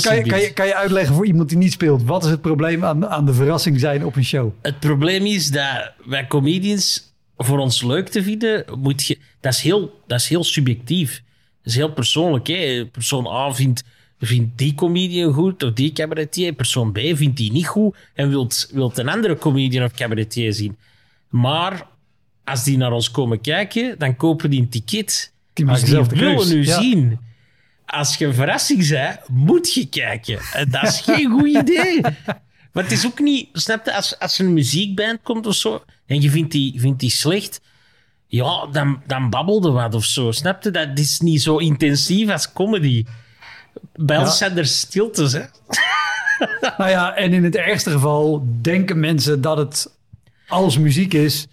kan, 0.00 0.16
je, 0.16 0.22
kan, 0.22 0.40
je, 0.40 0.52
kan 0.52 0.66
je 0.66 0.74
uitleggen 0.74 1.14
voor 1.14 1.26
iemand 1.26 1.48
die 1.48 1.58
niet 1.58 1.72
speelt? 1.72 2.02
Wat 2.02 2.24
is 2.24 2.30
het 2.30 2.40
probleem 2.40 2.84
aan, 2.84 3.06
aan 3.08 3.26
de 3.26 3.34
verrassing 3.34 3.80
zijn 3.80 4.04
op 4.04 4.16
een 4.16 4.24
show? 4.24 4.52
Het 4.62 4.80
probleem 4.80 5.26
is 5.26 5.50
dat 5.50 5.92
wij 6.04 6.26
comedians 6.26 7.14
voor 7.36 7.58
ons 7.58 7.82
leuk 7.82 8.08
te 8.08 8.22
vinden, 8.22 8.64
moet 8.78 9.06
je, 9.06 9.18
dat, 9.40 9.52
is 9.52 9.60
heel, 9.60 10.00
dat 10.06 10.20
is 10.20 10.28
heel 10.28 10.44
subjectief. 10.44 11.22
Dat 11.62 11.72
is 11.72 11.74
heel 11.74 11.92
persoonlijk. 11.92 12.46
Hè? 12.46 12.86
Persoon 12.86 13.26
A 13.26 13.52
vindt, 13.52 13.84
vindt 14.18 14.58
die 14.58 14.74
comedian 14.74 15.32
goed 15.32 15.62
of 15.62 15.72
die 15.72 15.92
cabaretier. 15.92 16.52
Persoon 16.52 16.92
B 16.92 16.98
vindt 16.98 17.36
die 17.36 17.52
niet 17.52 17.66
goed 17.66 17.96
en 18.14 18.28
wilt, 18.28 18.70
wilt 18.72 18.98
een 18.98 19.08
andere 19.08 19.38
comedian 19.38 19.84
of 19.84 19.92
cabaretier 19.92 20.52
zien. 20.52 20.76
Maar 21.28 21.86
als 22.44 22.64
die 22.64 22.76
naar 22.76 22.92
ons 22.92 23.10
komen 23.10 23.40
kijken, 23.40 23.98
dan 23.98 24.16
kopen 24.16 24.50
die 24.50 24.60
een 24.60 24.68
ticket. 24.68 25.32
Die 25.54 25.64
maken 25.64 25.84
die 26.08 26.18
willen 26.20 26.48
nu 26.48 26.64
Ja. 26.64 26.80
zien. 26.80 27.18
Als 27.86 28.16
je 28.16 28.26
een 28.26 28.34
verrassing 28.34 28.88
bent, 28.88 29.18
moet 29.28 29.74
je 29.74 29.88
kijken. 29.88 30.38
En 30.52 30.70
dat 30.70 30.82
is 30.82 31.00
geen 31.00 31.30
goed 31.30 31.48
idee. 31.48 32.00
Maar 32.72 32.82
het 32.82 32.92
is 32.92 33.06
ook 33.06 33.18
niet... 33.20 33.48
Snap 33.52 33.84
je, 33.84 33.94
als, 33.94 34.18
als 34.18 34.38
er 34.38 34.44
een 34.46 34.52
muziekband 34.52 35.18
komt 35.22 35.46
of 35.46 35.54
zo... 35.54 35.84
en 36.06 36.20
je 36.20 36.30
vindt 36.30 36.52
die, 36.52 36.80
vindt 36.80 37.00
die 37.00 37.10
slecht... 37.10 37.60
ja, 38.26 38.66
dan, 38.72 39.02
dan 39.06 39.30
babbelde 39.30 39.70
wat 39.70 39.94
of 39.94 40.04
zo. 40.04 40.32
Snap 40.32 40.62
je? 40.62 40.70
Dat 40.70 40.98
is 40.98 41.20
niet 41.20 41.42
zo 41.42 41.56
intensief 41.56 42.30
als 42.30 42.52
comedy. 42.52 43.04
Bij 43.94 44.18
ons 44.18 44.38
zijn 44.38 44.58
er 44.58 44.66
stiltes, 44.66 45.32
hè. 45.32 45.42
Nou 46.78 46.90
ja, 46.90 47.14
en 47.14 47.32
in 47.32 47.44
het 47.44 47.56
ergste 47.56 47.90
geval 47.90 48.46
denken 48.60 49.00
mensen 49.00 49.40
dat 49.40 49.56
het 49.56 49.96
als 50.48 50.78
muziek 50.78 51.14
is, 51.14 51.46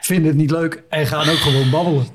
vinden 0.00 0.26
het 0.26 0.36
niet 0.36 0.50
leuk 0.50 0.82
en 0.88 1.06
gaan 1.06 1.28
ook 1.28 1.36
gewoon 1.36 1.70
babbelen. 1.70 2.06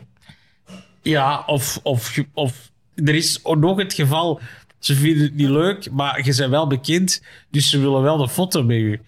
Ja, 1.06 1.44
of, 1.46 1.80
of, 1.84 2.20
of 2.34 2.72
er 2.96 3.16
is 3.16 3.40
nog 3.42 3.78
het 3.78 3.94
geval... 3.94 4.40
ze 4.80 4.96
vinden 4.96 5.24
het 5.24 5.36
niet 5.36 5.50
leuk, 5.50 5.92
maar 5.92 6.26
je 6.26 6.36
bent 6.36 6.50
wel 6.50 6.68
bekend... 6.68 7.22
dus 7.50 7.70
ze 7.70 7.80
willen 7.80 8.02
wel 8.02 8.22
een 8.22 8.30
foto 8.30 8.64
met 8.64 8.78
je. 8.78 9.00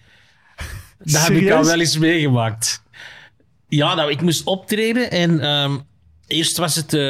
Dat 0.98 1.26
heb 1.26 1.36
ik 1.36 1.50
al 1.50 1.64
wel 1.64 1.80
eens 1.80 1.98
meegemaakt. 1.98 2.82
Ja, 3.68 3.94
nou, 3.94 4.10
ik 4.10 4.20
moest 4.20 4.44
optreden 4.44 5.10
en 5.10 5.40
ehm, 5.40 5.78
eerst 6.26 6.56
was 6.56 6.74
het 6.74 6.94
eh, 6.94 7.00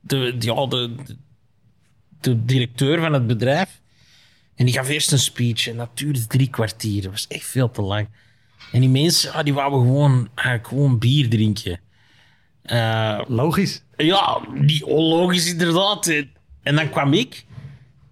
de, 0.00 0.36
ja, 0.38 0.66
de, 0.66 0.94
de, 1.06 1.16
de 2.20 2.44
directeur 2.44 3.00
van 3.00 3.12
het 3.12 3.26
bedrijf. 3.26 3.80
En 4.54 4.64
die 4.64 4.74
gaf 4.74 4.88
eerst 4.88 5.12
een 5.12 5.18
speech 5.18 5.68
en 5.68 5.76
dat 5.76 5.90
duurde 5.94 6.26
drie 6.26 6.50
kwartier. 6.50 7.02
Dat 7.02 7.10
was 7.10 7.26
echt 7.26 7.46
veel 7.46 7.70
te 7.70 7.82
lang. 7.82 8.08
En 8.72 8.80
die 8.80 8.88
mensen, 8.88 9.32
ah, 9.32 9.44
die 9.44 9.54
wouden 9.54 9.80
gewoon, 9.80 10.28
gewoon 10.62 10.98
bier 10.98 11.28
drinken. 11.28 11.80
Eh, 12.66 13.20
Logisch. 13.26 13.82
ja, 13.96 14.38
niet 14.54 14.82
onlogisch 14.84 15.50
inderdaad. 15.50 16.06
En- 16.62 16.74
dan 16.76 16.90
kwam 16.90 17.12
ik. 17.12 17.44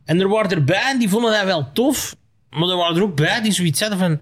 En 0.04 0.20
er 0.20 0.28
waren 0.28 0.50
erbij 0.50 0.82
en 0.90 0.98
die 0.98 1.08
vonden 1.08 1.32
dat 1.32 1.44
wel 1.44 1.72
tof. 1.72 2.16
Maar 2.50 2.68
er 2.68 2.76
waren 2.76 2.96
er 2.96 3.02
ook 3.02 3.16
bij 3.16 3.40
die 3.42 3.52
zoiets 3.52 3.80
hadden 3.80 3.98
van... 3.98 4.20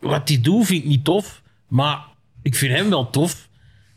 Wat 0.00 0.26
die 0.26 0.40
doet 0.40 0.66
vind 0.66 0.82
ik 0.82 0.88
niet 0.88 1.04
tof. 1.04 1.42
Maar 1.68 2.04
ik 2.42 2.54
vind 2.54 2.72
hem 2.76 2.88
wel 2.88 3.10
tof. 3.10 3.48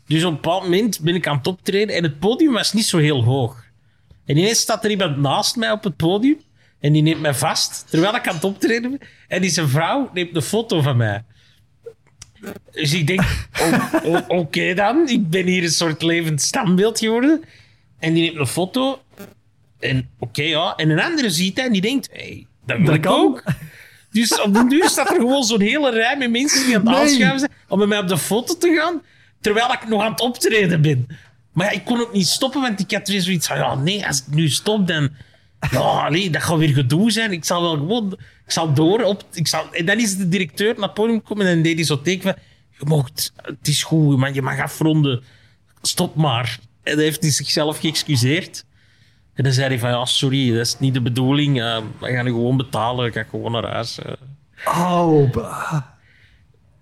Dus 0.06 0.24
op 0.24 0.28
een 0.30 0.34
bepaald 0.34 0.62
moment 0.62 1.00
ben 1.00 1.14
ik 1.14 1.26
aan 1.26 1.36
het 1.36 1.46
optreden. 1.46 1.94
En 1.96 2.02
het 2.02 2.18
podium 2.18 2.52
was 2.52 2.72
niet 2.72 2.86
zo 2.86 2.98
heel 2.98 3.22
hoog. 3.24 3.64
En 4.24 4.36
ineens 4.36 4.60
staat 4.60 4.84
er 4.84 4.90
iemand 4.90 5.16
naast 5.16 5.56
mij 5.56 5.70
op 5.70 5.84
het 5.84 5.96
podium. 5.96 6.40
En 6.80 6.92
die 6.92 7.02
neemt 7.02 7.20
mij 7.20 7.34
vast. 7.34 7.84
Terwijl 7.90 8.14
ik 8.14 8.28
aan 8.28 8.34
het 8.34 8.44
optreden 8.44 8.90
ben. 8.90 9.00
En 9.28 9.40
die 9.40 9.50
zijn 9.50 9.68
vrouw 9.68 10.10
neemt 10.14 10.36
een 10.36 10.42
foto 10.42 10.80
van 10.80 10.96
mij. 10.96 11.24
Dus 12.72 12.92
ik 12.94 13.06
denk, 13.06 13.22
o- 13.60 14.10
o- 14.10 14.24
oké 14.38 14.74
dan, 14.74 15.08
ik 15.08 15.30
ben 15.30 15.46
hier 15.46 15.62
een 15.62 15.70
soort 15.70 16.02
levend 16.02 16.42
standbeeld 16.42 16.98
geworden. 16.98 17.44
En 17.98 18.12
die 18.14 18.22
neemt 18.22 18.36
een 18.36 18.46
foto. 18.46 19.02
En 19.80 20.08
oké, 20.18 20.42
ja. 20.42 20.74
En 20.76 20.90
een 20.90 21.00
andere 21.00 21.30
ziet 21.30 21.56
dat 21.56 21.64
en 21.66 21.72
die 21.72 21.80
denkt, 21.80 22.08
hey, 22.12 22.46
dat 22.66 22.76
wil 22.76 22.86
Dat 22.86 22.94
ik 22.94 23.00
kan. 23.00 23.12
ook. 23.20 23.42
Dus 24.12 24.40
op 24.40 24.54
den 24.54 24.68
duur 24.68 24.88
staat 24.88 25.10
er 25.10 25.16
gewoon 25.16 25.44
zo'n 25.44 25.60
hele 25.60 25.90
rij 25.90 26.16
met 26.16 26.30
mensen 26.30 26.66
die 26.66 26.76
aan 26.76 26.80
het 26.86 26.90
Nee. 26.90 27.00
aanschuiven 27.00 27.38
zijn 27.38 27.50
om 27.68 27.78
met 27.78 27.88
mij 27.88 27.98
op 27.98 28.08
de 28.08 28.18
foto 28.18 28.56
te 28.58 28.74
gaan, 28.74 29.02
terwijl 29.40 29.72
ik 29.72 29.88
nog 29.88 30.02
aan 30.02 30.10
het 30.10 30.20
optreden 30.20 30.82
ben. 30.82 31.06
Maar 31.52 31.66
ja, 31.66 31.72
ik 31.72 31.84
kon 31.84 32.00
ook 32.00 32.12
niet 32.12 32.26
stoppen, 32.26 32.60
want 32.60 32.80
ik 32.80 32.90
had 32.92 33.08
weer 33.08 33.20
zoiets 33.20 33.46
van, 33.46 33.56
ja, 33.56 33.74
nee, 33.74 34.06
als 34.06 34.18
ik 34.18 34.34
nu 34.34 34.48
stop, 34.48 34.86
dan... 34.86 35.10
Ja, 35.70 36.08
nee, 36.08 36.30
dat 36.30 36.42
gaat 36.42 36.58
weer 36.58 36.68
gedoe 36.74 37.10
zijn. 37.10 37.32
Ik 37.32 37.44
zal 37.44 37.62
wel 37.62 37.74
gewoon... 37.74 38.12
Ik 38.44 38.50
zal 38.50 38.72
door 38.74 39.02
op... 39.02 39.24
Ik 39.32 39.46
zal, 39.46 39.72
en 39.72 39.86
dan 39.86 39.98
is 39.98 40.16
de 40.16 40.28
directeur 40.28 40.74
naar 40.74 40.82
het 40.82 40.94
podium 40.94 41.18
gekomen 41.18 41.46
en 41.46 41.62
deed 41.62 41.74
hij 41.74 41.84
zo 41.84 42.02
teken 42.02 42.22
van... 42.22 42.34
Je 42.78 42.84
mocht... 42.86 43.32
Het 43.42 43.68
is 43.68 43.82
goed, 43.82 44.16
man. 44.18 44.34
Je 44.34 44.42
mag 44.42 44.58
afronden. 44.60 45.22
Stop 45.82 46.14
maar. 46.14 46.58
En 46.82 46.94
dan 46.94 47.02
heeft 47.04 47.22
hij 47.22 47.30
zichzelf 47.30 47.78
geëxcuseerd. 47.78 48.64
En 49.34 49.44
dan 49.44 49.52
zei 49.52 49.68
hij 49.68 49.78
van... 49.78 49.90
Ja, 49.90 50.04
sorry, 50.04 50.50
dat 50.52 50.66
is 50.66 50.78
niet 50.78 50.94
de 50.94 51.02
bedoeling. 51.02 51.60
Eh, 51.60 51.78
we 52.00 52.06
gaan 52.12 52.24
je 52.24 52.30
gewoon 52.30 52.56
betalen. 52.56 53.06
Ik 53.06 53.12
ga 53.14 53.22
gewoon 53.22 53.52
naar 53.52 53.70
huis. 53.72 53.98
eh. 53.98 54.12
Oh. 54.66 55.32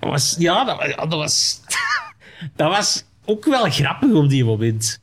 Dat 0.01 0.11
was, 0.11 0.35
ja, 0.38 0.64
dat, 0.64 1.09
was... 1.09 1.61
dat 2.57 2.71
was 2.71 3.05
ook 3.25 3.45
wel 3.45 3.71
grappig 3.71 4.12
op 4.12 4.29
die 4.29 4.45
moment. 4.45 5.01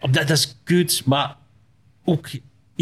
Op 0.00 0.12
dat, 0.12 0.28
dat 0.28 0.36
is 0.36 0.56
kut, 0.64 1.02
maar 1.04 1.36
ook... 2.04 2.28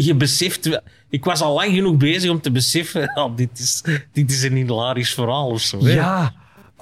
Je 0.05 0.15
beseft... 0.15 0.81
Ik 1.09 1.23
was 1.23 1.41
al 1.41 1.53
lang 1.53 1.73
genoeg 1.73 1.97
bezig 1.97 2.29
om 2.29 2.41
te 2.41 2.51
beseffen... 2.51 3.17
Oh, 3.17 3.35
dit, 3.41 3.59
is, 3.59 3.83
dit 4.11 4.31
is 4.31 4.43
een 4.43 4.55
hilarisch 4.55 5.13
verhaal 5.13 5.49
of 5.49 5.61
zo. 5.61 5.83
hè. 5.83 5.93
ja. 5.93 6.33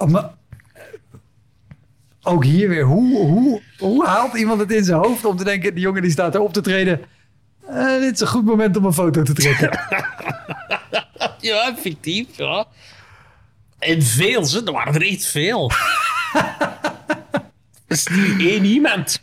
Maar, 0.06 0.30
ook 2.22 2.44
hier 2.44 2.68
weer, 2.68 2.84
hoe, 2.84 3.16
hoe, 3.18 3.62
hoe 3.78 4.06
haalt 4.06 4.34
iemand 4.34 4.60
het 4.60 4.72
in 4.72 4.84
zijn 4.84 4.98
hoofd 4.98 5.24
om 5.24 5.36
te 5.36 5.44
denken, 5.44 5.74
die 5.74 5.82
jongen 5.82 6.02
die 6.02 6.10
staat 6.10 6.34
er 6.34 6.40
op 6.40 6.52
te 6.52 6.60
treden. 6.60 7.00
eh, 7.66 8.00
dit 8.00 8.14
is 8.14 8.20
een 8.20 8.26
goed 8.26 8.44
moment 8.44 8.76
om 8.76 8.84
een 8.84 8.92
foto 8.92 9.22
te 9.22 9.32
trekken. 9.32 9.70
Ja, 11.40 11.68
effectief, 11.70 12.26
ja. 12.36 12.66
En 13.78 14.02
veel, 14.02 14.44
ze. 14.44 14.62
Er 14.64 14.72
waren 14.72 14.94
er 14.94 15.06
echt 15.06 15.26
veel. 15.26 15.70
Dat 17.86 17.98
is 17.98 18.06
niet 18.06 18.40
één 18.40 18.64
iemand. 18.64 19.22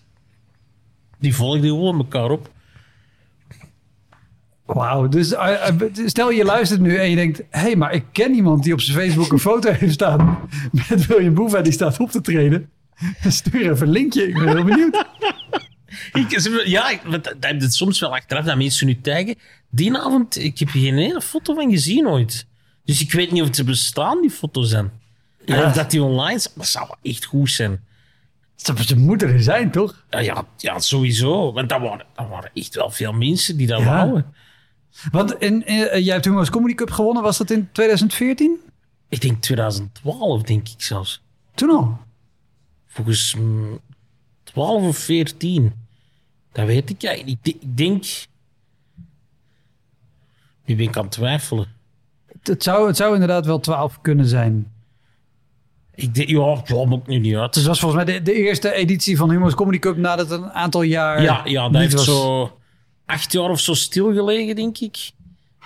Die 1.20 1.36
volgden 1.36 1.70
gewoon 1.70 1.98
elkaar 1.98 2.30
op. 2.30 2.50
Wauw, 4.68 5.08
dus 5.08 5.34
eh, 5.34 5.68
eh, 5.68 5.76
stel 6.06 6.32
je 6.32 6.44
luistert 6.44 6.80
nu 6.82 6.96
en 6.96 7.10
je 7.10 7.16
denkt... 7.16 7.38
hé, 7.38 7.60
hey, 7.60 7.76
maar 7.76 7.94
ik 7.94 8.04
ken 8.12 8.34
iemand 8.34 8.64
die 8.64 8.74
op 8.74 8.82
zijn 8.82 8.98
Facebook 8.98 9.32
een 9.32 9.40
foto 9.40 9.72
heeft 9.72 9.94
staan... 9.94 10.50
met 10.90 11.06
William 11.06 11.34
Boeva, 11.34 11.62
die 11.62 11.72
staat 11.72 12.00
op 12.00 12.12
te 12.12 12.22
treden. 12.22 12.70
Stuur 13.28 13.72
even 13.72 13.88
een 13.88 13.94
linkje, 13.94 14.28
ik 14.28 14.34
ben 14.34 14.48
heel 14.48 14.64
benieuwd. 14.64 15.06
Ik, 16.14 16.66
ja, 16.66 17.00
want 17.04 17.24
dat 17.24 17.36
dat 17.40 17.52
heb 17.52 17.62
je 17.62 17.70
soms 17.70 18.00
wel 18.00 18.16
achteraf 18.16 18.46
dat 18.46 18.58
mensen 18.58 18.88
nu 18.88 19.02
taggen. 19.02 19.36
Die 19.70 19.98
avond, 19.98 20.38
ik 20.38 20.60
heb 20.60 20.70
geen 20.70 20.98
ene 20.98 21.22
foto 21.22 21.54
van 21.54 21.72
gezien 21.72 22.08
ooit. 22.08 22.46
Dus 22.86 23.02
ik 23.02 23.12
weet 23.12 23.32
niet 23.32 23.42
of 23.42 23.56
ze 23.56 23.64
bestaan, 23.64 24.22
die 24.22 24.30
foto's 24.30 24.70
zijn. 24.70 24.92
En 25.46 25.66
of 25.66 25.74
dat 25.74 25.92
die 25.92 26.04
online 26.04 26.40
zijn. 26.40 26.54
Dat 26.56 26.68
zou 26.68 26.88
echt 27.02 27.26
goed 27.26 27.52
zijn. 27.52 27.80
Ze, 28.56 28.74
ze 28.86 28.98
moeten 28.98 29.30
er 29.30 29.44
zijn, 29.44 29.72
toch? 29.72 30.06
Ja, 30.10 30.20
ja, 30.20 30.46
ja, 30.58 30.80
sowieso. 30.80 31.54
Want 31.54 31.70
dat 31.70 31.82
waren, 31.82 32.06
dat 32.16 32.28
waren 32.30 32.52
echt 32.54 32.76
wel 32.76 32.90
veel 32.90 33.14
mensen 33.14 33.58
die 33.58 33.68
dat 33.68 33.80
Ja. 33.80 33.86
wouden. 33.86 34.34
Want 35.12 35.34
in, 35.34 35.66
in- 35.66 36.04
jij 36.04 36.14
hebt 36.14 36.24
toen 36.24 36.50
Comedy 36.50 36.74
Cup 36.76 36.92
gewonnen. 36.92 37.24
Was 37.24 37.38
dat 37.38 37.50
in 37.50 37.70
2014? 37.72 38.60
Ik 39.10 39.22
denk 39.22 39.42
2012, 39.42 40.42
denk 40.42 40.68
ik 40.68 40.82
zelfs. 40.82 41.22
Toen 41.56 41.70
al. 41.70 41.98
Volgens 42.88 43.36
mm, 43.36 43.80
12 44.44 44.84
of 44.84 44.98
14. 44.98 45.74
Dat 46.52 46.66
weet 46.66 46.90
ik 46.90 47.04
eigenlijk 47.04 47.40
niet. 47.44 47.56
Ik 47.62 47.78
denk... 47.78 48.06
Nu 50.66 50.76
ben 50.76 50.86
ik 50.86 50.98
aan 50.98 51.04
het 51.04 51.12
twijfelen. 51.12 51.68
Het, 52.26 52.48
het 52.48 52.64
zou, 52.64 52.88
het 52.88 52.98
zou 52.98 53.14
inderdaad 53.14 53.46
wel 53.46 53.60
12 53.60 54.02
kunnen 54.02 54.26
zijn. 54.26 54.72
Ik 55.96 56.16
denk, 56.16 56.30
ja, 56.30 56.62
ja, 56.66 56.86
maakt 56.86 57.08
nu 57.08 57.20
niet 57.20 57.36
uit. 57.36 57.54
Dus 57.54 57.62
het 57.62 57.72
was 57.72 57.80
volgens 57.80 58.04
mij 58.04 58.14
de, 58.14 58.22
de 58.22 58.34
eerste 58.34 58.74
editie 58.74 59.18
van 59.18 59.30
Humor's 59.30 59.54
Comedy 59.54 59.80
Cup 59.80 59.98
nadat 59.98 60.30
het 60.30 60.42
een 60.42 60.52
aantal 60.52 60.82
jaar. 60.82 61.22
Ja, 61.22 61.42
ja 61.46 61.62
dat 61.62 61.72
niet 61.72 61.82
heeft 61.82 61.94
was. 61.94 62.06
zo 62.06 62.58
acht 63.08 63.32
jaar 63.32 63.50
of 63.50 63.60
zo 63.60 63.74
stilgelegen, 63.74 64.56
denk 64.56 64.78
ik. 64.78 65.12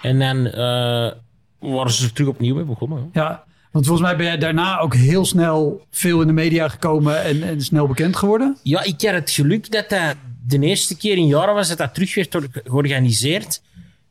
En 0.02 0.20
dan 0.20 0.46
eh, 0.48 1.12
waren 1.60 1.92
ze 1.92 2.04
er 2.06 2.14
terug 2.14 2.30
opnieuw 2.30 2.56
mee 2.56 2.64
begonnen. 2.64 3.10
hè. 3.14 3.20
Ja, 3.20 3.44
want 3.72 3.86
volgens 3.86 4.08
mij 4.08 4.18
ben 4.18 4.26
jij 4.26 4.38
daarna 4.38 4.80
ook 4.80 4.96
heel 4.96 5.26
snel 5.26 5.86
veel 5.92 6.22
in 6.22 6.28
de 6.28 6.34
media 6.34 6.68
gekomen 6.70 7.24
en, 7.24 7.44
en 7.44 7.62
snel 7.62 7.88
bekend 7.88 8.16
geworden. 8.16 8.58
Ja, 8.64 8.84
ik 8.84 9.02
had 9.02 9.14
het 9.14 9.30
geluk 9.32 9.72
dat 9.72 9.90
dat 9.90 10.16
de 10.48 10.60
eerste 10.60 10.98
keer 10.98 11.18
in 11.18 11.28
jaren 11.28 11.54
was 11.54 11.68
dat 11.68 11.78
dat 11.78 11.94
terug 11.94 12.16
werd 12.16 12.36
or- 12.36 12.48
georganiseerd. 12.64 13.62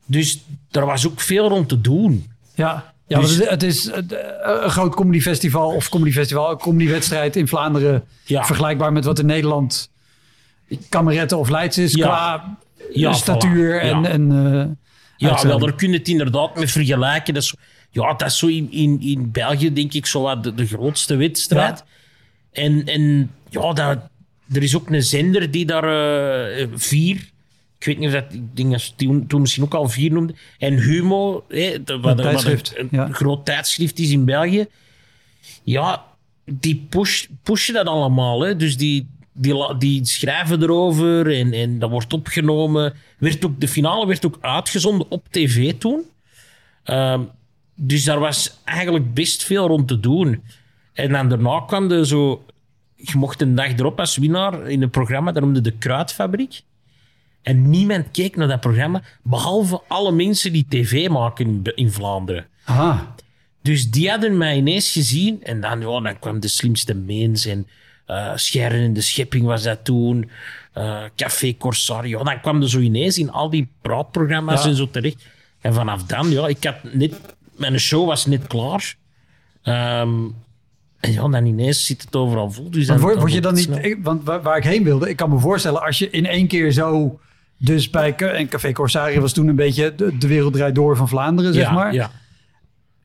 Dus 0.05 0.39
er 0.71 0.85
was 0.85 1.07
ook 1.07 1.19
veel 1.21 1.47
rond 1.47 1.69
te 1.69 1.81
doen. 1.81 2.31
Ja, 2.55 2.93
ja 3.07 3.19
Dus- 3.19 3.47
het 3.49 3.63
is 3.63 3.89
eh, 3.89 3.97
een 4.63 4.69
groot 4.69 4.95
comedyfestival 4.95 5.71
of 5.75 5.89
comedyfestival, 5.89 6.51
een 6.51 6.57
comedywedstrijd 6.57 7.35
in 7.35 7.47
Vlaanderen. 7.47 8.03
Ja. 8.23 8.45
Vergelijkbaar 8.45 8.91
met 8.91 9.05
wat 9.05 9.19
in 9.19 9.25
Nederland 9.25 9.89
kameretten 10.89 11.37
of 11.37 11.49
Leids 11.49 11.77
is 11.77 11.93
Ja. 11.93 12.05
qua 12.05 12.57
Ja, 12.93 13.13
statuur 13.13 13.79
voilà. 13.79 13.83
en, 13.83 14.01
Ja. 14.03 14.09
en 14.09 14.31
eh, 14.31 14.65
Ja, 15.17 15.47
wel, 15.47 15.59
daar 15.59 15.75
kun 15.75 15.91
je 15.91 15.97
het 15.97 16.07
inderdaad 16.07 16.55
mee 16.55 16.67
vergelijken. 16.67 17.33
Dat 17.33 17.43
is, 17.43 17.53
ja, 17.89 18.13
dat 18.13 18.27
is 18.27 18.37
zo 18.37 18.47
in, 18.47 18.71
in, 18.71 19.01
in 19.01 19.31
België, 19.31 19.73
denk 19.73 19.93
ik, 19.93 20.05
zo 20.05 20.39
de, 20.39 20.53
de 20.53 20.65
grootste 20.65 21.15
wedstrijd. 21.15 21.83
En, 22.51 22.85
en 22.85 23.31
ja, 23.49 23.73
dat, 23.73 23.97
er 24.53 24.63
is 24.63 24.75
ook 24.75 24.89
een 24.89 25.03
zender 25.03 25.51
die 25.51 25.65
daar 25.65 25.83
eh, 26.51 26.67
vier... 26.75 27.29
Ik 27.77 27.87
weet 27.87 27.97
niet 27.97 28.07
of 28.07 28.13
dat... 28.13 28.33
Ik 28.33 28.55
denk 28.55 28.71
dat 28.71 28.81
ze 28.81 28.95
toen, 28.95 29.27
toen 29.27 29.41
misschien 29.41 29.63
ook 29.63 29.73
al 29.73 29.89
vier 29.89 30.11
noemde. 30.11 30.33
En 30.57 30.73
Humo, 30.73 31.43
hè, 31.49 31.83
de- 31.83 31.99
wat, 31.99 32.19
een, 32.19 32.87
ja. 32.91 33.07
groot 33.11 33.45
tijdschrift 33.45 33.99
is 33.99 34.09
in 34.09 34.25
België. 34.25 34.65
Ja, 35.63 36.03
die 36.45 36.85
push, 36.89 37.25
pushen 37.43 37.73
dat 37.73 37.85
allemaal. 37.85 38.41
Hè. 38.41 38.55
Dus 38.55 38.77
die, 38.77 39.07
die, 39.33 40.05
schrijven 40.05 40.61
erover 40.61 41.35
en, 41.35 41.53
en 41.53 41.79
dat 41.79 41.89
wordt 41.89 42.13
opgenomen. 42.13 42.93
Werd 43.17 43.45
ook, 43.45 43.59
de 43.59 43.67
finale 43.67 44.07
werd 44.07 44.25
ook 44.25 44.37
uitgezonden 44.41 45.09
op 45.09 45.27
tv 45.29 45.73
toen. 45.77 46.03
Ehm, 46.83 47.21
dus 47.75 48.03
daar 48.03 48.19
was 48.19 48.57
eigenlijk 48.63 49.13
best 49.13 49.43
veel 49.43 49.67
rond 49.67 49.87
te 49.87 49.99
doen. 49.99 50.43
En 50.93 51.11
dan 51.11 51.29
daarna 51.29 51.63
kwam 51.67 51.91
er 51.91 52.07
zo... 52.07 52.45
Je 52.95 53.17
mocht 53.17 53.41
een 53.41 53.55
dag 53.55 53.67
erop 53.67 53.99
als 53.99 54.17
winnaar 54.17 54.69
in 54.69 54.81
een 54.81 54.89
programma, 54.89 55.31
dat 55.31 55.43
noemde 55.43 55.61
de 55.61 55.71
Kruidfabriek. 55.71 56.61
En 57.41 57.69
niemand 57.69 58.11
keek 58.11 58.35
naar 58.35 58.47
dat 58.47 58.59
programma, 58.59 59.01
behalve 59.23 59.81
alle 59.87 60.11
mensen 60.11 60.53
die 60.53 60.65
tv 60.69 61.09
maken 61.09 61.45
in, 61.45 61.71
in 61.75 61.91
Vlaanderen. 61.91 62.47
Ah, 62.65 63.01
Dus 63.61 63.89
die 63.91 64.09
hadden 64.09 64.37
mij 64.37 64.57
ineens 64.57 64.91
gezien. 64.91 65.43
En 65.43 65.61
dan, 65.61 65.79
ja, 65.79 65.99
dan 65.99 66.19
kwam 66.19 66.39
de 66.39 66.47
slimste 66.47 66.93
mens. 66.93 67.45
En 67.45 67.67
eh 68.11 68.31
Scherren 68.35 68.79
in 68.81 68.93
de 68.93 69.01
Schepping 69.01 69.45
was 69.45 69.63
dat 69.63 69.79
toen. 69.83 70.29
eh, 70.73 71.03
Café 71.15 71.55
Corsario. 71.57 72.23
Dan 72.23 72.41
kwam 72.41 72.61
er 72.61 72.69
zo 72.69 72.79
ineens 72.79 73.17
in 73.17 73.31
al 73.31 73.49
die 73.49 73.67
praatprogramma's 73.81 74.63
Ja. 74.63 74.69
en 74.69 74.75
zo 74.75 74.89
terecht. 74.89 75.25
En 75.61 75.73
vanaf 75.73 76.03
dan, 76.03 76.29
ja, 76.29 76.47
ik 76.47 76.63
had 76.63 76.75
net... 76.93 77.13
Mijn 77.55 77.79
show 77.79 78.07
was 78.07 78.25
net 78.25 78.47
klaar. 78.47 78.95
Ehm, 79.63 80.19
en 80.99 81.11
ja, 81.11 81.27
dan 81.27 81.45
ineens 81.45 81.85
zit 81.85 82.01
het 82.01 82.15
overal 82.15 82.51
vol. 82.51 82.69
Dus 82.71 82.87
word, 82.87 83.19
word 83.19 83.33
je 83.33 83.41
dan 83.41 83.53
niet, 83.53 83.69
ik- 83.81 83.99
want 84.03 84.23
waar, 84.23 84.41
waar 84.41 84.57
ik 84.57 84.63
heen 84.63 84.83
wilde, 84.83 85.09
ik 85.09 85.15
kan 85.15 85.29
me 85.29 85.39
voorstellen 85.39 85.81
als 85.83 85.97
je 85.99 86.09
in 86.09 86.25
één 86.25 86.47
keer 86.47 86.71
zo, 86.71 87.19
dus 87.57 87.89
bij 87.89 88.15
en 88.15 88.47
Café 88.47 88.71
Corsario 88.71 89.21
was 89.21 89.33
toen 89.33 89.47
een 89.47 89.55
beetje 89.55 89.95
de, 89.95 90.17
de 90.17 90.27
wereld 90.27 90.53
draait 90.53 90.75
door 90.75 90.97
van 90.97 91.07
Vlaanderen, 91.07 91.53
zeg 91.53 91.63
ja, 91.63 91.71
maar. 91.71 91.93
Ja. 91.93 92.11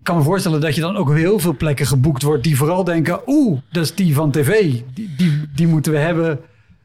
Ik 0.06 0.12
kan 0.12 0.20
me 0.20 0.28
voorstellen 0.28 0.60
dat 0.60 0.74
je 0.74 0.80
dan 0.80 0.96
ook 0.96 1.08
op 1.08 1.14
heel 1.14 1.38
veel 1.38 1.56
plekken 1.56 1.86
geboekt 1.86 2.22
wordt 2.22 2.42
die 2.42 2.56
vooral 2.56 2.84
denken, 2.84 3.20
oeh, 3.26 3.60
dat 3.72 3.84
is 3.84 3.94
die 3.94 4.14
van 4.14 4.30
tv, 4.30 4.72
die, 4.94 5.14
die, 5.16 5.48
die 5.54 5.66
moeten 5.66 5.92
we 5.92 5.98
hebben. 5.98 6.40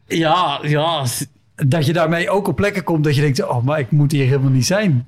Ja, 0.07 0.59
ja. 0.63 1.05
Dat 1.55 1.86
je 1.86 1.93
daarmee 1.93 2.30
ook 2.30 2.47
op 2.47 2.55
plekken 2.55 2.84
komt 2.84 3.03
dat 3.03 3.15
je 3.15 3.22
denkt, 3.22 3.43
oh, 3.43 3.63
maar 3.63 3.80
ik 3.80 3.91
moet 3.91 4.11
hier 4.11 4.26
helemaal 4.26 4.51
niet 4.51 4.65
zijn. 4.65 5.07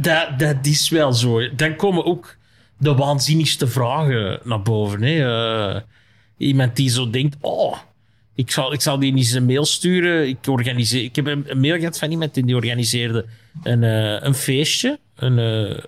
Dat, 0.00 0.38
dat 0.38 0.56
is 0.62 0.88
wel 0.88 1.12
zo. 1.12 1.54
Dan 1.54 1.76
komen 1.76 2.04
ook 2.04 2.36
de 2.76 2.94
waanzinnigste 2.94 3.66
vragen 3.66 4.40
naar 4.44 4.62
boven. 4.62 5.02
Hè. 5.02 5.74
Eh, 5.74 5.80
iemand 6.36 6.76
die 6.76 6.90
zo 6.90 7.10
denkt: 7.10 7.36
Oh, 7.40 7.76
ik 8.34 8.50
zal, 8.50 8.72
ik 8.72 8.80
zal 8.80 8.98
die 8.98 9.16
eens 9.16 9.32
een 9.32 9.46
mail 9.46 9.64
sturen. 9.64 10.28
Ik, 10.28 10.38
organiseer, 10.46 11.02
ik 11.02 11.16
heb 11.16 11.26
een, 11.26 11.46
mail 11.60 11.78
gehad 11.78 11.98
van 11.98 12.10
iemand 12.10 12.34
die 12.34 12.54
organiseerde 12.54 13.24
een, 13.62 13.82
eh, 13.82 14.22
een 14.22 14.34
feestje. 14.34 14.98
Een, 15.16 15.38
eh, 15.38 15.78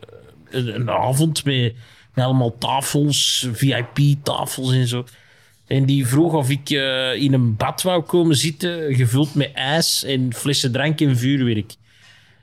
een, 0.51 0.75
een 0.75 0.91
avond 0.91 1.45
met, 1.45 1.75
met 2.15 2.25
allemaal 2.25 2.59
tafels, 2.59 3.49
VIP-tafels 3.53 4.73
en 4.73 4.87
zo. 4.87 5.05
En 5.67 5.85
die 5.85 6.07
vroeg 6.07 6.33
of 6.33 6.51
ik 6.51 6.71
eh, 6.71 7.15
in 7.15 7.33
een 7.33 7.57
bad 7.57 7.83
wou 7.83 8.03
komen 8.03 8.37
zitten, 8.37 8.95
gevuld 8.95 9.35
met 9.35 9.53
ijs 9.53 10.05
en 10.05 10.35
flessen 10.35 10.73
drank 10.73 11.01
en 11.01 11.17
vuurwerk. 11.17 11.75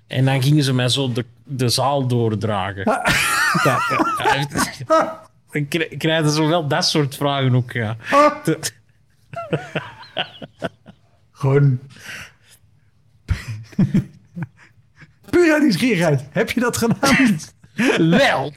En 0.08 0.26
dan 0.26 0.44
gingen 0.44 0.64
ze 0.64 0.74
mij 0.74 0.90
zo 0.90 1.12
de, 1.12 1.26
de 1.44 1.70
zaal 1.70 2.08
doordragen. 2.08 2.84
Ja, 2.86 3.04
ja, 3.64 4.48
ja. 4.88 5.26
Dan 5.52 5.68
kri- 5.68 5.98
krijgen 5.98 6.30
ze 6.32 6.44
wel 6.44 6.68
dat 6.68 6.86
soort 6.86 7.16
vragen 7.16 7.56
ook, 7.56 7.72
ja. 7.72 7.98
De- 8.44 8.60
Gewoon. 11.32 11.80
Puur 15.30 15.52
uit 15.54 15.62
nieuwsgierigheid. 15.62 16.26
Heb 16.32 16.52
je 16.52 16.60
dat 16.60 16.78
gedaan? 16.78 17.38
Wel. 17.98 18.54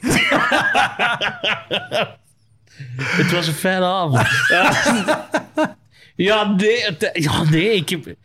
het 2.97 3.31
was 3.31 3.47
een 3.47 3.53
fijne 3.53 3.85
avond. 3.85 4.27
ja, 6.15 6.51
nee, 6.55 6.81
het- 6.83 7.09
ja, 7.13 7.43
nee 7.43 7.75
ik, 7.75 7.89
heb, 7.89 8.07
ik, 8.07 8.17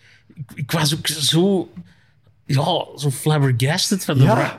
ik 0.54 0.70
was 0.70 0.96
ook 0.96 1.06
zo... 1.06 1.70
Ja, 2.48 2.64
zo 2.96 3.10
flabbergasted 3.10 4.04
van 4.04 4.18
de 4.18 4.24
Ja. 4.24 4.34
vraag. 4.36 4.56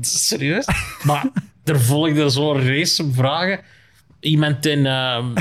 Serieus? 0.00 0.66
Maar 1.02 1.24
er 1.64 1.80
volgde 1.80 2.28
zo'n 2.28 2.66
race 2.66 3.02
van 3.02 3.12
vragen. 3.14 3.60
Iemand 4.20 4.66
in... 4.66 4.86
ehm 4.86 5.26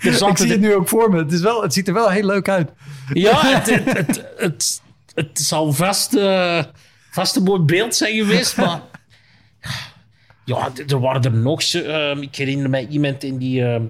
ik 0.00 0.36
zie 0.36 0.50
het 0.50 0.60
nu 0.60 0.74
ook 0.74 0.88
voor 0.88 1.10
me. 1.10 1.18
Het, 1.18 1.32
is 1.32 1.40
wel, 1.40 1.62
het 1.62 1.72
ziet 1.72 1.88
er 1.88 1.94
wel 1.94 2.08
heel 2.10 2.26
leuk 2.26 2.48
uit. 2.48 2.70
Ja, 3.12 3.46
het, 3.56 3.66
het, 3.70 3.84
het, 3.96 4.24
het, 4.36 4.80
het 5.14 5.38
zal 5.40 5.72
vast, 5.72 6.14
eh, 6.14 6.64
vast 7.10 7.36
een 7.36 7.42
mooi 7.42 7.60
beeld 7.60 7.94
zijn 7.94 8.14
geweest, 8.16 8.56
maar... 8.56 8.80
Ja, 10.44 10.70
er 10.86 11.00
waren 11.00 11.22
er 11.22 11.32
nog... 11.32 11.62
ehm, 11.62 12.22
ik 12.22 12.36
herinner 12.36 12.70
mij 12.70 12.86
iemand 12.86 13.22
in 13.22 13.38
die... 13.38 13.64
ehm, 13.64 13.84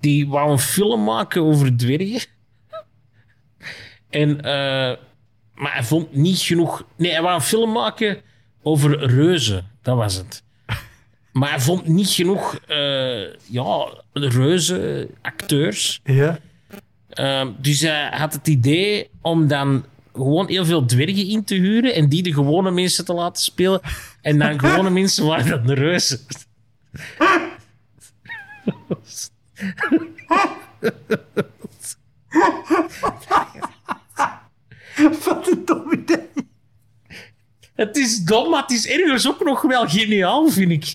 die 0.00 0.28
wou 0.28 0.50
een 0.50 0.58
film 0.58 1.04
maken 1.04 1.42
over 1.42 1.76
dwergen. 1.76 2.28
En... 4.10 4.40
eh, 4.40 4.96
maar 5.54 5.72
hij 5.72 5.82
vond 5.84 6.14
niet 6.14 6.38
genoeg... 6.38 6.84
Nee, 6.96 7.10
hij 7.12 7.22
wou 7.22 7.34
een 7.34 7.40
film 7.40 7.72
maken 7.72 8.20
over 8.62 8.98
reuzen. 9.10 9.70
Dat 9.82 9.96
was 9.96 10.14
het. 10.14 10.42
Maar 11.32 11.50
hij 11.50 11.60
vond 11.60 11.86
niet 11.86 12.08
genoeg... 12.10 12.58
eh, 12.66 13.32
ja, 13.34 14.02
reuzen, 14.12 15.10
acteurs... 15.22 16.00
Ja. 16.04 16.38
Ehm, 17.08 17.52
dus 17.58 17.80
hij 17.80 18.08
had 18.12 18.32
het 18.32 18.46
idee 18.48 19.10
om 19.20 19.46
dan 19.48 19.84
gewoon 20.16 20.48
heel 20.48 20.64
veel 20.64 20.84
dwergen 20.84 21.26
in 21.26 21.44
te 21.44 21.54
huren 21.54 21.94
en 21.94 22.08
die 22.08 22.22
de 22.22 22.32
gewone 22.32 22.70
mensen 22.70 23.04
te 23.04 23.12
laten 23.12 23.42
spelen. 23.42 23.80
En 24.20 24.38
dan 24.38 24.60
gewone 24.64 24.90
mensen 24.90 25.26
waren 25.26 25.48
dan 25.48 25.66
de 25.66 25.74
reuzen. 25.74 26.20
Wat 35.24 35.50
een 35.50 35.64
dom 35.64 35.92
idee. 35.92 36.28
Het 37.74 37.96
is 37.96 38.18
dom, 38.18 38.50
maar 38.50 38.62
het 38.62 38.70
is 38.70 38.86
ergens 38.86 39.28
ook 39.28 39.44
nog 39.44 39.62
wel 39.62 39.88
geniaal, 39.88 40.48
vind 40.48 40.70
ik. 40.70 40.94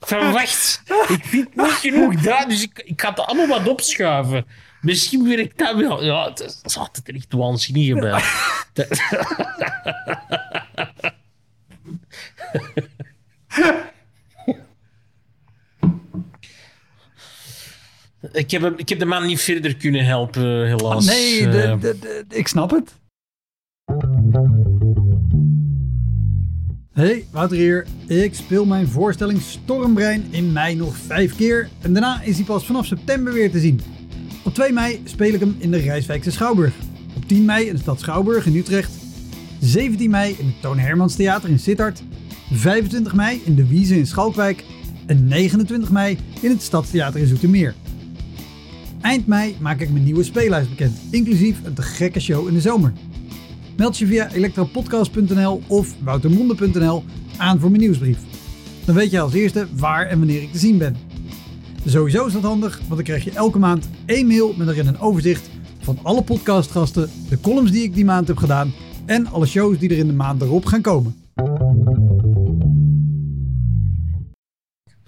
Van 0.00 0.32
wacht, 0.32 0.82
ik 1.18 1.24
vind 1.24 1.56
niet 1.56 1.66
genoeg 1.66 2.14
daar, 2.14 2.48
dus 2.48 2.62
ik, 2.62 2.82
ik 2.84 3.00
ga 3.00 3.08
het 3.08 3.20
allemaal 3.20 3.46
wat 3.46 3.68
opschuiven. 3.68 4.46
Misschien 4.80 5.28
werkt 5.28 5.58
dat 5.58 5.76
wel. 5.76 6.04
Ja, 6.04 6.28
het 6.28 6.40
is, 6.64 6.76
altijd 6.78 7.08
echt 7.16 7.32
waanzinnig 7.32 7.98
bij. 8.00 8.22
Dat- 8.72 8.98
Ik 18.32 18.50
heb, 18.50 18.78
ik 18.78 18.88
heb 18.88 18.98
de 18.98 19.04
man 19.04 19.26
niet 19.26 19.40
verder 19.40 19.76
kunnen 19.76 20.04
helpen, 20.04 20.66
helaas. 20.66 21.06
nee, 21.06 21.46
Eh, 21.48 21.80
de, 21.80 21.98
de- 21.98 22.24
de- 22.28 22.36
ik 22.36 22.48
snap 22.48 22.70
het. 22.70 22.94
Hey, 26.92 27.26
Wouter 27.30 27.56
hier. 27.56 27.86
Ik 28.06 28.34
speel 28.34 28.64
mijn 28.64 28.88
voorstelling 28.88 29.40
Stormbrein 29.40 30.24
in 30.30 30.52
mei 30.52 30.74
nog 30.74 30.96
vijf 30.96 31.36
keer. 31.36 31.68
En 31.80 31.92
daarna 31.92 32.22
is 32.22 32.36
hij 32.36 32.44
pas 32.44 32.66
vanaf 32.66 32.86
september 32.86 33.32
weer 33.32 33.50
te 33.50 33.58
zien. 33.60 33.80
Op 34.42 34.54
2 34.54 34.72
mei 34.72 35.00
speel 35.04 35.34
ik 35.34 35.40
hem 35.40 35.56
in 35.58 35.70
de 35.70 35.76
Rijswijkse 35.76 36.30
Schouwburg. 36.30 36.74
Op 37.16 37.28
10 37.28 37.44
mei 37.44 37.66
in 37.66 37.74
de 37.74 37.80
stad 37.80 38.00
Schouwburg 38.00 38.46
in 38.46 38.56
Utrecht. 38.56 38.92
17 39.60 40.10
mei 40.10 40.34
in 40.38 40.46
het 40.46 40.60
Toon 40.60 40.78
Hermans 40.78 41.14
Theater 41.14 41.50
in 41.50 41.58
Sittard. 41.58 42.02
25 42.52 43.14
mei 43.14 43.40
in 43.44 43.54
de 43.54 43.66
Wiese 43.66 43.98
in 43.98 44.06
Schalkwijk. 44.06 44.64
En 45.06 45.28
29 45.28 45.90
mei 45.90 46.18
in 46.40 46.50
het 46.50 46.62
Stadstheater 46.62 47.20
in 47.20 47.26
Zoetermeer. 47.26 47.74
Eind 49.00 49.26
mei 49.26 49.56
maak 49.60 49.80
ik 49.80 49.90
mijn 49.90 50.04
nieuwe 50.04 50.22
speellijst 50.22 50.68
bekend, 50.68 50.98
inclusief 51.10 51.58
een 51.64 51.74
te 51.74 51.82
gekke 51.82 52.20
show 52.20 52.48
in 52.48 52.54
de 52.54 52.60
zomer. 52.60 52.92
Meld 53.76 53.98
je 53.98 54.06
via 54.06 54.30
elektropodcast.nl 54.32 55.62
of 55.66 55.94
woutermonde.nl 56.02 57.04
aan 57.36 57.60
voor 57.60 57.70
mijn 57.70 57.82
nieuwsbrief. 57.82 58.18
Dan 58.84 58.94
weet 58.94 59.10
je 59.10 59.20
als 59.20 59.32
eerste 59.32 59.66
waar 59.76 60.06
en 60.06 60.18
wanneer 60.18 60.42
ik 60.42 60.52
te 60.52 60.58
zien 60.58 60.78
ben. 60.78 61.09
Sowieso 61.86 62.26
is 62.26 62.32
dat 62.32 62.42
handig, 62.42 62.76
want 62.78 62.88
dan 62.90 63.02
krijg 63.02 63.24
je 63.24 63.30
elke 63.30 63.58
maand 63.58 63.88
één 64.06 64.26
mail 64.26 64.54
met 64.56 64.68
erin 64.68 64.86
een 64.86 64.98
overzicht 64.98 65.50
van 65.80 65.98
alle 66.02 66.22
podcastgasten, 66.22 67.10
de 67.28 67.40
columns 67.40 67.70
die 67.70 67.82
ik 67.82 67.94
die 67.94 68.04
maand 68.04 68.28
heb 68.28 68.36
gedaan 68.36 68.72
en 69.06 69.26
alle 69.26 69.46
shows 69.46 69.78
die 69.78 69.90
er 69.90 69.96
in 69.98 70.06
de 70.06 70.12
maand 70.12 70.42
erop 70.42 70.64
gaan 70.64 70.82
komen. 70.82 71.14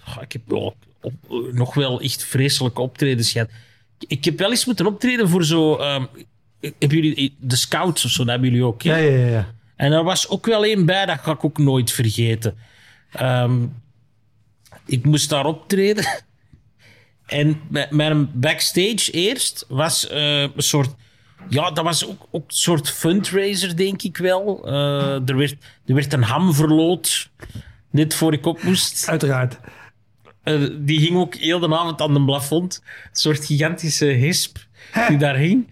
oh, 0.07 0.21
ik 0.21 0.31
heb 0.31 0.41
wel 0.45 0.75
op- 1.01 1.13
eh, 1.29 1.53
nog 1.53 1.73
wel 1.73 2.01
echt 2.01 2.23
vreselijke 2.23 2.81
optredens 2.81 3.31
gehad. 3.31 3.49
Ik 4.07 4.25
heb 4.25 4.39
wel 4.39 4.49
eens 4.49 4.65
moeten 4.65 4.85
optreden 4.85 5.29
voor 5.29 5.45
zo... 5.45 5.75
ehm, 5.75 6.05
hebben 6.59 6.97
jullie 7.01 7.35
de 7.39 7.55
scouts 7.55 8.05
of 8.05 8.11
zo, 8.11 8.23
dat 8.23 8.31
hebben 8.31 8.49
jullie 8.49 8.65
ook. 8.65 8.83
hè? 8.83 8.97
ja, 8.97 9.27
ja. 9.27 9.53
En 9.75 9.91
er 9.91 10.03
was 10.03 10.29
ook 10.29 10.45
wel 10.45 10.63
één 10.65 10.85
bij, 10.85 11.05
dat 11.05 11.19
ga 11.19 11.31
ik 11.31 11.43
ook 11.45 11.57
nooit 11.57 11.91
vergeten. 11.91 12.55
Ehm, 13.11 13.65
ik 14.85 15.05
moest 15.05 15.29
daar 15.29 15.45
optreden. 15.45 16.05
En 17.25 17.61
met, 17.69 18.39
backstage 18.39 19.11
eerst 19.11 19.65
was 19.67 20.07
eh, 20.07 20.41
een 20.41 20.51
soort... 20.57 20.95
Ja, 21.49 21.71
dat 21.71 21.83
was 21.83 22.07
ook, 22.07 22.27
ook 22.31 22.43
een 22.47 22.55
soort 22.55 22.89
fundraiser, 22.89 23.75
denk 23.75 24.01
ik 24.01 24.17
wel. 24.17 24.67
Eh, 24.67 25.29
er, 25.29 25.37
werd, 25.37 25.55
er 25.85 25.95
werd 25.95 26.13
een 26.13 26.23
ham 26.23 26.53
verloot, 26.53 27.29
net 27.89 28.13
voor 28.13 28.33
ik 28.33 28.45
op 28.45 28.63
moest. 28.63 29.09
Uiteraard. 29.09 29.57
Eh, 30.43 30.67
die 30.79 30.99
hing 30.99 31.17
ook 31.17 31.35
heel 31.35 31.59
de 31.59 31.77
avond 31.77 32.01
aan 32.01 32.13
de 32.13 32.23
plafond. 32.23 32.81
Een 32.83 33.09
soort 33.11 33.45
gigantische 33.45 34.05
hisp 34.05 34.57
die 35.07 35.17
daar 35.17 35.35
hing. 35.35 35.71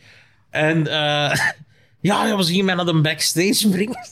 En 0.49 0.83
ja, 2.01 2.37
we 2.37 2.43
gingen 2.43 2.65
mij 2.65 2.75
naar 2.75 2.85
de 2.85 3.01
backstage 3.01 3.69
brengen. 3.69 4.09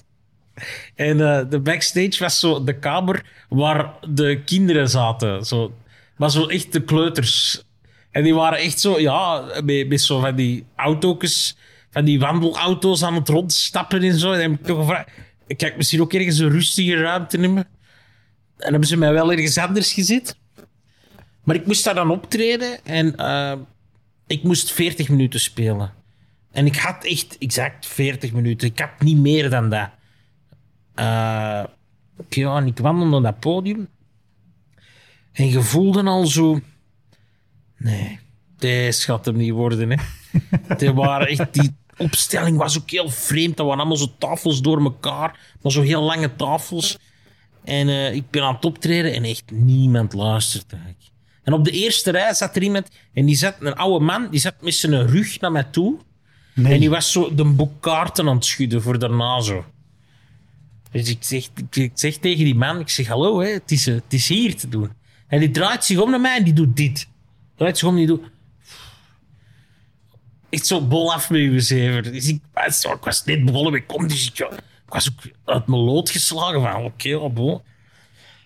En 0.96 1.18
de 1.50 1.60
backstage 1.60 2.16
was 2.20 2.40
zo 2.40 2.64
de 2.64 2.80
kamer 2.80 3.26
waar 3.50 3.94
de 4.10 4.42
kinderen 4.46 4.90
zaten. 4.90 5.46
Zo, 5.46 5.74
maar 6.20 6.32
zo 6.32 6.48
echt 6.48 6.74
de 6.74 6.84
kleuters. 6.84 7.64
En 8.12 8.24
die 8.24 8.34
waren 8.34 8.60
echt 8.60 8.80
zo, 8.80 9.00
ja, 9.00 9.44
met, 9.64 10.02
zo 10.02 10.20
van 10.20 10.36
die 10.36 10.66
auto's, 10.76 11.58
van 11.92 12.06
die 12.06 12.20
wandelauto's 12.20 13.04
aan 13.04 13.14
het 13.14 13.30
rondstappen 13.30 14.02
en 14.02 14.20
zo. 14.20 14.32
En 14.32 14.42
heb 14.42 14.52
ik 14.52 14.66
toch 14.66 14.80
gevraagd, 14.80 15.10
ik 15.48 15.74
misschien 15.78 16.02
ook 16.02 16.14
ergens 16.14 16.40
een 16.40 16.50
rustige 16.50 16.96
ruimte 16.96 17.38
nemen? 17.38 17.68
En 18.58 18.70
hebben 18.70 18.88
ze 18.88 18.98
mij 18.98 19.14
wel 19.14 19.32
ergens 19.32 19.58
anders 19.58 19.94
gezet. 19.94 20.36
Maar 21.44 21.56
ik 21.56 21.66
moest 21.66 21.84
daar 21.84 21.96
dan 21.96 22.12
optreden 22.12 22.86
en 22.86 23.16
eh, 23.16 23.54
ik 24.28 24.44
moest 24.44 24.72
40 24.72 25.10
minuten 25.10 25.40
spelen. 25.40 25.94
En 26.52 26.66
ik 26.66 26.76
had 26.76 27.06
echt 27.06 27.38
exact 27.38 27.86
40 27.86 28.32
minuten. 28.32 28.68
Ik 28.68 28.80
had 28.80 29.00
niet 29.00 29.18
meer 29.18 29.50
dan 29.50 29.70
dat. 29.70 29.90
En 32.30 32.68
ik 32.68 32.78
wandelde 32.78 33.10
naar 33.10 33.32
dat 33.32 33.40
podium. 33.40 33.88
En 35.40 35.50
je 35.50 35.62
voelde 35.62 36.04
al 36.04 36.28
zo... 36.28 36.60
Nee, 37.78 38.20
deze 38.58 39.02
gaat 39.02 39.26
hem 39.26 39.38
niet 39.38 39.52
worden, 39.52 39.90
hè. 39.90 39.98
Die 40.78 40.94
waren 40.94 41.28
echt... 41.28 41.54
Die 41.54 41.76
opstelling 41.98 42.58
was 42.58 42.78
ook 42.78 42.90
heel 42.90 43.10
vreemd. 43.10 43.58
Dat 43.58 43.66
waren 43.66 43.80
allemaal 43.80 43.98
zo 43.98 44.14
tafels 44.18 44.62
door 44.62 44.82
elkaar. 44.82 45.56
Maar 45.62 45.72
zo 45.72 45.82
heel 45.82 46.02
lange 46.02 46.36
tafels. 46.36 46.98
En 47.64 47.90
eh, 47.90 48.14
ik 48.14 48.30
ben 48.30 48.44
aan 48.44 48.56
het 48.56 48.66
optreden 48.66 49.14
en 49.14 49.24
echt 49.24 49.52
niemand 49.52 50.14
luistert 50.14 50.74
eigenlijk. 50.74 51.12
En 51.44 51.54
op 51.54 51.66
de 51.66 51.72
eerste 51.72 52.12
rij 52.12 52.34
zat 52.34 52.56
er 52.56 52.64
iemand... 52.64 52.90
En 53.14 53.26
die 53.26 53.36
zat, 53.36 53.56
een 53.60 53.76
oude 53.76 54.06
man, 54.06 54.28
die 54.32 54.40
zat 54.40 54.62
met 54.62 54.74
zijn 54.74 55.08
rug 55.08 55.40
naar 55.40 55.52
mij 55.52 55.64
toe. 55.64 55.98
Nee. 56.56 56.74
En 56.74 56.80
die 56.80 56.90
was 56.90 57.12
zo 57.12 57.36
de 57.36 57.46
boek 57.46 57.82
kaarten 57.82 58.28
aan 58.28 58.36
het 58.36 58.46
schudden 58.46 58.82
voor 58.82 59.00
daarna 59.00 59.42
zo. 59.42 59.66
Dus 60.92 61.10
ik 61.10 61.24
zeg, 61.24 61.50
ik, 61.72 61.92
zeg 61.94 62.18
tegen 62.18 62.44
die 62.44 62.56
man, 62.56 62.80
ik 62.80 62.90
zeg 62.90 63.08
hallo, 63.08 63.40
hè, 63.40 63.50
het, 63.50 63.72
is, 63.72 63.86
het 63.86 64.14
is 64.14 64.28
hier 64.28 64.56
te 64.56 64.70
doen. 64.70 64.98
En 65.30 65.40
die 65.40 65.52
draait 65.52 65.86
zich 65.86 66.02
om 66.02 66.10
naar 66.10 66.22
mij 66.22 66.38
en 66.38 66.44
die 66.44 66.54
doet 66.54 66.76
dit. 66.76 67.08
Draait 67.56 67.78
zich 67.78 67.88
om 67.88 67.94
en 67.94 68.00
die 68.00 68.08
doet... 68.08 68.30
Echt 70.50 70.68
zo 70.68 70.88
bol 70.88 71.14
af 71.14 71.30
met 71.30 71.40
uw 71.40 71.60
zever. 71.60 72.04
Dus 72.04 72.28
ik, 72.28 72.42
ik 72.56 72.98
was 73.02 73.26
net 73.26 73.46
begonnen 73.46 73.72
met 73.72 73.86
kom, 73.86 74.08
dus 74.08 74.32
ik, 74.32 74.50
was 74.86 75.12
ook 75.12 75.32
uit 75.46 75.68
mijn 75.68 75.82
lood 75.82 76.10
geslagen 76.10 76.62
van 76.62 76.84
oké, 76.84 77.30
bon. 77.30 77.62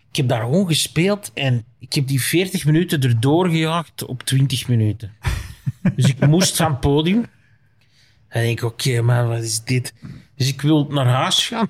Ik 0.10 0.16
heb 0.16 0.28
daar 0.28 0.42
gewoon 0.42 0.68
gespeeld 0.68 1.32
en 1.34 1.66
ik 1.80 1.94
heb 1.94 2.08
die 2.08 2.22
40 2.22 2.66
minuten 2.66 3.02
erdoor 3.02 3.50
gejaagd 3.50 4.06
op 4.06 4.24
20 4.24 4.68
minuten. 4.68 5.14
Dus 5.96 6.08
ik 6.08 6.28
moest 6.28 6.56
van 6.56 6.80
podium. 6.80 7.26
En 8.28 8.42
ik 8.42 8.46
denk, 8.46 8.64
oké, 8.72 9.02
maar 9.02 9.28
wat 9.28 9.44
is 9.44 9.64
dit? 9.64 9.94
Dus 10.36 10.48
ik 10.48 10.62
wil 10.62 10.88
naar 10.90 11.08
huis 11.08 11.48
gaan. 11.48 11.70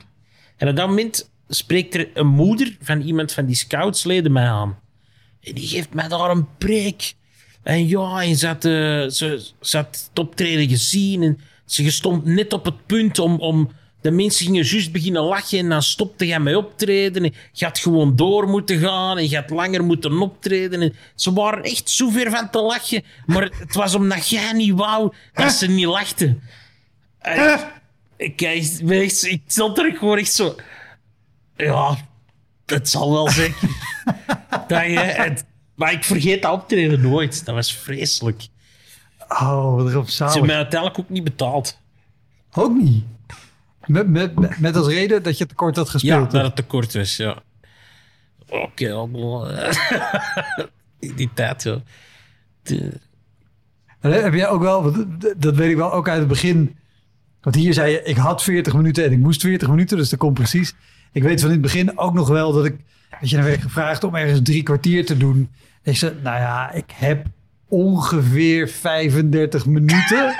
En 0.57 0.67
op 0.67 0.75
dat 0.75 0.87
moment 0.87 1.31
spreekt 1.47 1.95
er 1.95 2.09
een 2.13 2.27
moeder 2.27 2.77
van 2.81 3.01
iemand 3.01 3.31
van 3.31 3.45
die 3.45 3.55
scoutsleden 3.55 4.31
mij 4.31 4.47
aan. 4.47 4.79
En 5.43 5.53
die 5.53 5.67
geeft 5.67 5.93
mij 5.93 6.07
daar 6.07 6.29
een 6.29 6.47
preek. 6.57 7.13
En 7.63 7.87
ja, 7.87 8.21
en 8.21 8.35
ze 8.35 8.47
had, 8.47 8.65
eh, 8.65 8.71
ze, 9.07 9.49
ze 9.61 9.77
had 9.77 10.07
het 10.09 10.19
optreden 10.19 10.69
gezien. 10.69 11.23
En 11.23 11.39
ze 11.65 11.91
stond 11.91 12.25
net 12.25 12.53
op 12.53 12.65
het 12.65 12.85
punt 12.85 13.19
om... 13.19 13.39
om 13.39 13.71
de 14.01 14.11
mensen 14.11 14.45
gingen 14.45 14.63
juist 14.63 14.91
beginnen 14.91 15.21
lachen 15.21 15.59
en 15.59 15.69
dan 15.69 15.83
stopte 15.83 16.25
jij 16.27 16.39
met 16.39 16.55
optreden. 16.55 17.23
En 17.23 17.33
je 17.51 17.65
had 17.65 17.79
gewoon 17.79 18.15
door 18.15 18.47
moeten 18.47 18.79
gaan 18.79 19.17
en 19.17 19.29
je 19.29 19.35
had 19.35 19.49
langer 19.49 19.83
moeten 19.83 20.21
optreden. 20.21 20.81
En 20.81 20.95
ze 21.15 21.33
waren 21.33 21.63
echt 21.63 21.89
zo 21.89 22.09
ver 22.09 22.31
van 22.31 22.49
te 22.49 22.61
lachen. 22.61 23.03
Maar 23.25 23.51
het 23.59 23.75
was 23.75 23.95
omdat 23.95 24.27
jij 24.29 24.53
niet 24.53 24.73
wou 24.73 25.13
dat 25.33 25.51
ze 25.51 25.67
niet 25.67 25.85
lachten. 25.85 26.41
En 27.19 27.59
ik, 28.17 28.41
ik, 28.41 28.41
echt- 28.89 29.25
ik 29.25 29.41
stond 29.47 29.77
er 29.77 29.95
gewoon 29.97 30.17
echt 30.17 30.33
zo... 30.33 30.55
Ja, 31.57 31.97
het 32.65 32.89
zal 32.89 33.11
wel 33.11 33.29
zeker. 33.29 33.69
dat 34.67 34.83
je, 34.85 34.99
het, 34.99 35.45
maar 35.75 35.91
ik 35.91 36.03
vergeet 36.03 36.41
dat 36.41 36.51
optreden 36.51 37.01
nooit. 37.01 37.45
Dat 37.45 37.55
was 37.55 37.73
vreselijk. 37.77 38.47
Oh, 39.27 39.75
wat 39.75 39.89
erop 39.89 40.09
Ze 40.09 40.23
hebben 40.23 40.45
mij 40.45 40.55
uiteindelijk 40.55 40.99
ook 40.99 41.09
niet 41.09 41.23
betaald. 41.23 41.79
Ook 42.53 42.77
niet. 42.81 43.03
Met, 43.85 44.07
met, 44.09 44.59
met, 44.59 44.75
als 44.75 44.87
reden 44.87 45.23
dat 45.23 45.37
je 45.37 45.45
tekort 45.45 45.75
had 45.75 45.85
Ja, 45.85 45.91
gespeeld. 45.91 46.31
dat 46.31 46.43
het 46.43 46.55
tekort 46.55 46.93
was, 46.93 47.17
ja. 47.17 47.41
Oké, 48.49 48.91
allemaal. 48.93 49.49
In 50.99 51.15
die 51.15 51.29
tijd, 51.33 51.63
ja. 51.63 51.81
De- 52.63 52.99
En 53.99 54.23
Heb 54.23 54.33
jij 54.33 54.47
ook 54.47 54.61
wel, 54.61 54.95
dat 55.37 55.55
weet 55.55 55.69
ik 55.71 55.75
wel 55.77 55.93
ook 55.93 56.09
uit 56.09 56.19
het 56.19 56.27
begin. 56.27 56.75
Want 57.41 57.55
hier 57.55 57.73
zei 57.73 57.91
je, 57.91 58.03
ik 58.03 58.17
had 58.17 58.43
40 58.43 58.73
minuten 58.73 59.05
en 59.05 59.11
ik 59.11 59.19
moest 59.19 59.41
40 59.41 59.69
minuten, 59.69 59.97
dus 59.97 60.09
dat 60.09 60.19
komt 60.19 60.33
precies. 60.33 60.73
Ik 61.13 61.23
weet 61.23 61.39
van 61.41 61.49
in 61.49 61.55
het 61.55 61.63
begin 61.63 61.97
ook 61.97 62.13
nog 62.13 62.27
wel 62.27 62.53
dat 62.53 62.65
ik, 62.65 62.75
dat 63.19 63.29
je 63.29 63.35
dan 63.35 63.45
werd 63.45 63.61
gevraagd 63.61 64.03
om 64.03 64.15
ergens 64.15 64.39
drie 64.43 64.63
kwartier 64.63 65.05
te 65.05 65.17
doen. 65.17 65.49
En 65.83 65.91
ik 65.91 65.97
zei, 65.97 66.13
nou 66.23 66.37
ja, 66.37 66.71
ik 66.71 66.91
heb 66.93 67.25
ongeveer 67.67 68.69
35 68.69 69.65
minuten. 69.65 70.35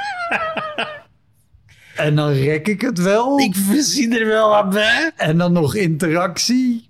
en 1.95 2.15
dan 2.15 2.31
rek 2.31 2.67
ik 2.67 2.81
het 2.81 2.97
wel. 2.97 3.39
Ik 3.39 3.55
voorzie 3.55 4.19
er 4.19 4.27
wel 4.27 4.49
wat 4.49 4.69
bij. 4.69 5.11
En 5.15 5.37
dan 5.37 5.51
nog 5.53 5.75
interactie. 5.75 6.89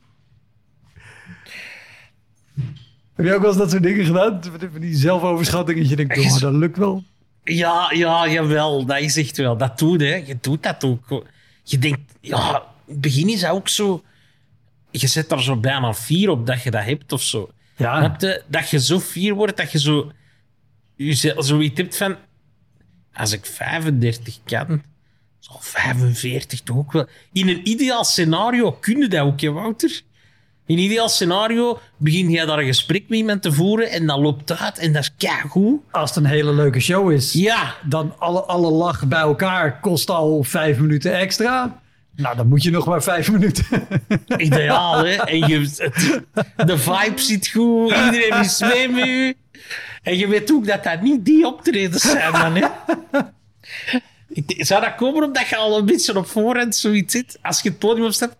Heb 3.16 3.26
je 3.26 3.34
ook 3.34 3.42
wel 3.42 3.50
eens 3.50 3.60
dat 3.60 3.72
soort 3.72 3.84
dingen 3.84 4.06
gedaan? 4.06 4.42
Van 4.72 4.82
die 4.82 4.96
zelfoverschatting. 4.96 5.80
Dat 5.80 5.90
je 5.90 5.96
denkt, 5.96 6.18
oh, 6.18 6.40
dat 6.40 6.54
lukt 6.54 6.78
wel. 6.78 7.04
Ja, 7.44 7.92
ja, 7.94 8.28
jawel. 8.30 8.86
Dat 8.86 9.00
is 9.00 9.18
echt 9.18 9.38
wel. 9.38 9.58
Dat 9.58 9.80
doet, 9.80 10.02
hè. 10.02 10.16
Je 10.16 10.38
doet 10.42 10.64
dat 10.64 10.84
ook. 10.84 11.26
Je 11.64 11.78
denkt, 11.78 12.14
ja, 12.20 12.64
het 12.88 13.02
begin 13.02 13.30
is 13.30 13.40
dat 13.40 13.52
ook 13.52 13.70
zo... 13.70 14.04
Je 14.92 15.08
zet 15.08 15.32
er 15.32 15.44
zo 15.44 15.58
bijna 15.58 15.94
vier 15.94 16.30
op 16.30 16.46
dat 16.48 16.64
je 16.64 16.72
dat 16.72 16.84
hebt 16.84 17.12
of 17.12 17.22
zo. 17.22 17.52
Ja. 17.76 17.98
Snap 17.98 18.22
je? 18.22 18.44
Dat 18.48 18.70
je 18.70 18.80
zo 18.80 19.00
fier 19.00 19.34
wordt 19.34 19.58
dat 19.58 19.72
je 19.72 19.80
zo... 19.80 20.12
Je 20.96 21.36
zoiets 21.38 21.78
hebt 21.78 21.98
van... 21.98 22.16
Als 23.14 23.32
ik 23.32 23.46
35 23.46 24.40
kan, 24.46 24.84
zal 25.40 25.58
45 25.60 26.62
toch 26.62 26.78
ook 26.78 26.92
wel... 26.92 27.08
In 27.32 27.48
een 27.48 27.70
ideaal 27.70 28.04
scenario 28.04 28.72
kun 28.72 28.98
je 28.98 29.08
dat 29.08 29.20
ook, 29.22 29.42
hè, 29.42 29.52
Wouter? 29.52 30.02
In 30.66 30.78
ideaal 30.78 31.10
scenario 31.10 31.80
begin 31.98 32.30
jij 32.30 32.46
daar 32.46 32.60
een 32.60 32.66
gesprek 32.66 33.10
met 33.10 33.18
iemand 33.18 33.42
te 33.42 33.52
voeren 33.54 33.92
en 33.92 34.08
dat 34.08 34.20
loopt 34.20 34.60
uit 34.60 34.78
en 34.78 34.94
dat 34.94 35.02
is 35.02 35.14
keigoed. 35.18 35.82
Als 35.92 36.16
het 36.16 36.24
een 36.24 36.30
hele 36.30 36.54
leuke 36.54 36.80
show 36.80 37.12
is, 37.12 37.34
Ja, 37.34 37.76
dan 37.86 38.16
alle, 38.20 38.42
alle 38.42 38.72
lach 38.72 39.08
bij 39.08 39.20
elkaar 39.20 39.80
kost 39.80 40.10
al 40.10 40.44
vijf 40.44 40.80
minuten 40.80 41.14
extra. 41.14 41.82
Nou, 42.16 42.36
dan 42.36 42.48
moet 42.48 42.64
je 42.64 42.72
nog 42.72 42.86
maar 42.86 43.04
vijf 43.04 43.32
minuten. 43.32 43.66
ideaal, 44.38 44.98
hè. 45.06 45.12
En 45.14 45.38
je, 45.48 45.60
het- 45.60 46.22
de 46.68 46.78
vibe 46.78 47.22
zit 47.22 47.48
goed, 47.48 47.92
iedereen 47.92 48.40
is 48.40 48.60
mee 48.60 48.90
met 48.90 49.06
u. 49.08 49.36
En 50.04 50.18
je 50.18 50.28
weet 50.28 50.52
ook 50.52 50.66
dat 50.68 50.84
dat 50.84 51.02
niet 51.02 51.26
die 51.26 51.46
optredens 51.48 52.02
zijn 52.12 52.32
dan, 52.32 52.56
hè. 52.56 52.68
Zou 54.48 54.82
dat 54.82 54.96
komen 54.96 55.24
omdat 55.24 55.48
je 55.48 55.56
al 55.56 55.78
een 55.78 55.86
beetje 55.86 56.18
op 56.18 56.28
voorhand 56.28 56.76
zoiets 56.76 57.14
zit? 57.14 57.38
Als 57.42 57.62
je 57.62 57.70
het 57.70 57.80
podium 57.80 58.06
opstapt, 58.06 58.36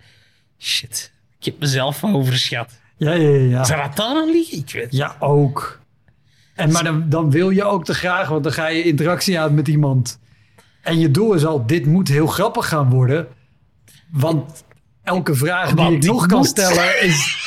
shit, 0.60 1.12
ik 1.40 1.46
heb 1.46 1.60
mezelf 1.60 2.04
overschat. 2.04 2.80
Ja, 2.98 3.14
ja, 3.14 3.30
ja. 3.30 3.64
Zou 3.64 3.82
dat 3.82 4.00
aan 4.00 4.32
liggen? 4.32 4.58
Ik 4.58 4.72
weet. 4.74 4.88
Ja, 4.90 5.16
ook. 5.20 5.80
En, 6.56 6.72
maar 6.72 6.84
dan, 6.84 7.10
dan 7.10 7.32
wil 7.32 7.50
je 7.50 7.64
ook 7.64 7.86
te 7.86 7.94
graag, 7.94 8.28
want 8.30 8.44
dan 8.44 8.54
ga 8.54 8.68
je 8.68 8.84
interactie 8.84 9.40
aan 9.40 9.54
met 9.54 9.68
iemand. 9.68 10.20
En 10.82 11.00
je 11.00 11.12
doel 11.12 11.34
is 11.34 11.46
al, 11.46 11.66
dit 11.66 11.86
moet 11.86 12.08
heel 12.08 12.28
grappig 12.28 12.68
gaan 12.68 12.90
worden. 12.90 13.28
Want 14.14 14.64
elke 15.04 15.36
vraag 15.36 15.74
die 15.74 15.92
ik 15.92 16.04
nog 16.04 16.26
kan 16.26 16.44
stellen 16.46 17.02
is 17.02 17.38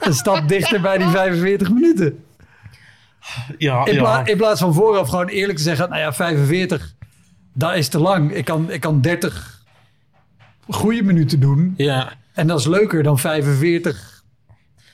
een 0.00 0.14
stap 0.14 0.48
dichter 0.48 0.80
bij 0.80 0.98
die 0.98 1.08
45 1.08 1.70
minuten. 1.70 2.24
Ja, 3.58 3.86
In, 3.86 3.94
ja. 3.94 4.00
pla- 4.00 4.26
in 4.26 4.36
plaats 4.36 4.60
van 4.60 4.74
vooraf 4.74 5.08
gewoon 5.08 5.28
eerlijk 5.28 5.58
te 5.58 5.64
zeggen, 5.64 5.88
nou 5.88 6.00
ja, 6.00 6.12
45, 6.12 6.94
dat 7.54 7.74
is 7.74 7.88
te 7.88 7.98
lang. 7.98 8.32
Ik 8.32 8.44
kan, 8.44 8.70
ik 8.70 8.80
kan 8.80 9.00
30 9.00 9.62
goede 10.68 11.02
minuten 11.02 11.40
doen. 11.40 11.74
ja. 11.76 12.18
En 12.34 12.46
dat 12.46 12.58
is 12.58 12.66
leuker 12.66 13.02
dan 13.02 13.18
45 13.18 14.22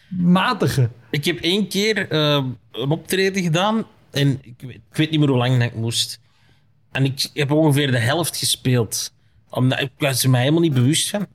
matige. 0.09 0.91
Ik 1.11 1.25
heb 1.25 1.39
één 1.41 1.69
keer 1.69 2.11
eh, 2.11 2.45
een 2.73 2.91
optreden 2.91 3.43
gedaan 3.43 3.85
en 4.11 4.39
ik 4.43 4.55
weet, 4.59 4.75
ik 4.75 4.97
weet 4.97 5.11
niet 5.11 5.21
meer 5.21 5.29
hoe 5.29 5.39
lang 5.39 5.59
dat 5.59 5.63
ik 5.69 5.75
moest. 5.75 6.21
En 6.93 7.05
ik 7.05 7.31
heb 7.35 7.51
ongeveer 7.51 7.91
de 7.91 7.99
helft 7.99 8.37
gespeeld. 8.37 9.13
Omdat 9.51 9.81
ik 9.81 9.91
was 9.99 10.23
er 10.23 10.31
mij 10.31 10.41
helemaal 10.41 10.61
niet 10.61 10.75
bewust 10.75 11.11
van. 11.11 11.27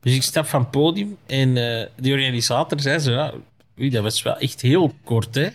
Dus 0.00 0.14
ik 0.14 0.22
stap 0.22 0.46
van 0.46 0.60
het 0.60 0.70
podium 0.70 1.16
en 1.26 1.48
eh 1.48 1.86
de 1.96 2.10
organisator 2.10 2.80
zei 2.80 2.98
zo, 2.98 3.10
ja, 3.12 3.32
oei, 3.80 3.90
dat 3.90 4.02
was 4.02 4.22
wel 4.22 4.36
echt 4.36 4.60
heel 4.60 4.94
kort, 5.04 5.34
hè. 5.34 5.48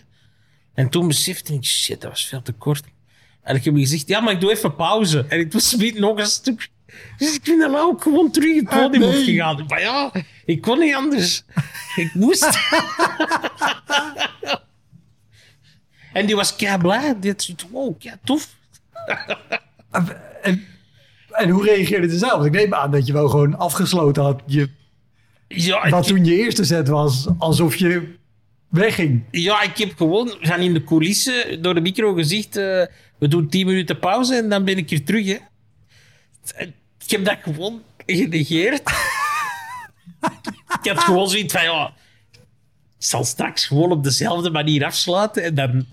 En 0.74 0.90
toen 0.90 1.08
besefte 1.08 1.54
ik, 1.54 1.64
shit, 1.64 2.02
dat 2.02 2.10
was 2.10 2.26
veel 2.26 2.42
te 2.42 2.52
kort. 2.52 2.84
En 3.42 3.56
ik 3.56 3.64
heb 3.64 3.76
gezegd, 3.76 4.08
ja, 4.08 4.20
maar 4.20 4.34
ik 4.34 4.40
doe 4.40 4.52
even 4.52 4.76
pauze. 4.76 5.26
En 5.30 5.40
ik 5.40 5.54
was 5.54 5.76
niet 5.76 6.00
nog 6.00 6.18
een 6.18 6.26
stuk. 6.26 6.70
Dus 7.18 7.36
ik 7.36 7.44
ben 7.44 7.60
dan 7.60 7.76
ook 7.76 8.02
gewoon 8.02 8.32
terug 8.32 8.56
het 8.56 8.70
podium 8.70 9.04
Ah, 9.04 9.10
nee. 9.10 9.20
opgegaan. 9.20 9.66
Maar 9.68 9.82
ja, 9.82 10.12
ik 10.46 10.62
kon 10.62 10.80
niet 10.80 10.94
anders. 10.96 11.44
Ik 11.96 12.14
moest. 12.14 12.48
en 16.14 16.26
die 16.26 16.36
was 16.36 16.56
kei 16.56 16.78
blij. 16.78 17.16
Die 17.20 17.32
had 17.32 17.42
zoiets, 17.44 17.66
wow, 17.72 18.00
kei 18.00 18.16
tof. 18.24 18.56
En, 20.42 20.66
en 21.38 21.50
hoe 21.50 21.64
reageerde 21.64 22.10
ze 22.10 22.18
zelf? 22.18 22.46
Ik 22.46 22.52
neem 22.52 22.74
aan 22.74 22.92
dat 22.92 23.08
je 23.08 23.14
wel 23.14 23.30
gewoon 23.30 23.58
afgesloten 23.58 24.24
had. 24.24 24.42
Je, 24.46 24.70
Ja, 25.48 25.90
wat 25.90 26.08
toen 26.08 26.26
je 26.26 26.36
eerste 26.36 26.64
set 26.64 26.88
was, 26.88 27.28
alsof 27.38 27.76
je 27.76 28.16
wegging. 28.70 29.24
ja, 29.32 29.62
ik 29.62 29.78
heb 29.78 29.96
gewoon 29.98 30.38
van 30.42 30.60
in 30.60 30.74
de 30.74 30.84
coulissen 30.84 31.62
door 31.62 31.74
de 31.74 31.82
micro 31.82 32.14
gezegd, 32.14 32.58
eh, 32.58 32.86
we 33.18 33.28
doen 33.28 33.50
10 33.50 33.66
minuten 33.66 34.00
pauze 34.00 34.36
en 34.36 34.50
dan 34.50 34.64
ben 34.64 34.78
ik 34.78 34.90
hier 34.90 35.06
terug. 35.06 35.26
Hè. 35.26 35.38
Ik 37.06 37.12
heb 37.12 37.26
dat 37.26 37.38
gewoon 37.42 37.82
genegeerd. 38.06 38.90
ik 40.82 40.90
had 40.92 41.00
gewoon 41.00 41.30
zoiets 41.30 41.54
van, 41.54 41.64
ja, 41.64 41.94
ik 42.32 42.42
zal 42.98 43.24
straks 43.24 43.66
gewoon 43.66 43.92
op 43.92 44.04
dezelfde 44.04 44.50
manier 44.50 44.86
afsluiten 44.86 45.44
en 45.44 45.56
dan, 45.56 45.86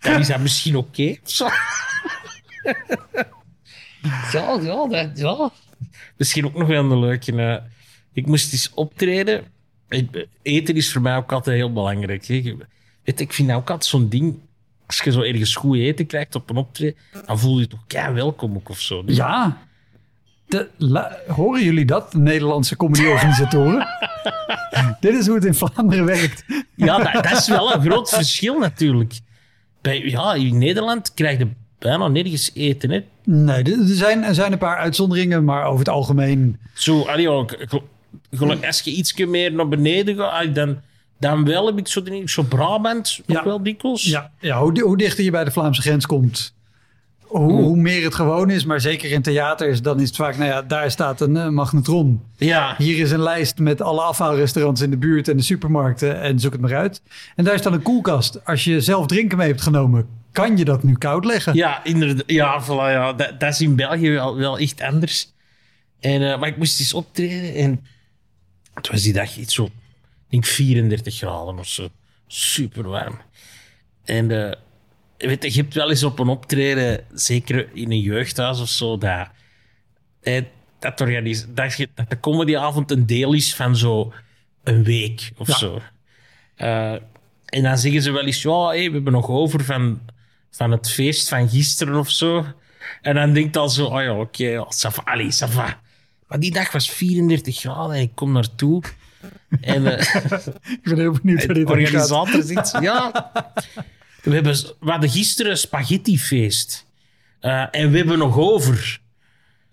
dan 0.00 0.20
is 0.20 0.26
dat 0.26 0.40
misschien 0.40 0.76
oké. 0.76 1.16
Ja, 4.32 4.58
ja, 4.62 4.86
dat, 4.88 5.18
ja. 5.18 5.50
Misschien 6.16 6.46
ook 6.46 6.54
nog 6.54 6.68
wel 6.68 6.90
een 6.90 6.98
leuke. 7.00 7.32
eh, 7.42 7.62
ik 8.12 8.26
moest 8.26 8.52
eens 8.52 8.70
optreden. 8.74 9.44
Ik- 9.88 10.26
Eten 10.42 10.74
is 10.74 10.92
voor 10.92 11.02
mij 11.02 11.16
ook 11.16 11.32
altijd 11.32 11.56
heel 11.56 11.72
belangrijk. 11.72 12.26
Hè. 12.26 12.34
Weet, 12.34 12.44
je, 13.18 13.24
ik 13.24 13.32
vind 13.32 13.48
dat 13.48 13.56
ook 13.56 13.70
altijd 13.70 13.90
zo'n 13.90 14.08
ding. 14.08 14.38
Als 14.86 15.00
je 15.00 15.10
zo 15.12 15.20
ergens 15.20 15.54
goed 15.54 15.76
eten 15.76 16.06
krijgt 16.06 16.34
op 16.34 16.50
een 16.50 16.56
optreden, 16.56 16.96
dan 17.26 17.38
voel 17.38 17.54
je 17.54 17.60
je 17.60 17.66
toch 17.68 17.84
kei 17.86 18.14
welkom 18.14 18.54
ook 18.56 18.68
of 18.68 18.80
zo. 18.80 19.04
Dus 19.04 19.16
Ja. 19.16 19.58
De, 20.48 20.68
la- 20.76 21.18
horen 21.28 21.64
jullie 21.64 21.84
dat, 21.84 22.12
de 22.12 22.18
Nederlandse 22.18 22.76
comedyorganisatoren? 22.76 23.86
Dit 25.00 25.14
is 25.14 25.26
hoe 25.26 25.34
het 25.34 25.44
in 25.44 25.54
Vlaanderen 25.54 26.04
werkt. 26.04 26.44
Ja, 26.76 26.98
dat, 26.98 27.24
dat 27.24 27.38
is 27.38 27.48
wel 27.48 27.74
een 27.74 27.80
groot 27.80 28.08
verschil 28.10 28.58
natuurlijk. 28.58 29.18
Bij, 29.80 30.00
ja, 30.04 30.34
in 30.34 30.58
Nederland 30.58 31.14
krijg 31.14 31.38
je 31.38 31.48
bijna 31.78 32.08
nergens 32.08 32.50
eten. 32.54 32.90
Hè. 32.90 33.04
Nee, 33.28 33.62
er 33.62 33.76
zijn, 33.84 34.22
er 34.24 34.34
zijn 34.34 34.52
een 34.52 34.58
paar 34.58 34.76
uitzonderingen, 34.76 35.44
maar 35.44 35.64
over 35.64 35.78
het 35.78 35.88
algemeen... 35.88 36.58
Zo, 36.74 37.00
allee, 37.02 37.28
als 38.66 38.80
je 38.84 38.90
iets 38.90 39.14
meer 39.24 39.52
naar 39.52 39.68
beneden 39.68 40.16
gaat, 40.16 40.54
dan, 40.54 40.76
dan 41.18 41.44
wel 41.44 41.66
heb 41.66 41.78
ik 41.78 41.88
zo, 41.88 42.02
denk 42.02 42.22
ik, 42.22 42.28
zo 42.28 42.42
Brabant 42.42 43.20
ook 43.26 43.36
Ja. 43.36 43.44
wel 43.44 43.62
dikwijls. 43.62 44.04
Ja, 44.04 44.30
ja 44.40 44.60
hoe, 44.60 44.74
di- 44.74 44.80
hoe 44.80 44.96
dichter 44.96 45.24
je 45.24 45.30
bij 45.30 45.44
de 45.44 45.50
Vlaamse 45.50 45.80
grens 45.82 46.06
komt, 46.06 46.54
hoe, 47.20 47.52
hoe 47.52 47.76
meer 47.76 48.04
het 48.04 48.14
gewoon 48.14 48.50
is. 48.50 48.64
Maar 48.64 48.80
zeker 48.80 49.10
in 49.10 49.22
theaters, 49.22 49.82
dan 49.82 50.00
is 50.00 50.06
het 50.08 50.16
vaak, 50.16 50.36
nou 50.36 50.50
ja, 50.50 50.62
daar 50.62 50.90
staat 50.90 51.20
een 51.20 51.36
eh, 51.36 51.48
magnetron. 51.48 52.20
ja. 52.36 52.74
Hier 52.78 52.98
is 52.98 53.10
een 53.10 53.22
lijst 53.22 53.58
met 53.58 53.80
alle 53.82 54.00
afhaalrestaurants 54.00 54.80
in 54.80 54.90
de 54.90 54.96
buurt 54.98 55.28
en 55.28 55.36
de 55.36 55.42
supermarkten 55.42 56.20
en 56.20 56.40
zoek 56.40 56.52
het 56.52 56.60
maar 56.60 56.76
uit. 56.76 57.02
En 57.36 57.44
daar 57.44 57.58
staat 57.58 57.72
een 57.72 57.82
koelkast. 57.82 58.44
Als 58.44 58.64
je 58.64 58.80
zelf 58.80 59.06
drinken 59.06 59.38
mee 59.38 59.48
hebt 59.48 59.62
genomen, 59.62 60.06
kan 60.36 60.56
je 60.56 60.64
dat 60.64 60.82
nu 60.82 60.94
koud 60.94 61.24
leggen. 61.24 61.54
Ja, 61.54 61.84
inderdaad. 61.84 62.22
Ja, 62.30 62.64
voilà, 62.64 62.66
ja. 62.92 63.12
Dat, 63.12 63.40
dat 63.40 63.52
is 63.52 63.60
in 63.60 63.76
België 63.76 64.10
wel, 64.10 64.36
wel 64.36 64.58
echt 64.58 64.80
anders. 64.80 65.32
En, 66.00 66.32
eh, 66.32 66.38
maar 66.40 66.48
ik 66.48 66.56
moest 66.56 66.80
eens 66.80 66.94
optreden 66.94 67.54
en 67.54 67.86
het 68.74 68.88
was 68.88 69.02
die 69.02 69.12
dag 69.12 69.36
iets 69.36 69.54
zo, 69.54 69.68
denk 70.28 70.44
34 70.46 71.14
graden 71.16 71.58
of 71.58 71.66
zo. 71.68 71.88
Super 72.26 72.88
warm. 72.88 73.18
En 74.04 74.30
eh, 74.30 74.52
weet 75.28 75.54
je, 75.54 75.60
hebt 75.60 75.74
wel 75.74 75.90
eens 75.90 76.02
op 76.02 76.18
een 76.18 76.28
optreden, 76.28 77.04
zeker 77.14 77.68
in 77.74 77.90
een 77.90 78.00
jeugdhuis 78.00 78.60
of 78.60 78.68
zo, 78.68 78.98
dat, 78.98 79.28
dat, 80.78 81.00
organis- 81.00 81.46
dat, 81.48 81.76
je- 81.76 81.88
dat 81.94 82.10
de 82.10 82.20
comedyavond 82.20 82.90
een 82.90 83.06
deel 83.06 83.32
is 83.32 83.54
van 83.54 83.76
zo 83.76 84.12
een 84.64 84.84
week 84.84 85.30
of 85.36 85.46
Ja. 85.48 85.54
zo. 85.56 85.80
Eh, 86.56 86.92
en 87.46 87.62
dan 87.62 87.78
zeggen 87.78 88.02
ze 88.02 88.10
wel 88.10 88.24
eens, 88.26 88.42
ja, 88.42 88.66
hey, 88.66 88.86
we 88.88 88.94
hebben 88.94 89.12
nog 89.12 89.28
over 89.28 89.64
van, 89.64 90.00
van 90.56 90.70
het 90.70 90.90
feest 90.90 91.28
van 91.28 91.48
gisteren 91.48 91.98
of 91.98 92.10
zo. 92.10 92.46
En 93.02 93.14
dan 93.14 93.32
denkt 93.32 93.56
al 93.56 93.68
zo, 93.68 93.86
oh 93.86 94.02
ja, 94.02 94.18
oké, 94.18 94.44
ja, 94.44 94.64
ça 94.64 94.90
va, 94.90 95.02
allez, 95.04 95.44
ça 95.44 95.48
va. 95.48 95.80
Maar 96.28 96.40
die 96.40 96.50
dag 96.50 96.72
was 96.72 96.90
34 96.90 97.58
graden 97.58 97.96
en 97.96 98.02
ik 98.02 98.14
kom 98.14 98.32
naartoe. 98.32 98.82
En 99.60 99.98
eh, 99.98 100.14
Ik 100.72 100.82
ben 100.82 100.98
heel 100.98 101.18
benieuwd 101.22 101.46
waar 101.46 101.54
dit 101.54 101.70
organisator 101.70 102.42
zegt, 102.42 102.76
ja, 102.80 103.30
we, 104.22 104.34
hebben, 104.34 104.56
we 104.80 104.90
hadden 104.90 105.10
gisteren 105.10 105.50
een 105.50 105.58
spaghettifeest. 105.58 106.86
Eh, 107.40 107.66
en 107.70 107.90
we 107.90 107.96
hebben 107.96 108.18
nog 108.18 108.36
over. 108.36 109.00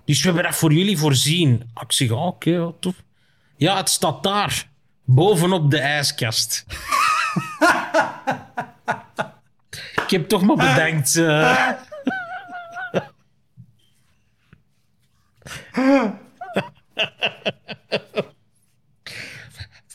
Dus 0.06 0.20
we 0.20 0.26
hebben 0.26 0.44
dat 0.44 0.56
voor 0.56 0.74
jullie 0.74 0.98
voorzien. 0.98 1.70
Ik 1.82 1.92
zeg, 1.92 2.12
ah, 2.12 2.26
oké, 2.26 2.74
tof. 2.80 2.96
Ja, 3.58 3.78
het 3.78 3.90
staat 3.90 4.24
daar. 4.24 4.70
Bovenop 5.06 5.72
de 5.72 5.80
ijskast. 5.80 6.66
ik 10.04 10.10
heb 10.10 10.28
toch 10.28 10.42
maar 10.42 10.56
bedankt. 10.56 11.16
eh. 11.16 11.70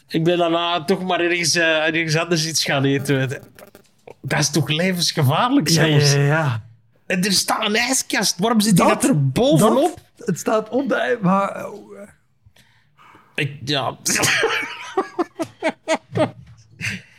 ik 0.09 0.25
ben 0.25 0.39
daarna 0.39 0.85
toch 0.85 1.03
maar 1.03 1.21
ergens, 1.21 1.55
eh, 1.55 1.87
ergens 1.87 2.17
anders 2.17 2.47
iets 2.47 2.65
gaan 2.65 2.85
eten. 2.85 3.29
Dat 4.23 4.39
is 4.39 4.51
toch 4.51 4.69
levensgevaarlijk 4.69 5.69
Ja, 5.69 5.75
zelfs. 5.75 6.13
ja, 6.13 6.21
ja. 6.21 6.63
En 7.07 7.25
er 7.25 7.33
staat 7.33 7.65
een 7.67 7.77
ijskast. 7.77 8.39
Waarom 8.39 8.61
zit 8.61 8.77
die 8.77 8.85
dat, 8.87 9.01
Dat- 9.01 9.11
er 9.11 9.29
bovenop? 9.31 10.01
Dat- 10.17 10.27
het 10.27 10.39
staat 10.39 10.69
op 10.69 10.89
de... 10.89 11.19
Maar, 11.23 11.67
Ik, 13.35 13.53
ja. 13.65 13.97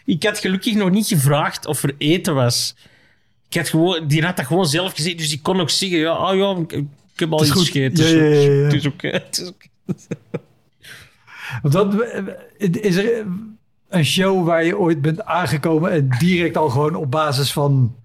Ik 0.09 0.23
had 0.23 0.37
gelukkig 0.37 0.75
nog 0.75 0.89
niet 0.89 1.07
gevraagd 1.07 1.65
of 1.65 1.83
er 1.83 1.95
eten 1.97 2.35
was. 2.35 2.75
Ik 3.49 3.57
had 3.57 3.69
gewoon, 3.69 4.07
die 4.07 4.23
had 4.23 4.37
dat 4.37 4.45
gewoon 4.45 4.65
zelf 4.65 4.93
gezien, 4.93 5.17
dus 5.17 5.31
ik 5.31 5.43
kon 5.43 5.59
ook 5.59 5.69
zeggen: 5.69 5.97
ja, 5.97 6.11
ah, 6.11 6.37
ja 6.37 6.55
ik, 6.61 6.71
ik 7.13 7.19
heb 7.19 7.31
al 7.31 7.43
iets 7.43 7.51
gegeten. 7.51 8.07
Ja, 8.07 8.23
ja, 8.23 8.39
ja, 8.39 8.51
ja. 8.51 8.63
Het 8.63 8.73
is 8.73 8.85
oké. 8.85 9.23
is 11.61 11.71
dat, 11.71 11.93
er 12.95 13.25
een 13.89 14.05
show 14.05 14.45
waar 14.45 14.65
je 14.65 14.77
ooit 14.77 15.01
bent 15.01 15.23
aangekomen 15.23 15.91
en 15.91 16.09
direct 16.19 16.57
al 16.57 16.69
gewoon 16.69 16.95
op 16.95 17.11
basis 17.11 17.51
van 17.51 17.95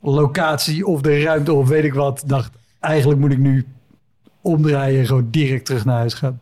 locatie 0.00 0.86
of 0.86 1.00
de 1.00 1.22
ruimte 1.22 1.52
of 1.52 1.68
weet 1.68 1.84
ik 1.84 1.94
wat 1.94 2.22
dacht, 2.26 2.52
eigenlijk 2.80 3.20
moet 3.20 3.32
ik 3.32 3.38
nu 3.38 3.66
omdraaien 4.40 5.00
en 5.00 5.06
gewoon 5.06 5.30
direct 5.30 5.64
terug 5.64 5.84
naar 5.84 5.96
huis 5.96 6.14
gaan. 6.14 6.40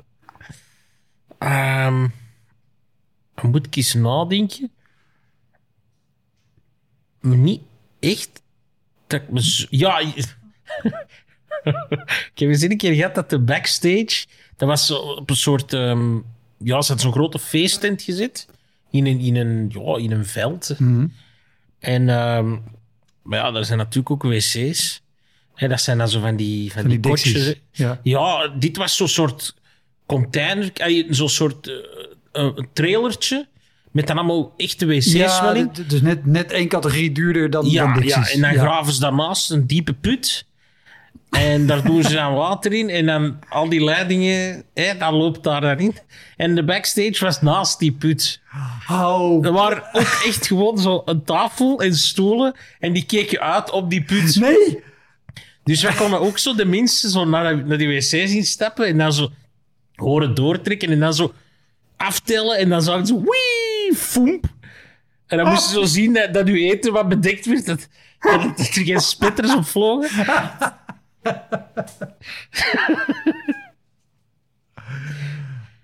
Ehm, 1.39 2.07
moet 3.43 3.66
ik 3.66 3.76
eens 3.76 3.95
nadenken. 3.95 4.70
Maar 7.20 7.37
niet 7.37 7.61
echt 8.01 8.43
dat 9.07 9.20
ik 9.22 9.30
me 9.30 9.43
zo- 9.43 9.66
Ja, 9.70 9.99
ik 10.01 10.14
heb 12.34 12.49
eens 12.49 12.62
een 12.62 12.76
keer 12.76 12.95
gehad 12.95 13.14
dat 13.14 13.30
de 13.30 13.39
backstage... 13.39 14.26
Dat 14.57 14.68
was 14.68 14.91
op 14.91 15.30
een 15.30 15.37
soort... 15.37 15.72
ehm, 15.72 16.14
ja, 16.59 16.82
ze 16.82 16.93
had 16.93 17.01
zo'n 17.01 17.12
grote 17.12 17.39
feesttent 17.39 18.03
gezet. 18.03 18.49
In 18.91 19.07
een, 19.07 19.18
in 19.20 19.37
een, 19.37 19.70
ja, 19.74 19.97
in 19.97 20.11
een 20.12 20.26
veld. 20.26 20.74
En... 21.78 22.09
ehm, 22.09 22.57
maar 23.22 23.39
ja, 23.39 23.51
daar 23.51 23.64
zijn 23.64 23.78
natuurlijk 23.78 24.11
ook 24.11 24.22
wc's. 24.22 25.03
En 25.55 25.68
dat 25.68 25.80
zijn 25.80 25.99
dan 25.99 26.09
zo 26.09 26.20
van 26.20 26.37
die, 26.37 26.72
van 26.72 26.80
Van 26.82 26.91
die 26.91 27.01
die. 27.01 27.62
Ja. 27.72 28.01
Ja, 28.03 28.49
dit 28.49 28.76
was 28.76 28.97
zo'n 28.97 29.09
soort 29.09 29.55
container, 30.07 30.72
eh, 30.72 31.07
zo'n 31.11 31.28
soort 31.28 31.68
eh, 31.68 31.74
een 32.39 32.68
trailertje. 32.72 33.47
Met 33.91 34.07
dan 34.07 34.16
allemaal 34.16 34.53
echte 34.57 34.87
wc's 34.87 35.12
Ja, 35.12 35.53
dus 35.87 36.01
net, 36.03 36.26
net 36.26 36.53
één 36.53 36.68
categorie 36.68 37.12
duurder 37.12 37.51
dan, 37.51 37.62
dan 37.62 37.72
Ja, 37.72 37.84
ja, 37.84 37.95
Dixies. 38.01 38.34
en 38.34 38.41
dan 38.41 38.53
Ja. 38.53 38.61
graven 38.61 38.93
ze 38.93 39.01
daarnaast 39.01 39.51
een 39.51 39.66
diepe 39.66 39.93
put. 39.93 40.45
En 41.30 41.66
daar 41.66 41.82
doen 41.84 42.03
ze 42.03 42.14
dan 42.14 42.34
water 42.34 42.72
in. 42.72 42.89
En 42.91 43.07
dan 43.07 43.39
al 43.49 43.68
die 43.68 43.84
leidingen, 43.84 44.64
hè, 44.74 44.97
dat 44.99 45.12
loopt 45.12 45.43
daar 45.45 45.61
dan 45.61 45.78
in. 45.78 45.95
En 46.37 46.55
de 46.55 46.64
backstage 46.64 47.24
was 47.24 47.43
naast 47.43 47.78
die 47.78 47.93
put. 47.93 48.41
Oh, 48.91 49.45
Er 49.47 49.53
waren 49.53 49.82
ook 49.93 50.22
echt 50.26 50.47
gewoon 50.47 50.78
zo 50.78 51.03
een 51.05 51.24
tafel 51.24 51.80
en 51.82 51.95
stoelen. 51.95 52.55
En 52.78 52.93
die 52.93 53.05
keken 53.07 53.41
uit 53.41 53.70
op 53.70 53.91
die 53.91 54.03
put. 54.03 54.37
nee! 54.41 54.82
Dus 55.64 55.82
wij 55.82 55.95
konden 55.95 56.20
ook 56.20 56.39
zo 56.39 56.55
de 56.55 56.64
mensen 56.64 57.11
zo 57.11 57.24
naar, 57.24 57.66
naar 57.66 57.78
die 57.78 57.89
wc 57.89 58.01
zien 58.03 58.45
stappen 58.45 58.87
en 58.87 58.99
dan 58.99 59.12
zo 59.12 59.28
horen 59.95 60.34
doortrekken 60.34 60.91
en 60.91 61.01
dan 61.01 61.14
zo 61.14 61.32
aftellen 61.97 62.59
en 62.59 62.68
dan 62.68 62.82
zou 62.82 62.99
het 62.99 63.09
zo 63.09 63.20
wee, 63.24 63.97
foemp. 63.97 64.44
En 65.26 65.38
dan 65.38 65.49
moesten 65.49 65.68
ze 65.72 65.74
zo 65.80 65.84
zien 65.84 66.12
dat, 66.12 66.34
dat 66.34 66.47
uw 66.49 66.55
eten 66.55 66.92
wat 66.92 67.09
bedekt 67.09 67.47
werd, 67.47 67.66
dat, 67.66 67.88
dat, 68.18 68.42
dat 68.42 68.59
er 68.59 68.64
geen 68.84 69.01
spitters 69.01 69.55
op 69.55 69.66
vlogen. 69.66 70.26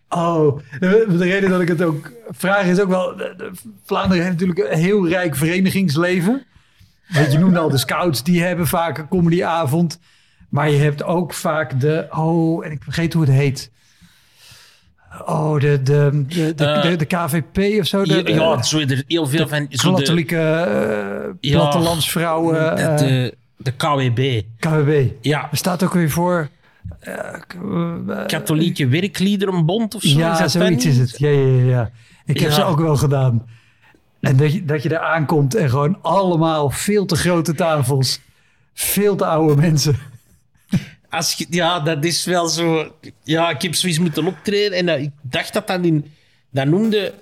Oh, 0.09 0.59
de, 0.81 1.05
de 1.09 1.25
reden 1.25 1.51
dat 1.51 1.61
ik 1.61 1.69
het 1.69 1.83
ook 1.83 2.13
vraag 2.29 2.67
is 2.67 2.81
ook 2.81 2.89
wel... 2.89 3.17
de- 3.17 3.35
de- 3.37 3.51
Vlaanderen 3.85 4.25
heeft 4.25 4.41
natuurlijk 4.41 4.71
een 4.73 4.79
heel 4.79 5.09
rijk 5.09 5.37
verenigingsleven. 5.37 6.45
Want 7.09 7.33
je 7.33 7.39
noemde 7.39 7.59
al 7.59 7.71
de 7.71 7.79
scouts, 7.79 8.23
die 8.23 8.43
hebben 8.43 8.67
vaak 8.67 8.99
een 8.99 9.09
comedyavond. 9.09 9.99
Maar 10.49 10.71
je 10.71 10.79
hebt 10.79 11.03
ook 11.03 11.33
vaak 11.35 11.81
de... 11.81 12.07
Oh, 12.11 12.65
en 12.67 12.71
ik 12.71 12.83
vergeet 12.83 13.13
hoe 13.13 13.23
het 13.23 13.33
heet. 13.33 13.71
Oh, 15.27 15.61
de, 15.61 15.83
de, 15.83 16.25
de, 16.29 16.55
de, 16.55 16.65
Eh, 16.65 16.83
de, 16.83 16.97
de 16.97 17.05
KVP 17.05 17.81
of 17.81 17.87
zo. 17.87 18.05
De, 18.05 18.23
Ja, 18.35 18.63
zo 18.63 18.79
er 18.79 19.05
heel 19.07 19.27
veel 19.27 19.49
van... 19.49 19.67
Zo 19.71 19.93
katholieke 19.95 20.39
eh, 21.41 21.51
plattelandsvrouwen. 21.53 22.77
de, 22.77 22.83
eh, 22.83 22.97
de, 22.99 23.35
de 23.57 23.71
KWB. 23.73 24.43
KWB. 24.59 25.07
Ja, 25.21 25.49
Er 25.51 25.57
staat 25.57 25.83
ook 25.83 25.93
weer 25.93 26.11
voor... 26.11 26.49
eh, 27.01 27.15
Katholieke 28.27 28.87
Werkliederenbond 28.89 29.95
of 29.95 30.03
zo. 30.03 30.09
is 30.09 30.15
ja, 30.15 30.39
dat 30.39 30.51
zoiets 30.51 30.85
is 30.87 30.99
het. 30.99 31.19
Ja, 31.19 31.29
ja, 31.29 31.47
ja. 31.47 31.65
ja. 31.71 31.91
Ik 32.27 32.41
heb 32.41 32.49
Ja. 32.49 32.55
ze 32.55 32.65
ook 32.65 32.81
wel 32.81 32.97
gedaan. 32.97 33.47
En 34.21 34.37
dat 34.37 34.53
je, 34.53 34.65
dat 34.65 34.83
je 34.83 34.89
daar 34.89 35.01
aankomt 35.01 35.55
en 35.55 35.71
gewoon 35.71 35.99
allemaal 36.03 36.71
veel 36.71 37.07
te 37.07 37.17
grote 37.17 37.55
tafels. 37.55 38.21
Veel 38.75 39.17
te 39.17 39.25
oude 39.27 39.61
mensen. 39.61 39.97
Als 41.13 41.45
ja, 41.51 41.81
dat 41.81 42.05
is 42.05 42.25
wel 42.25 42.49
zo. 42.49 42.97
Ja, 43.23 43.51
ik 43.51 43.63
heb 43.63 43.75
zoiets 43.75 43.99
moeten 43.99 44.27
optreden. 44.27 44.79
En 44.79 44.87
dat, 44.87 44.99
ik 44.99 45.11
dacht 45.23 45.53
dat 45.53 45.67
dat 45.67 45.85
in. 45.85 46.13
Dat 46.51 46.67
noemde. 46.67 47.15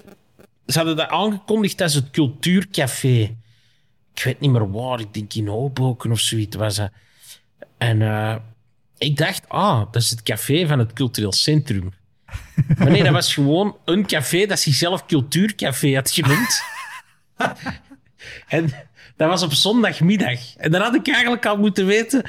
Ze 0.66 0.76
hadden 0.76 0.96
dat 0.96 1.08
aangekondigd 1.08 1.80
als 1.80 1.94
het 1.94 2.10
Cultuurcafé. 2.10 3.36
Ik 4.14 4.22
weet 4.22 4.40
niet 4.40 4.50
meer 4.50 4.70
waar. 4.70 5.00
Ik 5.00 5.14
denk 5.14 5.34
in 5.34 5.46
Hoboken 5.46 6.10
of 6.10 6.18
zoiets 6.18 6.56
was 6.56 6.76
dat. 6.76 6.90
En 7.78 8.02
eh, 8.02 8.36
ik 8.98 9.16
dacht, 9.16 9.48
ah, 9.48 9.78
dat 9.92 10.02
is 10.02 10.10
het 10.10 10.22
café 10.22 10.66
van 10.66 10.78
het 10.78 10.92
cultureel 10.92 11.32
centrum. 11.32 11.92
Maar 12.76 12.90
nee, 12.90 13.02
dat 13.02 13.12
was 13.12 13.34
gewoon 13.34 13.76
een 13.84 14.06
café 14.06 14.46
dat 14.46 14.60
zichzelf 14.60 15.06
Cultuurcafé 15.06 15.94
had 15.94 16.10
genoemd. 16.10 16.62
En 18.48 18.72
dat 19.16 19.28
was 19.28 19.42
op 19.42 19.52
zondagmiddag. 19.52 20.56
En 20.56 20.70
dan 20.70 20.80
had 20.80 20.94
ik 20.94 21.08
eigenlijk 21.08 21.46
al 21.46 21.56
moeten 21.56 21.86
weten... 21.86 22.22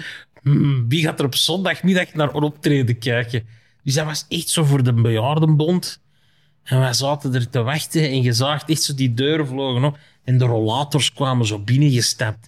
wie 0.87 1.03
gaat 1.03 1.19
er 1.19 1.25
op 1.25 1.35
zondagmiddag 1.35 2.13
naar 2.13 2.35
een 2.35 2.43
optreden 2.43 2.97
kijken? 2.97 3.45
Dus 3.83 3.93
dat 3.93 4.05
was 4.05 4.25
echt 4.29 4.49
zo 4.49 4.63
voor 4.63 4.83
de 4.83 4.93
bejaardenbond. 4.93 6.01
En 6.63 6.79
wij 6.79 6.93
zaten 6.93 7.33
er 7.33 7.49
te 7.49 7.61
wachten 7.61 8.09
en 8.09 8.21
je 8.21 8.33
zag 8.33 8.69
echt 8.69 8.81
zo 8.81 8.93
die 8.93 9.13
deuren 9.13 9.47
vlogen 9.47 9.83
op. 9.83 9.97
En 10.23 10.37
de 10.37 10.45
rollators 10.45 11.13
kwamen 11.13 11.45
zo 11.45 11.59
binnengestapt. 11.59 12.47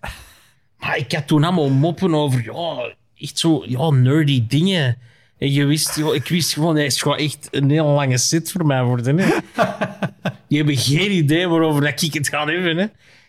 Maar 0.80 0.98
ik 0.98 1.12
had 1.12 1.28
toen 1.28 1.44
allemaal 1.44 1.70
moppen 1.70 2.14
over... 2.14 2.44
Ja, 2.44 2.96
echt 3.18 3.40
zo 3.40 3.64
ja, 3.68 3.90
nerdy 3.90 4.48
dingen. 4.48 4.98
En 5.38 5.52
je 5.52 5.66
wist, 5.66 5.96
joh, 5.96 6.16
ik 6.16 6.28
wist 6.28 6.54
gewoon, 6.54 6.76
dat 6.76 6.84
is 6.84 7.02
gewoon 7.02 7.18
echt 7.18 7.48
een 7.52 7.70
hele 7.70 7.84
lange 7.84 8.18
set 8.18 8.52
voor 8.52 8.66
mij 8.66 8.84
worden. 8.84 9.18
Hè. 9.18 9.26
Die 10.48 10.58
hebben 10.58 10.78
geen 10.78 11.12
idee 11.12 11.48
waarover 11.48 11.82
dat 11.82 12.02
ik 12.02 12.14
het 12.14 12.28
ga 12.28 12.46
hebben. 12.46 12.78
Hè. 12.78 12.84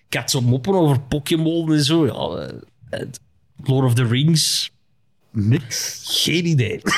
Ik 0.09 0.15
had 0.21 0.31
zo 0.31 0.41
moppen 0.41 0.75
over 0.75 1.01
Pokémon 1.01 1.73
en 1.73 1.85
zo. 1.85 2.07
Ja, 2.07 2.49
eh, 2.91 3.07
Lord 3.63 3.85
of 3.87 3.95
the 3.95 4.07
Rings. 4.07 4.73
Niks. 5.31 6.03
Geen 6.25 6.47
idee. 6.47 6.81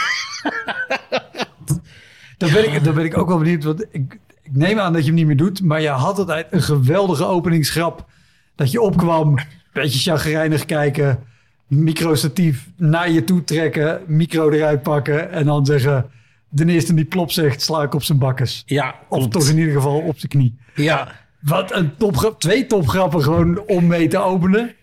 Dan 2.38 2.52
ben, 2.52 2.74
ik, 2.74 2.84
dan 2.84 2.94
ben 2.94 3.04
ik 3.04 3.18
ook 3.18 3.28
wel 3.28 3.38
benieuwd. 3.38 3.64
Want 3.64 3.82
ik, 3.90 4.18
ik 4.42 4.52
neem 4.52 4.78
aan 4.78 4.92
dat 4.92 5.00
je 5.00 5.06
hem 5.06 5.14
niet 5.14 5.26
meer 5.26 5.36
doet. 5.36 5.62
Maar 5.62 5.80
je 5.80 5.88
had 5.88 6.18
altijd 6.18 6.46
een 6.50 6.62
geweldige 6.62 7.24
openingsgrap. 7.26 8.06
Dat 8.54 8.70
je 8.70 8.80
opkwam, 8.80 9.38
beetje 9.72 10.10
chagrijnig 10.10 10.64
kijken. 10.64 11.18
Microstatief 11.66 12.68
naar 12.76 13.10
je 13.10 13.24
toe 13.24 13.44
trekken. 13.44 14.00
Micro 14.06 14.50
eruit 14.50 14.82
pakken. 14.82 15.30
En 15.30 15.44
dan 15.46 15.66
zeggen... 15.66 16.10
De 16.48 16.66
eerste 16.66 16.94
die 16.94 17.04
plop 17.04 17.30
zegt, 17.30 17.62
sla 17.62 17.82
ik 17.82 17.94
op 17.94 18.02
zijn 18.02 18.18
bakkes. 18.18 18.62
Ja, 18.66 18.94
Of 19.08 19.18
klopt. 19.18 19.32
toch 19.32 19.48
in 19.48 19.58
ieder 19.58 19.72
geval 19.74 19.98
op 20.00 20.18
zijn 20.18 20.30
knie. 20.30 20.54
Ja, 20.74 21.12
Wat 21.40 21.72
een 21.74 21.96
topgrap. 21.96 22.40
Twee 22.40 22.66
topgrappen 22.66 23.22
gewoon 23.22 23.60
om 23.66 23.86
mee 23.86 24.08
te 24.08 24.18
openen. 24.18 24.74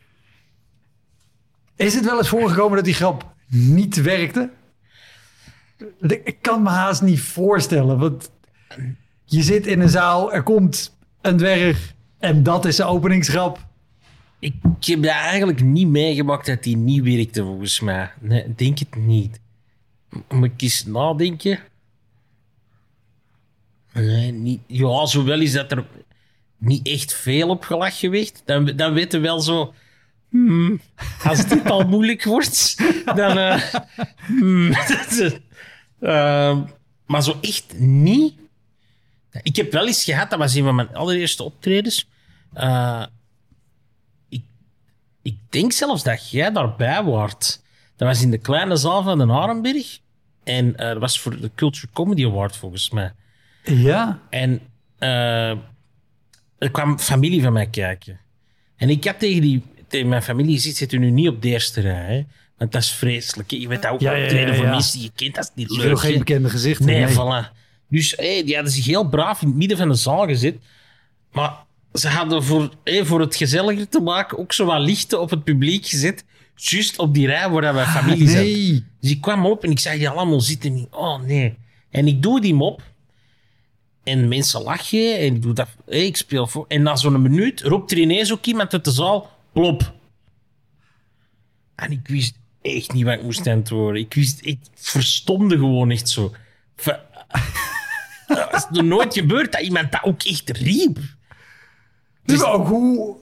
Is 1.76 1.94
het 1.94 2.06
wel 2.06 2.18
eens 2.18 2.28
voorgekomen 2.28 2.76
dat 2.76 2.86
die 2.86 2.94
grap 2.94 3.34
niet 3.48 4.02
werkte? 4.02 4.50
Ik 6.00 6.38
kan 6.42 6.64
me 6.64 6.70
haast 6.70 7.02
niet 7.02 7.22
voorstellen. 7.22 8.00
Want 8.00 8.32
je 9.26 9.44
zit 9.44 9.68
in 9.68 9.80
een 9.80 9.90
zaal, 9.90 10.34
er 10.34 10.44
komt 10.44 10.98
een 11.22 11.38
dwerg 11.38 11.94
en 12.20 12.44
dat 12.44 12.66
is 12.66 12.76
de 12.76 12.84
openingsgrap. 12.84 13.66
ik 14.40 14.54
heb 14.80 15.04
dat 15.04 15.12
eigenlijk 15.12 15.62
niet 15.62 15.88
meegemaakt 15.88 16.46
dat 16.46 16.64
die 16.64 16.78
niet 16.78 17.04
werkte, 17.04 17.44
volgens 17.44 17.80
mij. 17.80 18.12
Nee, 18.20 18.56
denk 18.56 18.80
het 18.80 18.96
niet. 18.96 19.40
Moet 20.30 20.52
ik 20.54 20.62
eens 20.62 20.86
nadenken? 20.86 21.60
Nee, 23.94 24.32
niet. 24.32 24.62
Ja, 24.68 25.06
zowel 25.06 25.40
is 25.40 25.52
dat 25.52 25.72
er 25.72 25.86
niet 26.58 26.88
echt 26.88 27.14
veel 27.14 27.50
op 27.50 27.64
gelachen 27.64 28.12
werd. 28.12 28.42
Dan, 28.46 28.66
dan 28.66 28.94
weten 28.94 29.22
we 29.22 29.28
wel 29.28 29.40
zo... 29.40 29.74
hmm, 30.34 30.82
als 31.24 31.48
dit 31.48 31.70
al 31.70 31.88
moeilijk 31.88 32.24
wordt, 32.24 32.78
dan... 33.06 33.38
eh, 33.38 33.62
hmm, 34.26 34.72
dat 34.72 35.12
is, 35.12 35.20
eh, 36.00 36.62
maar 37.06 37.24
zo 37.24 37.38
echt 37.42 37.80
niet... 37.80 38.34
Ik 39.44 39.56
heb 39.56 39.72
wel 39.72 39.88
eens 39.88 40.04
gehad, 40.04 40.30
dat 40.30 40.40
was 40.40 40.54
een 40.56 40.64
van 40.64 40.76
mijn 40.76 40.96
allereerste 40.96 41.44
optredens. 41.44 42.08
Eh, 42.54 43.06
ik, 44.30 44.44
ik 45.22 45.38
denk 45.50 45.72
zelfs 45.72 46.04
dat 46.04 46.30
jij 46.30 46.52
daarbij 46.52 47.04
waart. 47.04 47.62
Dat 47.96 48.08
was 48.08 48.22
in 48.22 48.32
de 48.32 48.38
kleine 48.38 48.76
zaal 48.76 49.04
van 49.04 49.18
de 49.18 49.34
Arenberg. 49.34 50.00
En 50.44 50.76
eh, 50.78 50.88
dat 50.88 50.98
was 50.98 51.20
voor 51.20 51.42
de 51.42 51.52
Culture 51.56 51.88
Comedy 51.94 52.26
Award, 52.26 52.56
volgens 52.56 52.90
mij. 52.90 53.12
Ja, 53.64 54.20
En 54.30 54.62
er 56.58 56.72
kwam 56.72 57.00
familie 57.00 57.42
van 57.42 57.54
mij 57.54 57.68
kijken. 57.68 58.20
En 58.76 58.90
ik 58.90 59.04
had 59.04 59.20
tegen, 59.20 59.42
die, 59.42 59.64
tegen 59.94 60.10
mijn 60.10 60.24
familie 60.24 60.60
zit 60.60 60.92
u 60.92 60.98
nu 60.98 61.10
niet 61.10 61.28
op 61.28 61.42
de 61.42 61.48
eerste 61.48 61.82
rij. 61.82 62.16
Hè? 62.16 62.24
Want 62.58 62.72
dat 62.72 62.82
is 62.82 62.92
vreselijk. 62.92 63.52
Je 63.52 63.68
weet 63.68 63.88
ook 63.88 64.00
Ja, 64.00 64.56
voor 64.56 64.68
mensen 64.68 64.94
die 64.94 65.04
je 65.04 65.12
kent. 65.16 65.36
Dat 65.36 65.44
is 65.44 65.52
niet 65.56 65.70
je 65.72 65.78
leuk. 65.78 65.88
wil 65.88 65.96
geen 65.98 66.18
bekende 66.18 66.50
gezichten. 66.50 66.86
Nee, 66.86 67.04
nee. 67.06 67.14
voilà. 67.14 67.52
Dus 67.90 68.14
hey, 68.16 68.44
die 68.44 68.56
hadden 68.56 68.74
zich 68.74 68.86
heel 68.86 69.10
braaf 69.10 69.42
in 69.42 69.48
het 69.48 69.58
midden 69.58 69.78
van 69.78 69.90
de 69.90 69.96
zaal 69.96 70.26
gezet. 70.26 70.56
Maar 71.32 71.54
ze 71.94 72.08
hadden 72.08 72.44
voor, 72.44 72.74
hey, 72.84 73.06
voor 73.06 73.20
het 73.20 73.36
gezelliger 73.36 73.90
te 73.90 74.00
maken 74.00 74.38
ook 74.38 74.54
zo 74.54 74.66
wat 74.66 74.80
lichten 74.82 75.22
op 75.22 75.30
het 75.30 75.44
publiek 75.44 75.86
gezet. 75.86 76.24
Juist 76.56 77.00
op 77.00 77.14
die 77.14 77.28
rij 77.28 77.50
waar 77.50 77.74
wij 77.74 77.86
familie 77.86 78.30
zijn. 78.30 78.44
Nee. 78.44 78.86
Dus 79.00 79.12
ik 79.12 79.22
kwam 79.22 79.46
op 79.46 79.64
en 79.64 79.72
ik 79.72 79.80
zag 79.80 79.94
die 79.94 80.10
allemaal 80.10 80.42
zitten. 80.42 80.72
En 80.72 80.78
ik, 80.78 80.96
oh 80.96 81.22
nee. 81.22 81.58
En 81.90 82.08
ik 82.08 82.22
doe 82.22 82.42
die 82.42 82.54
mop. 82.54 82.82
En 84.04 84.28
mensen 84.28 84.62
lachen. 84.62 85.20
En 85.20 85.36
ik 85.36 85.42
doe 85.42 85.54
dat. 85.54 85.68
hey, 85.86 86.06
ik 86.06 86.18
speel 86.18 86.48
voor. 86.48 86.66
En 86.68 86.82
na 86.82 86.96
zo'n 86.96 87.22
minuut 87.22 87.62
roept 87.62 87.92
er 87.92 87.98
ineens 87.98 88.32
ook 88.32 88.46
iemand 88.46 88.74
uit 88.74 88.86
de 88.86 88.92
zaal. 88.92 89.32
Plop. 89.54 89.94
En 91.76 91.92
ik 91.92 92.08
wist 92.08 92.36
echt 92.62 92.94
niet 92.94 93.04
wat 93.04 93.14
ik 93.14 93.24
moest 93.24 93.48
antwoorden. 93.48 94.02
Ik 94.02 94.14
wist, 94.14 94.40
ik 94.46 94.60
verstomde 94.74 95.58
gewoon 95.58 95.92
echt 95.92 96.10
zo. 96.10 96.34
Het 96.76 98.54
is 98.54 98.66
nog 98.70 98.86
nooit 98.86 99.14
gebeurd 99.14 99.52
dat 99.52 99.62
iemand 99.62 99.92
dat 99.92 100.04
ook 100.04 100.24
echt 100.24 100.50
riep. 100.50 101.00
Dus 102.26 102.44
ook 102.44 102.68
hoe... 102.68 103.16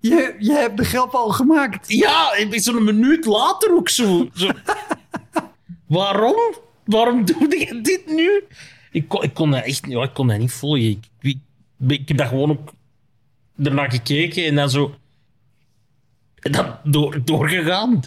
Je, 0.00 0.36
je 0.38 0.52
hebt 0.52 0.76
de 0.76 0.84
grap 0.84 1.14
al 1.14 1.28
gemaakt. 1.28 1.92
Ja, 1.92 2.34
zo'n 2.50 2.84
minuut 2.84 3.24
later 3.24 3.74
ook 3.74 3.88
zo. 3.88 4.28
zo. 4.34 4.50
Waarom? 5.86 6.54
Waarom 6.84 7.24
doe 7.24 7.58
je 7.58 7.80
dit 7.80 8.06
nu? 8.06 8.44
Ik 8.90 9.08
kon, 9.08 9.22
ik 9.22 9.34
kon 9.34 9.50
dat 9.50 9.64
echt 9.64 9.86
ja, 9.86 10.02
ik 10.02 10.14
kon 10.14 10.26
dat 10.26 10.38
niet 10.38 10.52
volgen. 10.52 10.88
Ik, 10.88 11.04
ik, 11.20 11.38
ik 11.88 12.08
heb 12.08 12.16
dat 12.16 12.28
gewoon 12.28 12.50
ook 12.50 12.72
ernaar 13.62 13.90
gekeken 13.90 14.44
en 14.44 14.54
dan 14.54 14.70
zo... 14.70 14.94
Dan 16.40 16.74
door, 16.84 17.20
doorgegaan. 17.24 18.00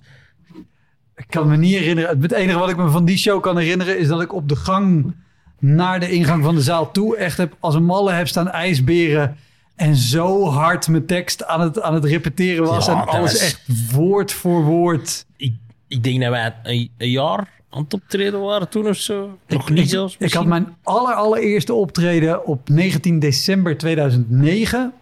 Ik 1.16 1.26
kan 1.30 1.48
me 1.50 1.58
niet 1.58 1.74
herinneren. 1.78 2.22
Het 2.22 2.32
enige 2.32 2.58
wat 2.60 2.70
ik 2.70 2.78
me 2.78 2.90
van 2.90 3.06
die 3.06 3.18
show 3.18 3.42
kan 3.42 3.58
herinneren... 3.58 3.98
is 4.00 4.08
dat 4.08 4.22
ik 4.22 4.34
op 4.34 4.50
de 4.50 4.56
gang 4.56 5.14
naar 5.60 6.00
de 6.00 6.12
ingang 6.12 6.44
van 6.44 6.56
de 6.56 6.62
zaal 6.62 6.92
toe... 6.92 7.18
echt 7.18 7.38
heb, 7.38 7.56
als 7.60 7.76
een 7.76 7.86
malle 7.86 8.12
heb 8.12 8.28
staan 8.28 8.50
ijsberen... 8.50 9.38
en 9.76 9.96
zo 9.96 10.46
hard 10.46 10.88
mijn 10.88 11.06
tekst 11.06 11.46
aan 11.46 11.62
het, 11.62 11.82
aan 11.82 11.94
het 11.94 12.06
repeteren 12.06 12.66
was... 12.66 12.86
Ja, 12.86 12.92
en 12.92 12.98
dat 13.00 13.08
alles 13.08 13.32
was- 13.32 13.42
echt 13.42 13.92
woord 13.92 14.32
voor 14.32 14.64
woord. 14.64 15.26
Ik, 15.38 15.54
ik 15.88 16.04
denk 16.04 16.22
dat 16.22 16.30
wij 16.30 16.56
een, 16.64 16.90
een 16.98 17.10
jaar 17.10 17.52
aan 17.70 17.84
het 17.84 17.94
optreden 17.94 18.42
waren 18.42 18.70
toen 18.70 18.88
of 18.88 18.98
zo. 18.98 19.38
Nog 19.48 19.70
niet 19.70 19.90
zelfs 19.90 20.16
Ik 20.20 20.34
had 20.34 20.46
mijn 20.46 20.76
aller, 20.84 21.14
allereerste 21.14 21.74
optreden 21.74 22.46
op 22.46 22.70
19 22.70 23.20
december 23.20 23.78
2009. 23.78 24.94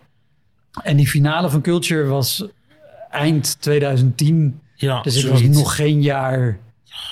En 0.83 0.97
die 0.97 1.07
finale 1.07 1.49
van 1.49 1.61
Culture 1.61 2.03
was 2.03 2.45
eind 3.11 3.61
2010. 3.61 4.59
Ja, 4.75 5.01
Dus 5.01 5.23
ik 5.23 5.29
was 5.31 5.41
nog 5.41 5.75
geen 5.75 6.01
jaar 6.01 6.59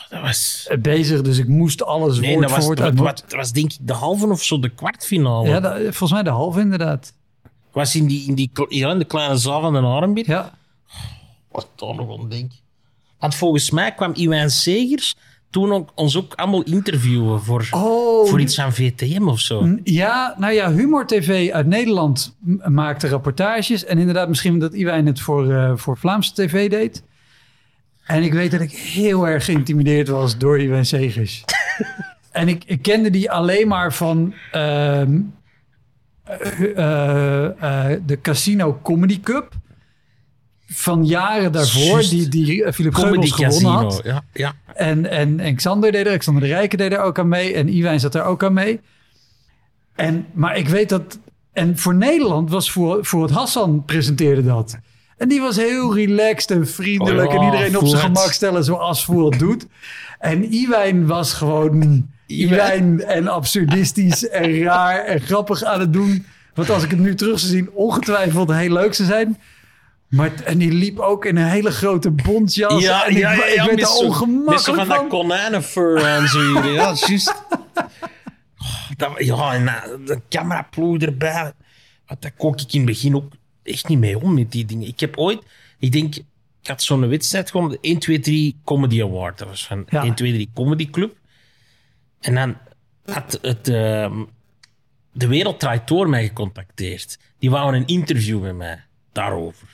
Dat 0.10 0.22
was... 0.22 0.70
bezig. 0.80 1.22
Dus 1.22 1.38
ik 1.38 1.48
moest 1.48 1.84
alles 1.84 2.20
Nee, 2.20 2.30
woord 2.36 2.42
dat 2.42 2.50
voor 2.50 2.58
was, 2.58 2.66
woord 2.66 2.78
dat, 2.78 2.88
uit 2.88 3.00
was, 3.00 3.22
dat 3.22 3.32
was 3.32 3.52
denk 3.52 3.72
ik 3.74 3.78
de 3.82 3.94
halve 3.94 4.28
of 4.28 4.44
zo, 4.44 4.60
de 4.60 4.70
kwartfinale. 4.70 5.50
Ja, 5.50 5.60
dat- 5.60 5.78
volgens 5.82 6.12
mij 6.12 6.24
de 6.24 6.30
halve 6.30 6.60
inderdaad. 6.60 7.14
was 7.72 7.96
in, 7.96 8.08
die, 8.08 8.28
in, 8.28 8.36
die, 8.36 8.52
ja, 8.70 8.92
in 8.92 9.00
de 9.00 9.06
kleine 9.06 9.38
zaal 9.38 9.62
van 9.62 9.74
de 9.74 9.80
Arenberg. 9.80 10.28
Ja, 10.28 10.58
Wat 11.52 11.68
daar 11.76 11.96
nog 11.96 12.20
aan 12.20 12.30
denk. 12.30 12.52
Want 13.20 13.36
volgens 13.36 13.70
mij 13.72 13.94
kwam 13.94 14.12
Iwijn 14.16 14.50
Segers 14.52 15.16
toen 15.50 15.72
ook, 15.72 15.92
ons 15.96 16.18
ook 16.18 16.34
allemaal 16.34 16.64
interviewen 16.64 17.42
voor, 17.42 17.68
Oh, 17.72 18.28
voor 18.28 18.40
iets 18.40 18.60
aan 18.60 18.74
VTM 18.74 19.28
of 19.28 19.40
zo. 19.40 19.78
ja, 19.84 20.36
nou 20.38 20.54
ja, 20.54 20.72
Humor 20.72 21.06
TV 21.06 21.52
uit 21.52 21.68
Nederland 21.68 22.36
maakte 22.64 23.08
rapportages. 23.08 23.86
En 23.86 23.98
inderdaad, 23.98 24.30
misschien 24.30 24.60
dat 24.60 24.74
Iwijn 24.74 25.06
het 25.06 25.20
voor, 25.20 25.54
eh, 25.54 25.72
voor 25.76 25.98
Vlaamse 25.98 26.34
TV 26.34 26.70
deed. 26.70 27.04
En 28.06 28.24
ik 28.24 28.34
weet 28.34 28.52
dat 28.52 28.62
ik 28.62 28.72
heel 28.72 29.28
erg 29.28 29.46
geïntimideerd 29.46 30.08
was 30.08 30.38
door 30.38 30.60
Iwijn 30.60 30.86
Segers. 30.86 31.46
en 32.32 32.48
ik, 32.48 32.64
ik 32.66 32.82
kende 32.82 33.10
die 33.10 33.32
alleen 33.32 33.68
maar 33.68 33.94
van 33.94 34.34
ehm, 34.52 35.20
eh, 36.30 36.78
eh, 36.78 37.92
eh, 37.92 38.00
de 38.06 38.22
Casino 38.22 38.80
Comedy 38.84 39.20
Cup. 39.20 39.54
Van 40.72 41.06
jaren 41.06 41.52
daarvoor, 41.52 42.00
die, 42.00 42.28
die 42.28 42.64
eh, 42.64 42.74
Philip 42.74 42.94
Geubels 42.94 43.32
gewonnen 43.32 43.72
had. 43.72 44.02
Ja, 44.04 44.24
ja. 44.34 44.54
En, 44.74 45.10
en, 45.10 45.40
en 45.40 45.56
Xander 45.56 45.92
deed 45.92 46.06
er, 46.06 46.18
Xander 46.18 46.44
de 46.44 46.50
Rijken 46.50 46.78
deed 46.78 46.92
er 46.92 47.00
ook 47.00 47.20
aan 47.20 47.28
mee. 47.28 47.54
En 47.54 47.68
Iwijn 47.68 48.00
zat 48.00 48.16
er 48.16 48.24
ook 48.24 48.44
aan 48.44 48.54
mee. 48.54 48.80
En, 49.96 50.26
maar 50.34 50.58
ik 50.58 50.68
weet 50.68 50.90
dat... 50.90 51.20
En 51.54 51.78
voor 51.78 51.96
Nederland 51.96 52.50
was 52.50 52.72
voor, 52.72 53.06
voor 53.06 53.22
het 53.22 53.32
Hassan 53.32 53.84
presenteerde 53.86 54.44
dat. 54.44 54.78
En 55.18 55.28
die 55.28 55.42
was 55.42 55.56
heel 55.56 55.96
relaxed 55.96 56.52
en 56.52 56.68
vriendelijk. 56.68 57.30
Oh 57.30 57.36
en 57.36 57.44
iedereen 57.44 57.78
op 57.78 57.88
zijn 57.88 58.02
gemak 58.02 58.32
stellen 58.32 58.64
zoals 58.64 59.06
Voer 59.06 59.30
het 59.30 59.40
doet. 59.40 59.66
En 60.20 60.54
Iwijn 60.54 61.08
was 61.08 61.34
gewoon 61.34 62.08
Iwijn 62.28 63.04
en 63.04 63.28
absurdistisch 63.28 64.30
en 64.30 64.64
raar 64.64 65.04
en 65.04 65.22
grappig 65.22 65.64
aan 65.64 65.80
het 65.80 65.94
doen. 65.94 66.26
Wat 66.54 66.70
als 66.70 66.84
ik 66.84 66.90
het 66.90 67.00
nu 67.00 67.16
terug 67.16 67.40
zou 67.40 67.52
zien, 67.52 67.70
ongetwijfeld 67.72 68.52
heel 68.52 68.74
leuk 68.74 68.94
zou 68.94 69.08
zijn. 69.08 69.38
Maar, 70.10 70.34
en 70.44 70.58
die 70.58 70.72
liep 70.72 71.00
ook 71.00 71.26
in 71.26 71.36
een 71.38 71.48
hele 71.48 71.72
grote 71.72 72.12
bontjas. 72.12 72.82
Ja, 72.84 73.06
en 73.06 73.12
ik, 73.12 73.18
ja, 73.18 73.32
ja, 73.32 73.46
ik 73.70 73.76
werd 73.76 73.88
zo- 73.90 73.98
ongemakkelijk 74.06 74.62
zo 74.64 74.74
van 74.74 74.88
dat 74.88 74.98
van. 74.98 75.08
konijnenfur 75.08 75.98
en 76.06 76.28
zo. 76.28 76.42
Ja, 76.42 76.64
juist. 77.08 77.36
Oh, 78.58 78.90
dat, 78.98 79.12
ja, 79.18 79.54
en 79.54 79.62
uh, 79.64 79.84
de 80.06 80.22
cameraploeg 80.30 80.98
erbij. 80.98 81.52
Daar 82.20 82.32
kon 82.38 82.54
ik 82.54 82.74
in 82.74 82.78
het 82.80 82.86
begin 82.86 83.16
ook 83.16 83.32
echt 83.64 83.88
niet 83.88 84.00
mee 84.00 84.20
om 84.22 84.34
met 84.34 84.52
die 84.52 84.66
dingen. 84.66 84.88
Ik 84.88 85.00
heb 85.00 85.18
ooit, 85.18 85.42
ik 85.80 85.92
denk, 85.92 86.16
ik 86.16 86.68
had 86.68 86.84
zo'n 86.84 87.08
wedstrijd 87.10 87.52
gewoon, 87.52 87.70
de 87.70 87.78
1, 87.82 88.00
2, 88.00 88.20
3 88.20 88.60
Comedy 88.66 89.02
Award. 89.02 89.38
Dat 89.38 89.48
was 89.48 89.66
van 89.68 89.86
Ja. 89.90 90.04
1, 90.04 90.14
2, 90.16 90.32
3 90.34 90.50
Comedy 90.54 90.90
Club. 90.90 91.16
En 92.20 92.36
dan 92.36 92.58
had 93.06 93.40
het, 93.42 93.68
ehm, 93.68 94.14
de 95.12 95.28
Wereld 95.28 95.60
Draait 95.60 95.88
Door 95.88 96.10
mij 96.10 96.24
gecontacteerd. 96.28 97.18
Die 97.40 97.50
wouden 97.50 97.82
een 97.82 97.88
interview 97.88 98.42
met 98.42 98.56
mij 98.56 98.84
daarover. 99.12 99.68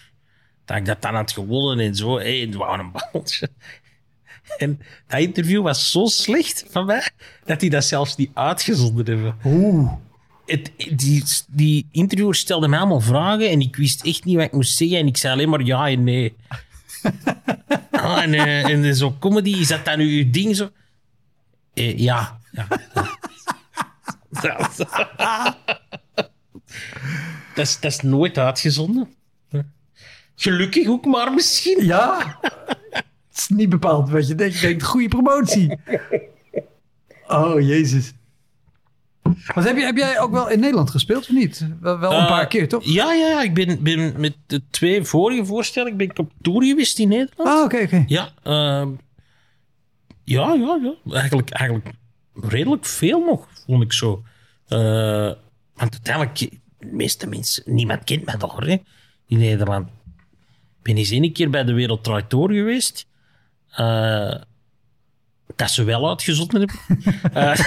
Dat 0.66 0.78
ik 0.78 0.86
dat 0.86 1.01
dan 1.01 1.16
had 1.16 1.32
gewonnen 1.32 1.86
en 1.86 1.95
zo. 1.95 2.18
En 2.18 2.26
die 2.26 2.57
wouden 2.57 2.86
een 2.86 2.91
babbeltje. 2.91 3.49
En 4.57 4.82
dat 5.07 5.20
interview 5.20 5.61
was 5.61 5.91
zo 5.91 6.05
slecht 6.05 6.66
van 6.70 6.86
mij, 6.86 7.09
dat 7.45 7.59
die 7.59 7.70
dat 7.70 7.86
zelfs 7.86 8.16
niet 8.16 8.32
uitgezonden 8.34 9.05
hebben. 9.05 9.36
Oeh. 9.45 9.91
Het, 10.45 10.72
die, 10.93 11.24
die 11.47 11.88
interviewer 11.91 12.36
stelde 12.36 12.68
mij 12.68 12.80
allemaal 12.80 13.01
vragen 13.01 13.49
en 13.49 13.61
ik 13.61 13.76
wist 13.76 14.05
echt 14.05 14.24
niet 14.24 14.36
wat 14.36 14.45
ik 14.45 14.51
moest 14.51 14.78
zeggen. 14.78 14.97
En 14.97 15.07
ik 15.07 15.18
zei 15.18 15.34
alleen 15.34 15.49
maar 15.49 15.61
ja 15.61 15.89
en 15.89 16.03
nee. 16.03 16.36
ah, 17.91 18.24
en, 18.24 18.34
eh, 18.34 18.70
en 18.70 18.95
zo 18.95 19.16
comedy, 19.20 19.49
is 19.49 19.68
dat 19.68 19.86
dan 19.86 19.97
nu 19.97 20.24
uw 20.24 20.32
ding? 20.32 20.55
Zo? 20.55 20.70
Eh, 21.74 21.97
ja. 21.97 22.39
ja. 22.51 22.68
Ja. 24.41 24.57
dat, 27.55 27.68
is, 27.68 27.80
dat 27.80 27.91
is 27.91 28.01
nooit 28.01 28.38
uitgezonden. 28.38 29.16
Gelukkig 30.36 30.88
ook 30.88 31.06
maar 31.06 31.34
misschien. 31.34 31.86
Ja, 31.86 32.38
het 32.92 33.38
is 33.38 33.48
niet 33.48 33.70
bepaald 33.70 34.10
wat 34.10 34.28
je 34.28 34.36
denkt. 34.36 34.60
Je 34.60 34.68
denkt, 34.68 34.84
goede 34.84 35.08
promotie. 35.08 35.80
Oh, 37.28 37.62
jezus. 37.62 38.14
Wat 39.54 39.64
heb, 39.64 39.78
je, 39.78 39.84
heb 39.84 39.98
jij 39.98 40.20
ook 40.20 40.32
wel 40.32 40.50
in 40.50 40.60
Nederland 40.60 40.90
gespeeld 40.90 41.22
of 41.22 41.30
niet? 41.30 41.68
Wel, 41.82 42.00
wel 42.00 42.12
een 42.12 42.18
Eh, 42.20 42.28
paar 42.28 42.48
keer, 42.48 42.68
toch? 42.68 42.84
Ja, 42.84 43.14
ja, 43.14 43.28
ja. 43.28 43.42
Ik 43.44 43.54
ben, 43.54 43.84
ben 43.84 44.14
met 44.18 44.36
de 44.48 44.62
twee 44.70 45.04
vorige 45.04 45.46
voorstellingen 45.46 45.98
ben 45.98 46.10
ik 46.10 46.20
op 46.20 46.32
tour 46.42 46.64
geweest 46.64 47.00
in 47.00 47.08
Nederland. 47.08 47.50
Ah, 47.50 47.64
oké, 47.64 47.78
oké. 47.82 48.04
Ja, 48.08 48.30
ehm, 48.44 48.90
ja, 50.24 50.54
ja, 50.54 50.80
ja. 50.82 51.12
Eigenlijk, 51.14 51.50
eigenlijk 51.50 51.90
redelijk 52.34 52.86
veel 52.86 53.20
nog, 53.26 53.48
vond 53.66 53.84
ik 53.84 53.94
zo. 53.94 54.24
Eh, 54.68 54.78
want 55.76 55.92
uiteindelijk, 55.94 56.38
de 56.40 56.50
meeste 56.80 57.28
mensen, 57.28 57.64
niemand 57.66 58.04
kent 58.04 58.26
mij 58.26 58.38
toch, 58.38 58.60
hè, 58.66 58.78
in 59.28 59.38
Nederland. 59.38 59.88
Ik 60.86 60.92
ben 60.94 61.00
eens 61.00 61.12
één 61.12 61.34
keer 61.34 61.50
bij 61.50 61.64
de 61.64 61.74
Wereld 61.74 62.04
Draait 62.04 62.30
Door 62.30 62.52
geweest. 62.52 63.08
Eh, 63.72 64.36
dat 65.56 65.72
ze 65.72 65.84
wel 65.84 66.10
uitgezonden 66.10 66.60
hebben. 66.60 66.80
Eh, 67.34 67.60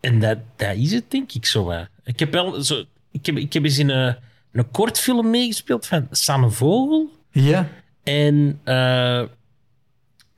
en 0.00 0.20
dat, 0.20 0.38
dat 0.56 0.76
is 0.76 0.92
het, 0.92 1.10
denk 1.10 1.32
ik 1.32 1.46
zo. 1.46 1.86
Ik 2.04 2.18
heb 2.18 2.32
wel 2.32 2.62
zo... 2.62 2.84
Ik 3.10 3.26
heb, 3.26 3.36
ik 3.36 3.52
heb 3.52 3.64
eens 3.64 3.78
in 3.78 3.88
een, 3.88 4.16
een 4.52 4.70
kortfilm 4.70 5.30
meegespeeld 5.30 5.86
van 5.86 6.06
Sanne 6.10 6.50
Vogel. 6.50 7.10
Ja. 7.30 7.68
En 8.02 8.60
eh, 8.64 9.22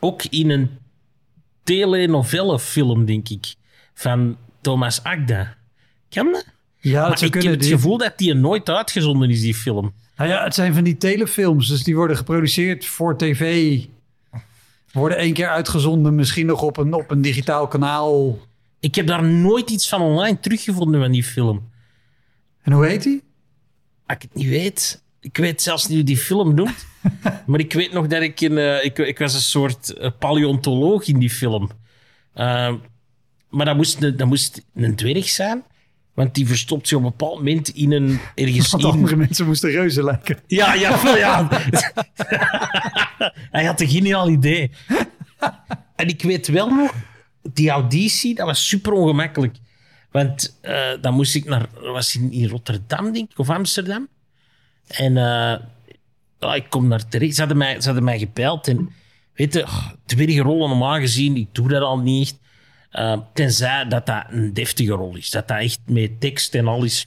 ook 0.00 0.24
in 0.24 0.50
een 0.50 0.78
telenovelle-film, 1.62 3.04
denk 3.04 3.28
ik, 3.28 3.54
van 3.94 4.36
Thomas 4.60 5.02
Agda. 5.02 5.56
Kan 6.08 6.32
dat? 6.32 6.46
Ja, 6.80 7.00
dat 7.08 7.20
Maar 7.20 7.22
ik 7.28 7.34
heb 7.42 7.52
het 7.52 7.60
Die- 7.60 7.70
gevoel 7.70 7.98
dat 7.98 8.18
die 8.18 8.34
nooit 8.34 8.68
uitgezonden 8.68 9.30
is, 9.30 9.40
die 9.40 9.54
film. 9.54 9.94
Nou 10.18 10.30
ja, 10.30 10.44
het 10.44 10.54
zijn 10.54 10.74
van 10.74 10.84
die 10.84 10.96
telefilms, 10.96 11.68
dus 11.68 11.82
die 11.84 11.96
worden 11.96 12.16
geproduceerd 12.16 12.86
voor 12.86 13.16
tv. 13.16 13.78
Worden 14.92 15.18
één 15.18 15.32
keer 15.32 15.48
uitgezonden, 15.48 16.14
misschien 16.14 16.46
nog 16.46 16.62
op 16.62 16.76
een, 16.76 16.92
op 16.94 17.10
een 17.10 17.20
digitaal 17.22 17.68
kanaal. 17.68 18.38
Ik 18.80 18.94
heb 18.94 19.06
daar 19.06 19.24
nooit 19.24 19.70
iets 19.70 19.88
van 19.88 20.00
online 20.00 20.40
teruggevonden 20.40 21.00
van 21.00 21.10
die 21.12 21.24
film. 21.24 21.70
En 22.62 22.72
hoe 22.72 22.86
heet 22.86 23.02
die? 23.02 23.22
Als 24.06 24.16
ik 24.16 24.22
het 24.22 24.34
niet 24.34 24.48
weet... 24.48 25.02
Ik 25.20 25.36
weet 25.36 25.62
zelfs 25.62 25.86
niet 25.86 25.96
hoe 25.96 26.06
die 26.06 26.16
film 26.16 26.54
noemt. 26.54 26.86
maar 27.46 27.60
ik 27.60 27.72
weet 27.72 27.92
nog 27.92 28.06
dat 28.06 28.22
ik 28.22 28.40
in... 28.40 28.58
eh, 28.58 28.84
ik, 28.84 28.98
ik 28.98 29.18
was 29.18 29.34
een 29.34 29.40
soort 29.40 29.92
eh, 29.92 30.10
paleontoloog 30.18 31.06
in 31.06 31.18
die 31.18 31.30
film. 31.30 31.70
Eh, 32.32 32.74
maar 33.50 33.66
dat 33.66 33.76
moest, 33.76 34.02
een- 34.02 34.16
dat 34.16 34.26
moest 34.26 34.64
een 34.74 34.96
dwerg 34.96 35.28
zijn. 35.28 35.64
Want 36.18 36.34
die 36.34 36.46
verstopt 36.46 36.88
zich 36.88 36.98
op 36.98 37.04
een 37.04 37.10
bepaald 37.10 37.36
moment 37.36 37.68
in 37.68 37.92
een... 37.92 38.20
Ergens 38.34 38.70
Want 38.70 38.82
in, 38.82 38.90
andere 38.90 39.16
mensen 39.16 39.46
moesten 39.46 39.70
reuzen 39.70 40.04
lijken. 40.04 40.38
Ja, 40.46 40.74
ja, 40.74 41.02
wel, 41.02 41.16
ja. 41.16 41.48
Hij 43.50 43.64
had 43.64 43.80
een 43.80 43.88
geniaal 43.88 44.28
idee. 44.28 44.70
En 45.96 46.08
ik 46.08 46.22
weet 46.22 46.48
wel 46.48 46.68
nog, 46.68 46.94
die 47.52 47.70
auditie, 47.70 48.34
dat 48.34 48.46
was 48.46 48.68
super 48.68 48.92
ongemakkelijk. 48.92 49.56
Want 50.10 50.58
eh, 50.60 50.90
dan 51.00 51.14
moest 51.14 51.34
ik 51.34 51.44
naar, 51.44 51.66
dat 51.74 51.92
was 51.92 52.16
in, 52.16 52.32
in 52.32 52.48
Rotterdam, 52.48 53.12
denk 53.12 53.30
ik, 53.30 53.38
of 53.38 53.50
Amsterdam. 53.50 54.08
En 54.86 55.16
eh, 55.16 55.58
ja, 56.38 56.54
ik 56.54 56.66
kom 56.68 56.88
daar 56.88 57.08
terecht. 57.08 57.34
Ze 57.34 57.40
hadden 57.40 57.58
mij, 57.58 57.80
ze 57.80 57.86
hadden 57.86 58.04
mij 58.04 58.18
gepeild. 58.18 58.68
En 58.68 58.90
weet 59.34 59.54
je, 59.54 59.62
oh, 59.62 59.86
dwergenrollen 60.06 60.68
normaal 60.68 60.98
gezien, 60.98 61.36
ik 61.36 61.48
doe 61.52 61.68
dat 61.68 61.82
al 61.82 61.98
niet 61.98 62.28
echt. 62.28 62.46
Uh, 62.92 63.18
tenzij 63.32 63.88
dat 63.88 64.06
dat 64.06 64.24
een 64.28 64.54
deftige 64.54 64.92
rol 64.92 65.16
is. 65.16 65.30
Dat 65.30 65.48
dat 65.48 65.58
echt 65.58 65.80
met 65.86 66.20
tekst 66.20 66.54
en 66.54 66.66
al 66.66 66.84
is. 66.84 67.06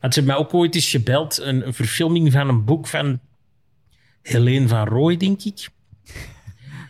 Want 0.00 0.14
ze 0.14 0.20
hebben 0.20 0.24
mij 0.24 0.36
ook 0.36 0.54
ooit 0.54 0.74
eens 0.74 0.90
gebeld. 0.90 1.38
Een, 1.38 1.74
verfilming 1.74 2.32
van 2.32 2.48
een 2.48 2.64
boek 2.64 2.86
van 2.86 3.20
Helene 4.22 4.68
van 4.68 4.86
Rooij, 4.86 5.16
denk 5.16 5.42
ik. 5.42 5.68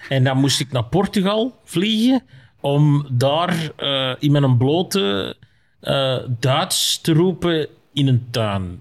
En 0.08 0.24
dan 0.24 0.38
moest 0.38 0.60
ik 0.60 0.72
naar 0.72 0.84
Portugal 0.84 1.60
vliegen 1.64 2.22
om 2.60 3.06
daar 3.10 3.70
uh, 3.78 4.14
in 4.18 4.32
mijn 4.32 4.56
blote 4.56 5.36
uh, 5.82 6.18
Duits 6.40 7.00
te 7.00 7.12
roepen 7.12 7.68
in 7.92 8.06
een 8.06 8.26
tuin. 8.30 8.80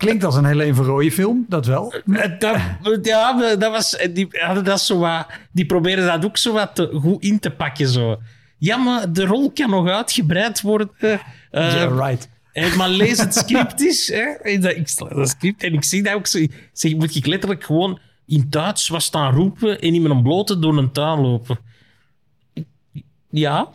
Klinkt 0.00 0.24
als 0.24 0.36
een 0.36 0.44
Helene 0.44 0.74
van 0.74 0.84
Rooij 0.84 1.10
film, 1.10 1.44
dat 1.48 1.66
wel. 1.66 1.94
Dat, 2.38 2.58
ja, 3.02 3.56
dat 3.56 3.70
was, 3.72 3.98
die, 4.10 4.28
dat 4.62 4.80
zo 4.80 4.98
wat, 4.98 5.26
die 5.52 5.66
probeerden 5.66 6.06
dat 6.06 6.24
ook 6.24 6.36
zo 6.36 6.52
wat 6.52 6.74
te, 6.74 6.90
goed 6.92 7.22
in 7.22 7.38
te 7.38 7.50
pakken. 7.50 7.88
Zo. 7.88 8.20
Ja, 8.58 8.76
maar 8.76 9.12
de 9.12 9.24
rol 9.24 9.50
kan 9.50 9.70
nog 9.70 9.88
uitgebreid 9.88 10.60
worden. 10.60 10.90
Uh, 11.00 11.20
yeah, 11.50 12.08
right. 12.08 12.76
maar 12.76 12.88
lees 12.88 13.18
het 13.18 13.34
script 13.34 13.80
eens. 13.80 14.06
Hè. 14.06 14.48
Ik, 14.48 14.62
dat 14.62 15.28
script 15.28 15.62
en 15.62 15.72
ik 15.72 15.84
zie 15.84 16.02
dat 16.02 16.14
ook 16.14 16.26
zo. 16.26 16.46
Zeg, 16.72 16.94
moet 16.94 17.14
ik 17.14 17.26
letterlijk 17.26 17.64
gewoon 17.64 17.98
in 18.26 18.46
Duits 18.48 18.88
was 18.88 19.04
staan 19.04 19.34
roepen 19.34 19.80
en 19.80 19.94
in 19.94 20.02
mijn 20.02 20.22
blote 20.22 20.58
door 20.58 20.78
een 20.78 20.92
tuin 20.92 21.20
lopen. 21.20 21.58
Ja. 23.30 23.68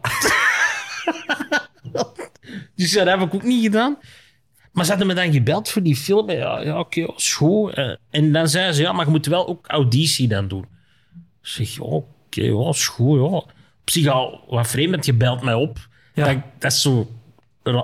dus 2.76 2.92
dat 2.92 3.08
heb 3.08 3.22
ik 3.22 3.34
ook 3.34 3.44
niet 3.44 3.64
gedaan. 3.64 3.98
Maar 4.76 4.86
ze 4.86 4.90
hadden 4.90 5.08
me 5.08 5.14
dan 5.14 5.32
gebeld 5.32 5.70
voor 5.70 5.84
die 5.84 5.96
film. 5.96 6.32
Ja, 6.32 6.62
ja 6.62 6.80
oké, 6.80 7.00
okay, 7.00 7.16
is 7.16 7.34
goed. 7.34 7.74
Eh, 7.74 7.92
en 8.10 8.32
dan 8.32 8.48
zei 8.48 8.74
ze, 8.74 8.82
ja, 8.82 8.92
maar 8.92 9.06
je 9.06 9.12
moet 9.12 9.26
wel 9.26 9.48
ook 9.48 9.68
auditie 9.68 10.28
dan 10.28 10.48
doen. 10.48 10.66
Ik 11.42 11.48
zeg, 11.48 11.80
oké, 11.80 12.06
okay, 12.26 12.46
ja, 12.46 12.70
is 12.70 12.88
goed, 12.88 13.20
ja. 13.20 13.24
Op 13.26 13.90
zich 13.92 14.08
al 14.08 14.44
wat 14.48 14.68
vreemd, 14.68 14.92
want 14.92 15.06
je 15.06 15.14
belt 15.14 15.42
mij 15.42 15.54
op. 15.54 15.88
Ja. 16.14 16.34
Dat, 16.34 16.44
dat 16.60 16.72
is 16.72 16.82
zo 16.82 17.08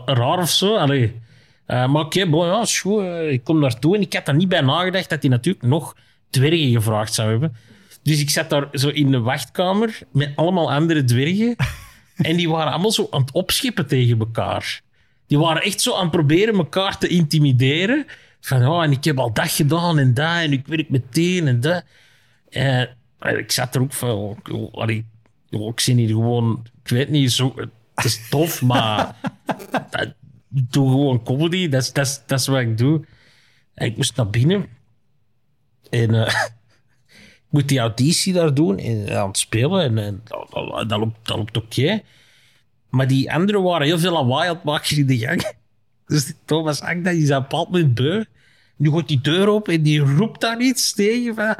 raar 0.06 0.38
of 0.38 0.50
zo. 0.50 0.76
Allee. 0.76 1.04
Uh, 1.04 1.88
maar 1.88 2.04
oké, 2.04 2.22
okay, 2.28 2.48
ja, 2.48 2.62
is 2.62 2.80
goed. 2.80 3.02
Uh, 3.02 3.32
ik 3.32 3.44
kom 3.44 3.60
naartoe 3.60 3.96
en 3.96 4.02
ik 4.02 4.14
had 4.14 4.28
er 4.28 4.36
niet 4.36 4.50
bij 4.50 4.62
nagedacht 4.62 5.10
dat 5.10 5.22
hij 5.22 5.32
natuurlijk 5.32 5.66
nog 5.66 5.96
dwergen 6.30 6.72
gevraagd 6.72 7.14
zou 7.14 7.30
hebben. 7.30 7.56
Dus 8.04 8.22
ik 8.22 8.30
zat 8.30 8.50
daar 8.50 8.68
zo 8.74 8.90
in 8.90 9.12
de 9.12 9.20
wachtkamer 9.20 10.00
met 10.12 10.32
allemaal 10.36 10.72
andere 10.72 11.04
dwergen. 11.04 11.56
en 12.16 12.36
die 12.36 12.50
waren 12.50 12.72
allemaal 12.72 12.92
zo 12.92 13.08
aan 13.12 13.22
het 13.22 13.32
opschippen 13.32 13.88
tegen 13.88 14.20
elkaar. 14.20 14.82
Die 15.32 15.40
waren 15.40 15.62
echt 15.62 15.82
zo 15.82 15.96
aan 15.96 16.02
het 16.02 16.12
proberen 16.12 16.56
elkaar 16.56 16.98
te 16.98 17.08
intimideren. 17.08 18.06
Van, 18.42 18.68
oh, 18.68 18.84
en 18.84 18.92
ik 18.92 19.04
heb 19.04 19.20
al 19.20 19.34
dat 19.34 19.52
gedaan 19.52 20.00
en 20.00 20.14
dat, 20.14 20.38
en 20.38 20.52
ik 20.52 20.68
werk 20.68 20.90
meteen 20.90 21.48
en 21.48 21.60
dat. 21.60 21.84
En 22.50 22.90
ik 23.20 23.52
zat 23.52 23.76
er 23.76 23.82
ook 23.82 23.94
van, 23.94 24.10
oh, 24.50 24.74
oh, 25.52 25.70
ik 25.70 25.80
zie 25.80 25.96
hier 25.96 26.08
gewoon, 26.08 26.66
ik 26.84 26.90
weet 26.90 27.10
niet, 27.10 27.32
zo, 27.32 27.54
het 27.96 28.06
is 28.06 28.30
tof, 28.30 28.62
maar 28.62 29.16
ik 30.56 30.72
doe 30.72 30.90
gewoon 30.90 31.24
comedy, 31.24 31.70
dat 31.70 31.82
is, 31.82 31.94
dat, 31.94 32.06
is, 32.06 32.22
dat 32.26 32.40
is 32.40 32.48
wat 32.48 32.60
ik 32.60 32.78
doe. 32.78 33.06
En 33.74 33.86
ik 33.86 33.98
moest 33.98 34.16
naar 34.16 34.30
binnen. 34.30 34.66
En 35.90 36.14
uh, 36.14 36.28
ik 37.46 37.50
moet 37.50 37.68
die 37.68 37.80
auditie 37.80 38.34
daar 38.34 38.54
doen 38.54 38.78
en 38.78 39.18
aan 39.18 39.28
het 39.28 39.38
spelen. 39.38 39.82
En, 39.82 39.98
en 39.98 40.22
dat, 40.88 41.00
loopt, 41.00 41.28
dat 41.28 41.38
loopt 41.38 41.58
oké. 41.58 42.02
Maar 42.92 43.08
die 43.08 43.34
anderen 43.34 43.64
waren 43.64 43.88
heel 43.88 44.00
veel 44.00 44.12
lawaai 44.12 44.50
aan 44.50 44.56
het 44.56 44.64
maken 44.64 44.98
in 44.98 45.08
de 45.08 45.18
gang. 45.18 45.44
Dus 46.08 46.34
Thomas 46.46 46.82
Agda 46.82 47.10
is 47.10 47.32
aan 47.32 47.46
moment 47.50 47.94
beu. 47.94 48.24
Nu 48.76 48.92
gaat 48.92 49.08
die 49.08 49.22
deur 49.22 49.48
open 49.48 49.74
en 49.74 49.82
die 49.82 50.00
roept 50.00 50.42
daar 50.42 50.60
iets 50.60 50.94
tegen. 50.94 51.36
Van, 51.36 51.56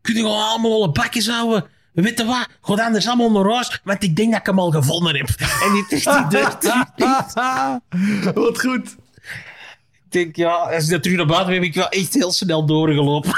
Kun 0.00 0.14
je 0.14 0.20
gewoon 0.20 0.42
allemaal 0.42 0.72
alle 0.72 0.92
bakjes 0.92 1.28
houden? 1.28 1.64
Weet 1.92 2.18
je 2.18 2.24
wat? 2.24 2.48
Ga 2.60 2.84
anders 2.84 3.06
allemaal 3.06 3.30
naar 3.30 3.52
huis, 3.52 3.80
want 3.84 4.02
ik 4.02 4.16
denk 4.16 4.30
dat 4.30 4.40
ik 4.40 4.46
hem 4.46 4.58
al 4.58 4.70
gevonden 4.70 5.16
heb. 5.16 5.28
En 5.64 5.72
die 5.72 5.86
trekt 5.86 6.30
die 6.30 6.40
deur 6.96 8.32
Wat 8.44 8.60
goed. 8.60 8.96
Ik 9.92 10.16
denk, 10.16 10.36
ja, 10.36 10.52
als 10.52 10.84
ik 10.84 10.90
dat 10.90 11.02
terug 11.02 11.16
naar 11.16 11.26
buiten 11.26 11.54
heb, 11.54 11.62
ik 11.62 11.74
wel 11.74 11.88
echt 11.88 12.14
heel 12.14 12.32
snel 12.32 12.66
doorgelopen. 12.66 13.32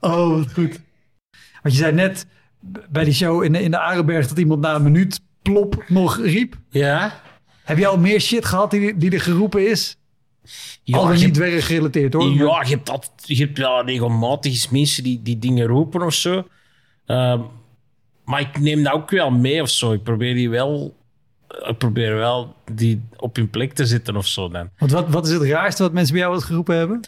oh, 0.00 0.28
wat 0.28 0.52
goed. 0.52 0.80
Want 1.62 1.74
je 1.74 1.80
zei 1.80 1.92
net 1.92 2.26
bij 2.88 3.04
die 3.04 3.14
show 3.14 3.44
in 3.44 3.52
de, 3.52 3.62
in 3.62 3.70
de 3.70 3.78
Arenberg 3.78 4.28
dat 4.28 4.38
iemand 4.38 4.60
na 4.60 4.74
een 4.74 4.82
minuut 4.82 5.20
plop 5.44 5.84
nog 5.88 6.18
riep. 6.18 6.56
Ja. 6.68 7.22
Heb 7.62 7.78
je 7.78 7.86
al 7.86 7.98
meer 7.98 8.20
shit 8.20 8.44
gehad 8.44 8.70
die, 8.70 8.96
die 8.96 9.10
er 9.10 9.20
geroepen 9.20 9.70
is? 9.70 9.96
Ja, 10.82 10.98
al 10.98 11.08
niet 11.08 11.34
dwerg 11.34 11.66
gerelateerd 11.66 12.12
hoor. 12.12 12.32
Ja, 12.32 12.62
je 12.62 12.68
hebt, 12.68 12.86
dat, 12.86 13.10
je 13.16 13.36
hebt 13.36 13.58
ja, 13.58 13.80
regelmatig 13.80 14.70
mensen 14.70 15.02
die, 15.02 15.22
die 15.22 15.38
dingen 15.38 15.66
roepen 15.66 16.02
of 16.02 16.14
zo. 16.14 16.46
Uh, 17.06 17.40
maar 18.24 18.40
ik 18.40 18.60
neem 18.60 18.82
dat 18.82 18.92
ook 18.92 19.10
wel 19.10 19.30
mee 19.30 19.62
of 19.62 19.70
zo. 19.70 19.92
Ik 19.92 20.02
probeer 20.02 20.34
die 20.34 20.50
wel, 20.50 20.96
ik 21.48 21.78
probeer 21.78 22.14
wel 22.14 22.54
die 22.72 23.02
op 23.16 23.36
hun 23.36 23.50
plek 23.50 23.72
te 23.72 23.86
zetten 23.86 24.16
of 24.16 24.26
zo 24.26 24.48
dan. 24.48 24.70
Want 24.78 24.90
wat, 24.90 25.08
wat 25.08 25.26
is 25.26 25.32
het 25.32 25.42
raarste 25.42 25.82
wat 25.82 25.92
mensen 25.92 26.12
bij 26.12 26.22
jou 26.22 26.34
wat 26.34 26.44
geroepen 26.44 26.76
hebben? 26.76 27.00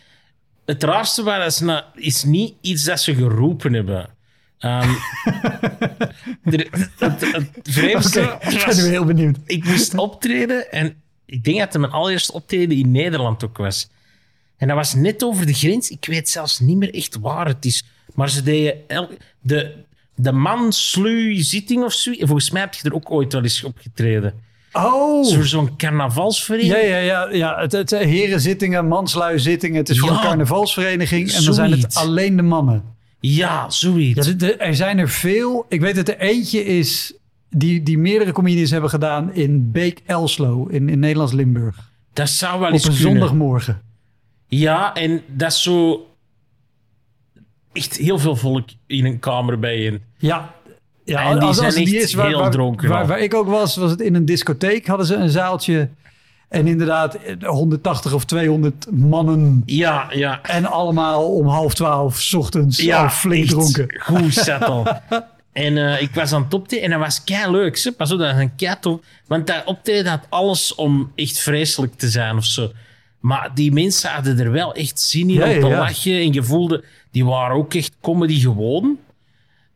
Het 0.65 0.83
raarste 0.83 1.23
was, 1.23 1.63
is, 1.63 1.83
is 1.95 2.25
niet 2.25 2.55
iets 2.61 2.85
dat 2.85 3.01
ze 3.01 3.15
geroepen 3.15 3.73
hebben. 3.73 4.16
Um, 4.61 4.97
het, 6.43 6.69
het, 6.99 7.33
het 7.33 7.51
vreemdste 7.63 8.21
okay, 8.21 8.53
ik 8.53 8.65
ben 8.67 8.91
heel 8.91 9.05
benieuwd. 9.05 9.37
Ik 9.47 9.65
moest 9.65 9.95
optreden 9.95 10.73
en 10.73 11.03
ik 11.27 11.45
denk 11.45 11.59
dat 11.59 11.73
het 11.73 11.81
mijn 11.81 11.93
allereerste 11.93 12.33
optreden 12.33 12.79
in 12.79 12.91
Nederland 12.91 13.45
ook 13.45 13.57
was. 13.57 13.89
En 14.57 14.69
dat 14.69 14.77
was 14.77 14.95
net 14.95 15.25
over 15.25 15.47
de 15.47 15.55
grens. 15.55 15.91
Ik 15.91 16.05
weet 16.07 16.29
zelfs 16.29 16.61
niet 16.61 16.77
meer 16.77 16.95
echt 16.95 17.19
waar 17.21 17.47
het 17.47 17.65
is. 17.65 17.85
Maar 18.15 18.31
ze 18.31 18.43
deden... 18.43 18.89
El, 18.89 19.09
de, 19.41 19.75
de 20.15 20.33
man 20.33 20.73
zitting 20.73 21.85
of 21.85 21.93
zo. 21.93 22.13
Volgens 22.19 22.51
mij 22.51 22.61
heb 22.61 22.75
je 22.75 22.89
er 22.89 22.95
ook 22.95 23.11
ooit 23.11 23.33
wel 23.33 23.43
eens 23.43 23.65
opgetreden. 23.65 24.35
Oh. 24.73 25.43
Zo'n 25.43 25.77
carnavalsvereniging. 25.77 26.83
Ja, 26.83 26.97
ja, 26.97 26.99
ja. 26.99 27.29
ja. 27.31 27.61
Het, 27.61 27.73
het, 27.73 27.91
herenzittingen, 27.91 28.89
manslui 28.89 29.39
zittingen. 29.39 29.77
Het 29.77 29.89
is 29.89 29.99
voor 29.99 30.11
een 30.11 30.21
carnavalsvereniging. 30.21 31.33
En 31.33 31.45
dan 31.45 31.55
zijn 31.55 31.71
het 31.71 31.95
alleen 31.95 32.37
de 32.37 32.43
mannen. 32.43 32.96
Ja, 33.35 33.71
zoiets. 33.71 34.33
Ja, 34.39 34.57
er 34.59 34.75
zijn 34.75 34.99
er 34.99 35.09
veel. 35.09 35.67
Ik 35.69 35.81
weet 35.81 35.95
dat 35.95 36.09
er 36.09 36.19
eentje 36.19 36.65
is 36.65 37.15
die, 37.51 37.83
die 37.83 37.99
meerdere 37.99 38.33
comedies 38.33 38.71
hebben 38.71 38.91
gedaan 38.91 39.35
in 39.35 39.71
Beek 39.73 40.03
Elslo 40.07 40.67
in, 40.67 40.89
in 40.89 40.99
Nederlands 40.99 41.33
Limburg. 41.33 41.91
Dat 42.13 42.29
zou 42.29 42.61
wel 42.61 42.71
eens 42.71 42.85
Op 42.85 42.91
een 42.91 42.97
zondagmorgen. 42.97 43.81
Ja, 44.49 44.95
en 44.95 45.23
dat 45.27 45.51
is 45.51 45.63
zo 45.63 46.07
echt 47.73 47.97
heel 47.97 48.19
veel 48.19 48.37
volk 48.37 48.69
in 48.87 49.05
een 49.05 49.19
kamer 49.19 49.59
bijeen. 49.59 50.03
Ja, 50.19 50.55
ja 51.05 51.31
en 51.31 51.39
die 51.39 51.49
als, 51.49 51.57
zijn 51.57 51.75
echt 51.75 51.93
is, 51.93 52.15
waar, 52.15 52.27
heel 52.27 52.51
dronken. 52.51 52.89
Waar, 52.89 53.07
waar, 53.07 53.21
ik 53.21 53.35
ook 53.35 53.49
was, 53.49 53.77
was 53.77 53.91
het 53.91 54.01
in 54.01 54.15
een 54.15 54.25
discotheek. 54.25 54.87
Hadden 54.87 55.07
ze 55.07 55.15
een 55.15 55.31
zaaltje. 55.31 55.89
En 56.57 56.67
inderdaad, 56.67 57.19
180 57.41 58.13
of 58.13 58.25
200 58.25 58.87
mannen. 58.91 59.63
Ja, 59.67 60.07
ja. 60.11 60.43
En 60.43 60.67
allemaal 60.67 61.35
om 61.35 61.47
half 61.47 61.75
twaalf 61.75 62.21
s 62.21 62.35
ochtends 62.35 62.83
ja, 62.83 63.03
al 63.03 63.09
flink 63.09 63.49
dronken. 63.49 64.01
Goed 64.01 64.35
settle. 64.35 65.01
en 65.53 65.77
uh, 65.77 66.03
ik 66.03 66.15
was 66.15 66.33
aan 66.33 66.43
het 66.43 66.55
optreden 66.55 66.85
en 66.85 66.91
dat 66.91 67.01
was 67.01 67.25
kei 67.25 67.51
leuk. 67.51 67.93
Pas 67.97 68.13
op, 68.13 68.19
dat 68.19 68.37
een 68.37 68.57
kei 68.57 68.75
tof. 68.81 69.01
Want 69.27 69.47
dat 69.47 69.63
optreden 69.65 70.11
had 70.11 70.27
alles 70.29 70.75
om 70.75 71.13
echt 71.15 71.39
vreselijk 71.39 71.95
te 71.95 72.09
zijn 72.09 72.37
of 72.37 72.45
zo. 72.45 72.71
Maar 73.21 73.51
die 73.55 73.73
mensen 73.73 74.11
hadden 74.11 74.39
er 74.39 74.51
wel 74.51 74.75
echt 74.75 75.01
zin 75.01 75.31
in 75.31 75.43
om 75.43 75.61
te 75.61 75.69
lachen. 75.69 76.21
En 76.21 76.33
je 76.33 76.43
voelde, 76.43 76.85
die 77.11 77.25
waren 77.25 77.57
ook 77.57 77.75
echt 77.75 77.93
comedy 78.01 78.41
gewoon. 78.41 78.99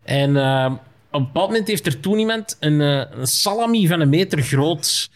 En 0.05 0.31
uh, 0.31 0.73
op 1.11 1.21
een 1.21 1.25
bepaald 1.25 1.49
moment 1.49 1.69
heeft 1.69 1.87
er 1.87 2.01
toen 2.01 2.19
iemand 2.19 2.57
een, 2.61 2.81
een 2.81 3.27
salami 3.27 3.87
van 3.87 4.01
een 4.01 4.09
meter 4.09 4.43
groot 4.43 5.11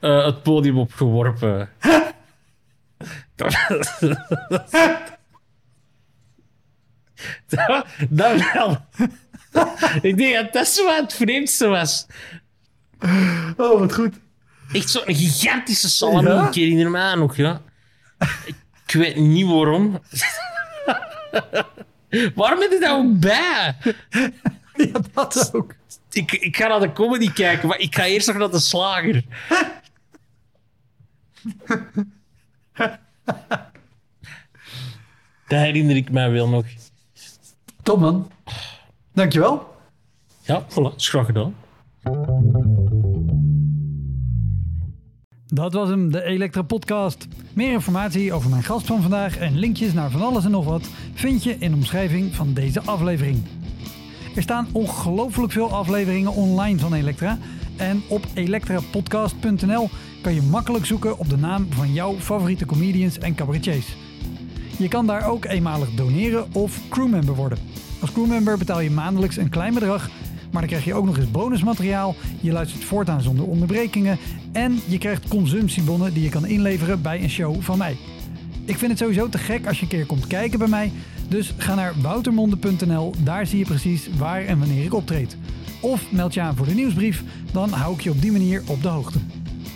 uh, 0.00 0.24
het 0.24 0.42
podium 0.42 0.78
opgeworpen. 0.78 1.68
dat, 3.36 3.56
dat, 8.08 8.52
wel. 8.52 8.86
Ik 10.02 10.16
denk 10.16 10.34
dat 10.34 10.52
dat 10.52 10.68
zo 10.68 10.94
het 10.94 11.14
vreemdste 11.14 11.66
was. 11.66 12.06
Oh, 13.56 13.78
wat 13.78 13.94
goed. 13.94 14.14
Echt 14.72 14.90
zo'n 14.90 15.14
gigantische 15.14 15.90
salami. 15.90 16.28
Ja? 16.28 16.48
Ik 16.48 16.54
herinner 16.54 16.90
me 16.90 16.98
aan 16.98 17.18
nog, 17.18 17.36
ja. 17.36 17.60
Ik 18.86 18.92
weet 18.92 19.16
niet 19.16 19.46
waarom. 19.46 20.00
waarom 22.34 22.60
heb 22.60 22.70
je 22.70 22.78
dat 22.80 22.90
ook 22.90 23.18
bij? 23.18 23.76
Ja, 24.74 25.00
dat 25.12 25.50
ook. 25.52 25.74
Ik, 26.10 26.32
ik 26.32 26.56
ga 26.56 26.68
naar 26.68 26.80
de 26.80 26.92
comedy 26.92 27.32
kijken, 27.32 27.68
maar 27.68 27.78
ik 27.78 27.94
ga 27.94 28.04
eerst 28.04 28.26
nog 28.26 28.36
naar 28.36 28.50
de 28.50 28.58
slager. 28.58 29.24
Dat 35.48 35.58
herinner 35.58 35.96
ik 35.96 36.10
mij 36.10 36.30
wel 36.30 36.48
nog. 36.48 36.64
Top 37.82 38.00
man. 38.00 38.30
Dankjewel. 39.12 39.74
Ja, 40.42 40.66
voilà. 40.68 40.94
Is 40.96 41.08
graag 41.08 41.26
gedaan. 41.26 41.54
Dat 45.46 45.72
was 45.72 45.88
hem, 45.88 46.12
de 46.12 46.22
Elektra 46.22 46.62
Podcast. 46.62 47.26
Meer 47.52 47.72
informatie 47.72 48.32
over 48.32 48.50
mijn 48.50 48.62
gast 48.62 48.86
van 48.86 49.02
vandaag 49.02 49.38
en 49.38 49.58
linkjes 49.58 49.92
naar 49.92 50.10
van 50.10 50.22
alles 50.22 50.44
en 50.44 50.50
nog 50.50 50.64
wat 50.64 50.88
vind 51.14 51.42
je 51.42 51.56
in 51.58 51.70
de 51.70 51.76
omschrijving 51.76 52.34
van 52.34 52.54
deze 52.54 52.80
aflevering. 52.80 53.42
Er 54.36 54.42
staan 54.42 54.68
ongelooflijk 54.72 55.52
veel 55.52 55.70
afleveringen 55.72 56.32
online 56.32 56.78
van 56.78 56.94
Elektra. 56.94 57.38
En 57.80 58.02
op 58.08 58.26
elektrapodcast.nl 58.34 59.88
kan 60.22 60.34
je 60.34 60.42
makkelijk 60.42 60.86
zoeken 60.86 61.18
op 61.18 61.28
de 61.28 61.36
naam 61.36 61.66
van 61.70 61.92
jouw 61.92 62.14
favoriete 62.18 62.66
comedians 62.66 63.18
en 63.18 63.34
cabaretiers. 63.34 63.96
Je 64.78 64.88
kan 64.88 65.06
daar 65.06 65.28
ook 65.28 65.44
eenmalig 65.44 65.90
doneren 65.94 66.54
of 66.54 66.80
crewmember 66.88 67.34
worden. 67.34 67.58
Als 68.00 68.12
crewmember 68.12 68.58
betaal 68.58 68.80
je 68.80 68.90
maandelijks 68.90 69.36
een 69.36 69.48
klein 69.48 69.74
bedrag, 69.74 70.10
maar 70.50 70.60
dan 70.60 70.70
krijg 70.70 70.84
je 70.84 70.94
ook 70.94 71.04
nog 71.04 71.16
eens 71.16 71.30
bonusmateriaal. 71.30 72.14
Je 72.40 72.52
luistert 72.52 72.84
voortaan 72.84 73.22
zonder 73.22 73.46
onderbrekingen 73.46 74.18
en 74.52 74.80
je 74.86 74.98
krijgt 74.98 75.28
consumptiebonnen 75.28 76.14
die 76.14 76.22
je 76.22 76.28
kan 76.28 76.46
inleveren 76.46 77.02
bij 77.02 77.22
een 77.22 77.30
show 77.30 77.60
van 77.60 77.78
mij. 77.78 77.96
Ik 78.64 78.78
vind 78.78 78.90
het 78.90 79.00
sowieso 79.00 79.28
te 79.28 79.38
gek 79.38 79.66
als 79.66 79.76
je 79.76 79.82
een 79.82 79.88
keer 79.88 80.06
komt 80.06 80.26
kijken 80.26 80.58
bij 80.58 80.68
mij. 80.68 80.92
Dus 81.28 81.54
ga 81.56 81.74
naar 81.74 81.94
woutermonde.nl, 82.02 83.14
daar 83.18 83.46
zie 83.46 83.58
je 83.58 83.64
precies 83.64 84.08
waar 84.18 84.44
en 84.44 84.58
wanneer 84.58 84.84
ik 84.84 84.94
optreed. 84.94 85.36
Of 85.80 86.12
meld 86.12 86.34
je 86.34 86.40
aan 86.40 86.56
voor 86.56 86.66
de 86.66 86.74
nieuwsbrief, 86.74 87.22
dan 87.52 87.70
hou 87.70 87.94
ik 87.94 88.00
je 88.00 88.10
op 88.10 88.20
die 88.20 88.32
manier 88.32 88.62
op 88.66 88.82
de 88.82 88.88
hoogte. 88.88 89.18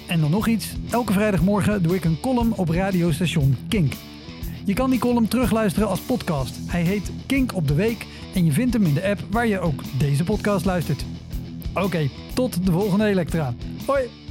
En 0.06 0.20
dan 0.20 0.30
nog 0.30 0.46
iets, 0.48 0.72
elke 0.90 1.12
vrijdagmorgen 1.12 1.82
doe 1.82 1.94
ik 1.94 2.04
een 2.04 2.20
column 2.20 2.52
op 2.52 2.68
radiostation 2.68 3.56
Kink. 3.68 3.92
Je 4.64 4.74
kan 4.74 4.90
die 4.90 4.98
column 4.98 5.28
terugluisteren 5.28 5.88
als 5.88 6.00
podcast. 6.00 6.56
Hij 6.66 6.82
heet 6.82 7.10
Kink 7.26 7.54
op 7.54 7.68
de 7.68 7.74
Week 7.74 8.06
en 8.34 8.44
je 8.44 8.52
vindt 8.52 8.74
hem 8.74 8.84
in 8.84 8.94
de 8.94 9.08
app 9.08 9.20
waar 9.30 9.46
je 9.46 9.60
ook 9.60 9.80
deze 9.98 10.24
podcast 10.24 10.64
luistert. 10.64 11.04
Oké, 11.74 12.08
tot 12.34 12.66
de 12.66 12.72
volgende 12.72 13.04
Elektra. 13.04 13.54
Hoi! 13.86 14.23